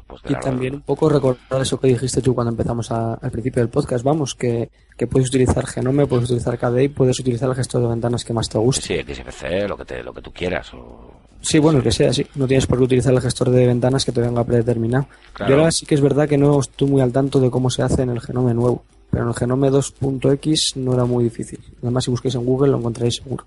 [0.06, 3.68] pues y también un poco recordar eso que dijiste tú cuando empezamos al principio del
[3.68, 4.70] podcast, vamos, que,
[5.08, 8.58] puedes utilizar Genome, puedes utilizar KDE, puedes utilizar el gestor de ventanas que más te
[8.58, 9.04] guste.
[9.04, 10.72] Sí, XFC, lo que, te, lo que tú quieras.
[10.74, 11.12] O...
[11.40, 12.26] Sí, bueno, que sea, sí.
[12.34, 15.06] No tienes por qué utilizar el gestor de ventanas que te venga predeterminado.
[15.48, 17.82] Yo ahora sí que es verdad que no estoy muy al tanto de cómo se
[17.82, 21.60] hace en el Genome nuevo, pero en el Genome 2.x no era muy difícil.
[21.82, 23.46] Además, si busquéis en Google lo encontraréis seguro.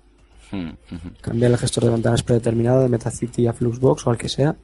[0.50, 0.70] Hmm,
[1.20, 4.56] Cambiar el gestor de ventanas predeterminado de Metacity a Fluxbox o al que sea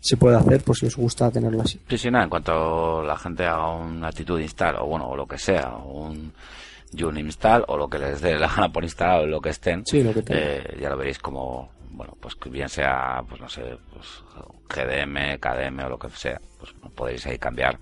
[0.00, 1.80] se puede hacer por si os gusta tenerlo así.
[1.88, 5.26] Sí, sí, nada, en cuanto la gente haga una actitud install o bueno, o lo
[5.26, 6.32] que sea, un
[7.02, 9.86] un install o lo que les dé la gana por instalar o lo que estén,
[9.86, 13.48] sí, lo que eh, ya lo veréis como, bueno, pues que bien sea, pues no
[13.48, 14.24] sé, pues
[14.68, 17.78] GDM, KDM o lo que sea, pues podéis ahí cambiar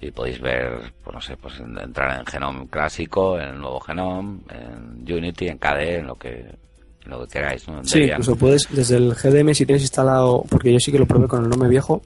[0.00, 4.40] y podéis ver, pues no sé, pues entrar en Genome clásico, en el nuevo Genome,
[4.50, 6.56] en Unity, en KDE, en lo que
[7.04, 7.66] lo que queráis.
[7.68, 7.84] ¿no?
[7.84, 11.28] Sí, incluso puedes, desde el GDM, si tienes instalado, porque yo sí que lo probé
[11.28, 12.02] con el nombre viejo,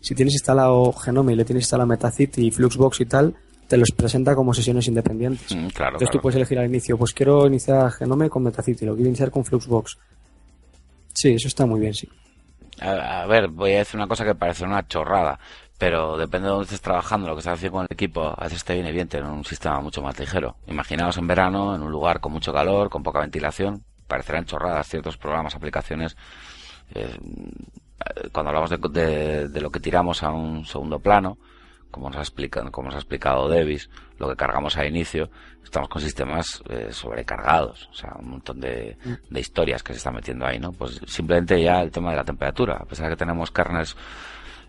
[0.00, 3.34] si tienes instalado Genome y le tienes instalado Metacity y Fluxbox y tal,
[3.68, 5.54] te los presenta como sesiones independientes.
[5.54, 8.94] Mm, claro, Entonces tú puedes elegir al inicio, pues quiero iniciar Genome con Metacity, lo
[8.94, 9.98] quiero iniciar con Fluxbox.
[11.14, 12.08] Sí, eso está muy bien, sí.
[12.80, 15.38] A, ver, voy a decir una cosa que parece una chorrada,
[15.78, 18.64] pero depende de dónde estés trabajando, lo que estás haciendo con el equipo, a veces
[18.64, 20.56] te viene bien tener un sistema mucho más ligero.
[20.66, 25.16] Imaginaos en verano, en un lugar con mucho calor, con poca ventilación, parecerán chorradas ciertos
[25.16, 26.16] programas, aplicaciones.
[26.94, 27.16] Eh,
[28.32, 31.38] cuando hablamos de, de, lo que tiramos a un segundo plano,
[31.90, 33.88] como nos ha explicado, como nos ha explicado Davis,
[34.18, 35.30] lo que cargamos a inicio,
[35.62, 38.96] estamos con sistemas eh, sobrecargados, o sea, un montón de,
[39.28, 40.72] de, historias que se están metiendo ahí, ¿no?
[40.72, 43.96] Pues simplemente ya el tema de la temperatura, a pesar de que tenemos kernels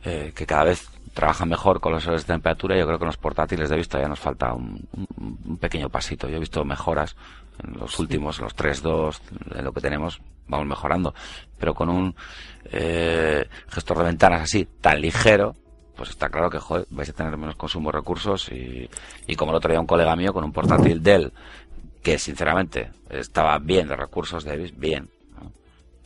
[0.03, 3.17] eh, que cada vez trabajan mejor con los de temperatura, yo creo que en los
[3.17, 4.88] portátiles de vista ya nos falta un,
[5.45, 6.29] un pequeño pasito.
[6.29, 7.15] Yo he visto mejoras
[7.63, 9.19] en los últimos, los 3.2,
[9.55, 11.13] en lo que tenemos, vamos mejorando.
[11.57, 12.15] Pero con un
[12.65, 15.55] eh, gestor de ventanas así, tan ligero,
[15.95, 18.89] pues está claro que joder, vais a tener menos consumo de recursos y,
[19.27, 21.31] y como el otro día un colega mío con un portátil Dell
[22.01, 25.09] que sinceramente estaba bien de recursos de bien,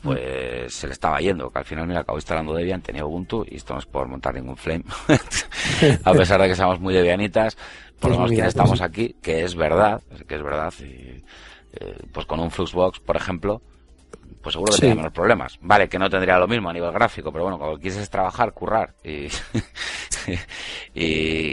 [0.05, 3.55] pues se le estaba yendo, que al final me acabó instalando Debian, tenía Ubuntu y
[3.55, 4.83] esto no es por montar ningún flame,
[6.03, 7.57] a pesar de que seamos muy debianitas,
[7.99, 11.23] por lo menos quienes estamos aquí, que es verdad, que es verdad, y
[11.73, 13.61] eh, pues con un Fluxbox, por ejemplo,
[14.45, 15.57] pues seguro que tendría menos problemas.
[15.59, 18.93] Vale, que no tendría lo mismo a nivel gráfico, pero bueno, cuando quieres trabajar, currar
[19.03, 19.27] y,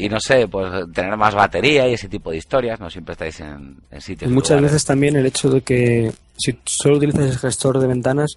[0.04, 3.40] y, no sé, pues tener más batería y ese tipo de historias, no siempre estáis
[3.40, 4.30] en, sitios.
[4.30, 8.34] Y muchas veces también el hecho de que si solo utilizas el gestor de ventanas,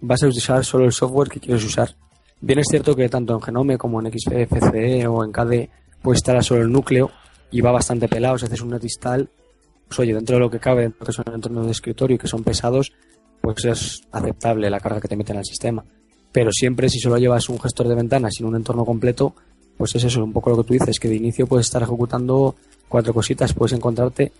[0.00, 1.94] vas a usar solo el software que quieres usar.
[2.40, 5.68] Bien es cierto que tanto en Genome como en XFCE o en KDE
[6.00, 7.10] puedes instalar solo el núcleo
[7.50, 8.38] y va bastante pelado.
[8.38, 9.28] Si haces un net install,
[9.86, 12.26] pues oye, dentro de lo que cabe, dentro que son entornos de escritorio y que
[12.26, 12.90] son pesados,
[13.40, 15.84] pues es aceptable la carga que te meten al sistema.
[16.32, 19.34] Pero siempre si solo llevas un gestor de ventanas sin un entorno completo,
[19.76, 22.56] pues es eso, un poco lo que tú dices, que de inicio puedes estar ejecutando
[22.88, 24.32] cuatro cositas, puedes encontrarte,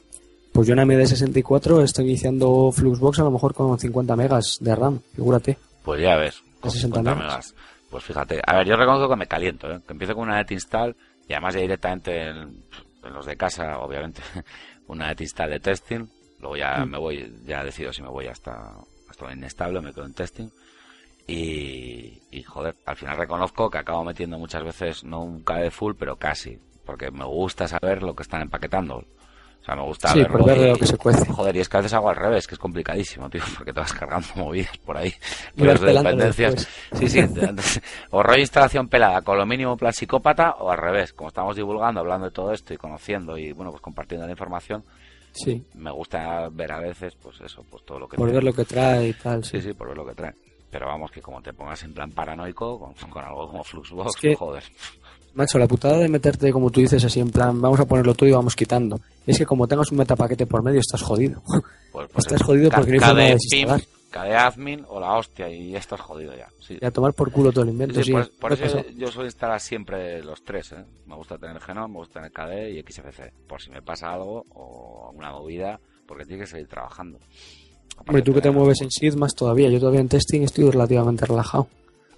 [0.53, 4.75] pues yo en AMD 64 estoy iniciando Fluxbox a lo mejor con 50 megas de
[4.75, 5.59] RAM, figúrate.
[5.85, 7.55] Pues ya ves, con 50 megas.
[7.91, 9.81] Pues fíjate, a ver, yo reconozco que me caliento, ¿eh?
[9.87, 10.95] que empiezo con una net install
[11.29, 12.65] y además ya directamente en,
[13.03, 14.21] los de casa, obviamente,
[14.89, 16.07] una net install de testing,
[16.41, 16.91] luego ya mm.
[16.91, 18.75] me voy, ya decido si me voy hasta,
[19.09, 20.51] hasta inestable, me quedo en testing
[21.31, 26.17] y, joder, al final reconozco que acabo metiendo muchas veces no un KD full, pero
[26.17, 28.97] casi, porque me gusta saber lo que están empaquetando.
[28.97, 30.47] O sea, me gusta sí, verlo.
[30.47, 31.31] ver lo que se cuece.
[31.31, 33.81] Joder, y es que a veces hago al revés, que es complicadísimo, tío, porque te
[33.81, 35.13] vas cargando movidas por ahí.
[35.55, 36.67] Pero de dependencias.
[36.95, 37.21] Sí, sí.
[38.11, 42.01] o rollo instalación pelada con lo mínimo plan psicópata, o al revés, como estamos divulgando,
[42.01, 44.83] hablando de todo esto y conociendo y, bueno, pues compartiendo la información.
[45.33, 45.63] Sí.
[45.75, 48.17] Me gusta ver a veces, pues eso, pues todo lo que...
[48.17, 49.45] Por ver lo que trae y tal.
[49.45, 50.35] Sí, sí, por ver lo que trae.
[50.71, 54.65] Pero vamos, que como te pongas en plan paranoico con, con algo como Fluxbox, joder.
[55.35, 58.29] Macho, la putada de meterte, como tú dices, así en plan, vamos a ponerlo todo
[58.29, 59.01] y vamos quitando.
[59.27, 61.43] Es que como tengas un metapaquete por medio, estás jodido.
[61.93, 63.81] Pues, pues estás jodido porque no hay forma de desinstalar.
[64.19, 66.49] Cada admin o la hostia y ya estás jodido ya.
[66.69, 68.03] Y a tomar por culo todo el invento.
[68.03, 70.73] Sí, por, eso yo suelo instalar siempre los tres.
[70.73, 70.85] ¿eh?
[71.07, 73.33] Me gusta tener Genome, me gusta tener KDE y XFC.
[73.47, 77.21] Por si me pasa algo o una movida, porque tiene que seguir trabajando.
[77.99, 79.71] Hombre, tú que te mueves en SID más todavía.
[79.71, 81.69] Yo todavía en testing estoy relativamente relajado.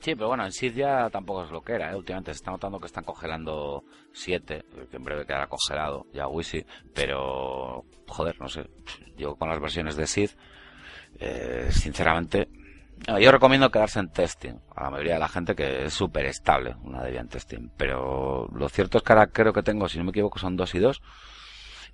[0.01, 1.93] Sí, pero bueno, en SID ya tampoco es lo que era.
[1.93, 1.97] ¿eh?
[1.97, 6.65] Últimamente se está notando que están congelando 7, que en breve quedará congelado ya Wisi.
[6.95, 8.67] Pero, joder, no sé.
[9.19, 10.31] Yo con las versiones de SID,
[11.21, 12.49] eh, sinceramente,
[13.21, 16.75] yo recomiendo quedarse en testing a la mayoría de la gente que es súper estable
[16.83, 17.71] una Debian testing.
[17.77, 20.75] Pero lo cierto es que ahora creo que tengo, si no me equivoco, son 2
[20.75, 21.03] y 2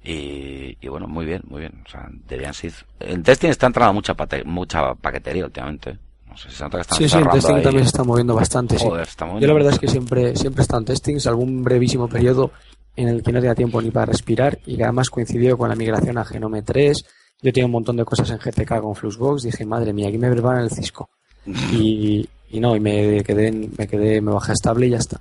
[0.08, 1.82] y, bueno, muy bien, muy bien.
[1.84, 2.54] O sea, Debian.
[3.00, 5.98] En testing está entrando mucha, mucha paquetería últimamente.
[6.26, 8.78] No sé, se nota que están sí, sí, en testing también se está moviendo bastante.
[8.78, 8.86] sí.
[8.86, 12.52] Yo la verdad es que siempre, siempre estado en testing, algún brevísimo periodo
[12.94, 15.74] en el que no tenía tiempo ni para respirar y que además coincidió con la
[15.74, 17.04] migración a Genome 3.
[17.42, 19.42] Yo tenía un montón de cosas en GTK con Fluxbox.
[19.42, 21.08] Dije, madre mía, aquí me en el Cisco.
[21.46, 25.20] y, y no, y me quedé, me quedé, me bajé estable y ya está.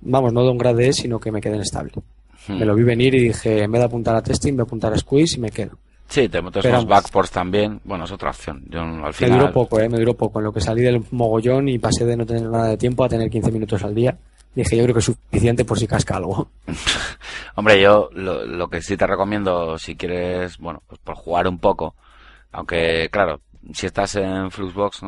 [0.00, 1.92] Vamos, no de un grade, sino que me quedé en estable.
[2.46, 2.58] Hmm.
[2.58, 4.92] Me lo vi venir y dije, en vez de apuntar a testing, voy a apuntar
[4.92, 5.78] a squeeze y me quedo.
[6.08, 7.80] Sí, te metes los backports también.
[7.82, 8.62] Bueno, es otra opción.
[8.68, 9.32] Yo, al final...
[9.32, 9.88] Me duró poco, ¿eh?
[9.88, 10.38] Me duró poco.
[10.38, 13.08] En lo que salí del mogollón y pasé de no tener nada de tiempo a
[13.08, 14.16] tener 15 minutos al día.
[14.54, 16.48] Dije, yo creo que es suficiente por si casca algo.
[17.56, 21.58] Hombre, yo lo, lo, que sí te recomiendo, si quieres, bueno, pues por jugar un
[21.58, 21.94] poco,
[22.52, 23.40] aunque, claro,
[23.72, 25.00] si estás en Fluxbox,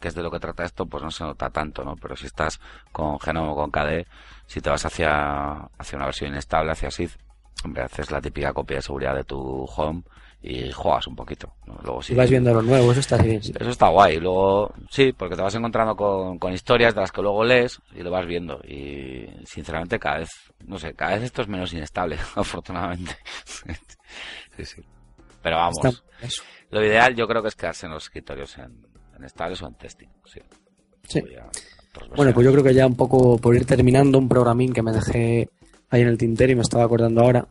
[0.00, 1.96] que es de lo que trata esto, pues no se nota tanto, ¿no?
[1.96, 2.60] Pero si estás
[2.92, 4.06] con Genome o con KDE,
[4.46, 7.10] si te vas hacia, hacia una versión inestable, hacia SID,
[7.64, 10.02] hombre, haces la típica copia de seguridad de tu home
[10.46, 11.54] y juegas un poquito.
[11.84, 12.14] Luego sí.
[12.14, 13.38] vas viendo lo nuevo, eso está bien.
[13.38, 14.20] Eso está guay.
[14.20, 18.02] Luego, sí, porque te vas encontrando con, con historias de las que luego lees y
[18.02, 18.60] lo vas viendo.
[18.62, 20.28] Y sinceramente cada vez,
[20.66, 23.16] no sé, cada vez esto es menos inestable, afortunadamente.
[24.56, 24.82] sí, sí.
[25.42, 26.04] Pero vamos.
[26.70, 29.74] Lo ideal yo creo que es quedarse en los escritorios en, en estables o en
[29.74, 30.08] testing.
[30.26, 30.40] Sí.
[31.08, 31.22] sí.
[32.16, 34.92] Bueno, pues yo creo que ya un poco por ir terminando un programín que me
[34.92, 35.48] dejé
[35.88, 37.46] ahí en el tintero y me estaba acordando ahora.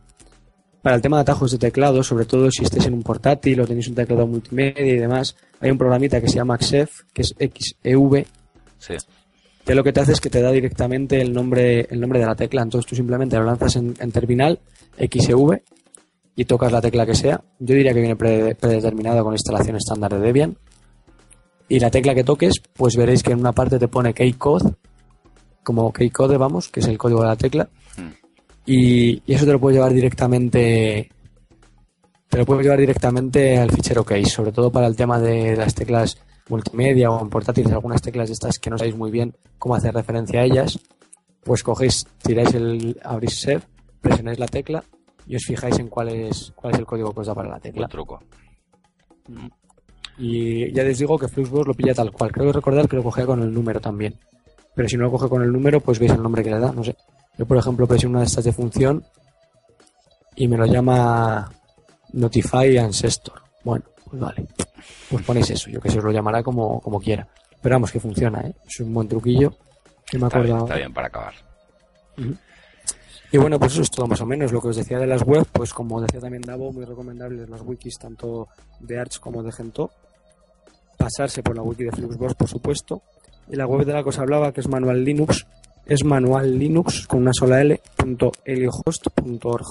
[0.84, 3.66] Para el tema de atajos de teclado, sobre todo si estés en un portátil o
[3.66, 7.34] tenéis un teclado multimedia y demás, hay un programita que se llama XEV, que es
[7.38, 8.26] XEV,
[8.76, 8.94] sí.
[9.64, 12.26] que lo que te hace es que te da directamente el nombre, el nombre de
[12.26, 12.60] la tecla.
[12.60, 14.60] Entonces tú simplemente lo lanzas en, terminal,
[14.98, 15.62] XEV,
[16.36, 17.42] y tocas la tecla que sea.
[17.58, 20.54] Yo diría que viene predeterminado con instalación estándar de Debian
[21.66, 24.74] y la tecla que toques, pues veréis que en una parte te pone keycode,
[25.62, 28.23] como keycode, vamos, que es el código de la tecla, hmm.
[28.66, 31.10] Y, eso te lo puedes llevar directamente
[32.28, 35.74] te lo puedes llevar directamente al fichero case, sobre todo para el tema de las
[35.74, 36.18] teclas
[36.48, 39.94] multimedia o en portátiles, algunas teclas de estas que no sabéis muy bien cómo hacer
[39.94, 40.80] referencia a ellas,
[41.44, 43.62] pues cogéis, tiráis el abrís ser,
[44.00, 44.82] presionáis la tecla
[45.26, 47.60] y os fijáis en cuál es, cuál es el código que os da para la
[47.60, 47.82] tecla.
[47.82, 48.22] Buen truco.
[50.18, 52.30] Y ya les digo que Fluxbox lo pilla tal cual.
[52.30, 54.14] Creo que recordar que lo cogía con el número también.
[54.74, 56.72] Pero si no lo coge con el número, pues veis el nombre que le da.
[56.72, 56.96] No sé.
[57.38, 59.04] Yo, por ejemplo, presiono una de estas de función
[60.36, 61.50] y me lo llama
[62.12, 63.42] Notify Ancestor.
[63.64, 64.46] Bueno, pues vale.
[65.10, 65.70] Pues ponéis eso.
[65.70, 67.26] Yo que se os lo llamará como, como quiera.
[67.60, 68.54] Pero vamos, que funciona, ¿eh?
[68.66, 69.54] Es un buen truquillo.
[70.06, 71.34] Que me Está bien, está bien para acabar.
[73.32, 74.52] Y bueno, pues eso es todo más o menos.
[74.52, 77.62] Lo que os decía de las web, pues como decía también Davo, muy recomendables las
[77.62, 78.48] wikis tanto
[78.80, 79.90] de Arch como de Gentoo.
[80.96, 83.02] Pasarse por la wiki de Fluxbox, por supuesto.
[83.48, 85.46] Y la web de la que os hablaba, que es Manual Linux,
[85.86, 89.64] es manual linux con una sola L, punto heliohost.org.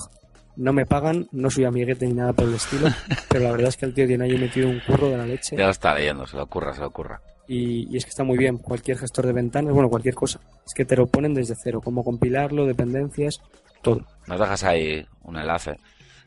[0.55, 2.87] No me pagan, no soy amiguete ni nada por el estilo,
[3.29, 5.55] pero la verdad es que el tío tiene ahí metido un curro de la leche.
[5.57, 7.19] Ya lo está leyendo, se le ocurra, se le ocurra.
[7.47, 8.57] Y, y es que está muy bien.
[8.57, 10.39] Cualquier gestor de ventanas, bueno, cualquier cosa.
[10.65, 11.81] Es que te lo ponen desde cero.
[11.83, 13.41] Cómo compilarlo, dependencias,
[13.81, 14.05] todo.
[14.27, 15.75] Nos dejas ahí un enlace.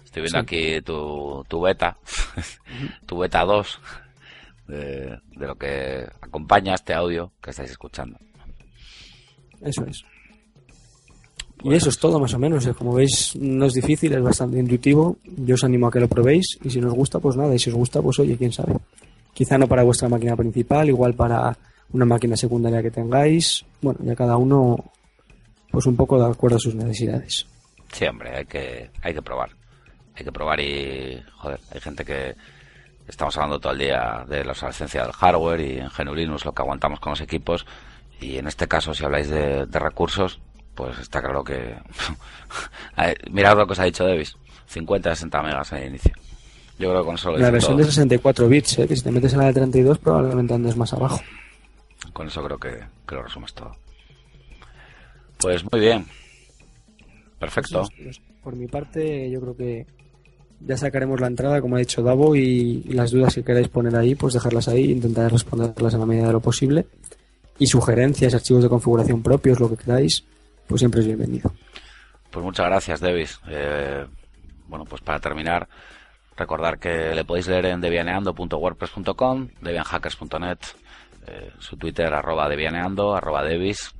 [0.05, 0.43] Estoy viendo Sí.
[0.45, 1.97] aquí tu, tu beta,
[3.07, 3.81] tu beta 2,
[4.69, 8.19] de, de lo que acompaña este audio que estáis escuchando.
[9.62, 10.05] Eso es.
[11.62, 12.66] Y eso es todo más o menos.
[12.66, 12.74] eh.
[12.74, 15.16] Como veis, no es difícil, es bastante intuitivo.
[15.24, 16.59] Yo os animo a que lo probéis.
[16.62, 17.55] Y si nos gusta, pues nada.
[17.55, 18.74] Y si os gusta, pues oye, quién sabe.
[19.33, 21.57] Quizá no para vuestra máquina principal, igual para
[21.93, 23.65] una máquina secundaria que tengáis.
[23.81, 24.77] Bueno, ya cada uno,
[25.70, 27.47] pues un poco de acuerdo a sus necesidades.
[27.93, 29.51] Sí, hombre, hay que, hay que probar.
[30.15, 32.35] Hay que probar y, joder, hay gente que
[33.07, 36.53] estamos hablando todo el día de la obsolescencia del hardware y en GNU Linux lo
[36.53, 37.66] que aguantamos con los equipos.
[38.20, 40.40] Y en este caso, si habláis de, de recursos,
[40.74, 41.76] pues está claro que...
[43.30, 44.36] Mirad lo que os ha dicho Davis.
[44.68, 46.12] 50, 60 megas el inicio.
[46.78, 47.84] Yo creo que con eso lo La versión todo.
[47.84, 50.93] de 64 bits, eh, que si te metes en la de 32 probablemente andes más
[50.93, 51.20] abajo.
[52.12, 53.74] Con eso creo que, que lo resumes todo.
[55.38, 56.06] Pues muy bien.
[57.38, 57.86] Perfecto.
[58.02, 59.86] Pues, por mi parte, yo creo que
[60.60, 63.94] ya sacaremos la entrada, como ha dicho Davo, y, y las dudas que queráis poner
[63.97, 66.86] ahí, pues dejarlas ahí, intentaré responderlas en la medida de lo posible.
[67.59, 70.24] Y sugerencias, archivos de configuración propios, lo que queráis,
[70.66, 71.53] pues siempre es bienvenido.
[72.31, 73.41] Pues muchas gracias, Davis.
[73.49, 74.05] Eh,
[74.66, 75.69] bueno, pues para terminar,
[76.37, 80.59] recordar que le podéis leer en devianeando.wordpress.com, devianhackers.net,
[81.27, 83.95] eh, su Twitter arroba devianeando, arroba Davis,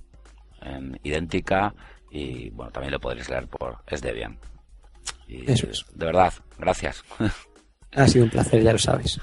[0.61, 1.75] en idéntica,
[2.11, 4.39] y bueno, también le podréis leer por es Debian.
[5.29, 5.85] Y, Eso es.
[5.95, 7.05] De verdad, gracias.
[7.95, 9.19] Ha sido un placer, ya lo sabes.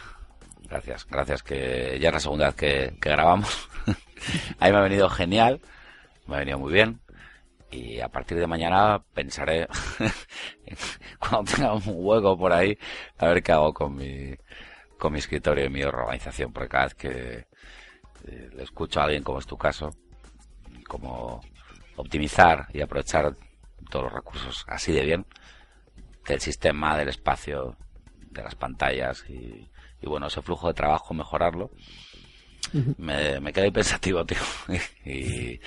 [0.68, 3.70] Gracias, gracias, que ya es la segunda vez que, que grabamos.
[4.60, 5.62] Ahí me ha venido genial,
[6.28, 7.02] me ha venido muy bien.
[7.72, 9.68] Y a partir de mañana pensaré,
[11.20, 12.78] cuando tenga un hueco por ahí,
[13.18, 14.36] a ver qué hago con mi,
[15.00, 16.54] con mi escritorio y mi organización.
[16.54, 17.48] Porque cada vez que
[18.28, 19.90] eh, le escucho a alguien, como es tu caso,
[20.88, 21.42] como
[21.96, 23.36] optimizar y aprovechar
[23.90, 25.26] todos los recursos así de bien,
[26.28, 27.76] del sistema, del espacio,
[28.32, 29.70] de las pantallas y,
[30.02, 31.72] y bueno, ese flujo de trabajo, mejorarlo.
[32.98, 34.38] Me, me quedé pensativo, tío.
[35.06, 35.60] y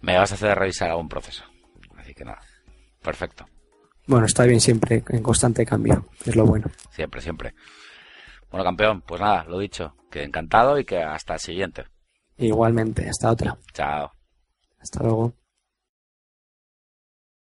[0.00, 1.44] me vas a hacer revisar algún proceso.
[1.96, 2.40] Así que nada.
[3.02, 3.46] Perfecto.
[4.06, 6.66] Bueno, está bien siempre, en constante cambio, es lo bueno.
[6.90, 7.54] Siempre, siempre.
[8.50, 9.94] Bueno, campeón, pues nada, lo dicho.
[10.10, 11.84] Que encantado y que hasta el siguiente.
[12.36, 13.56] Igualmente, hasta otra.
[13.72, 14.10] Chao.
[14.80, 15.34] Hasta luego.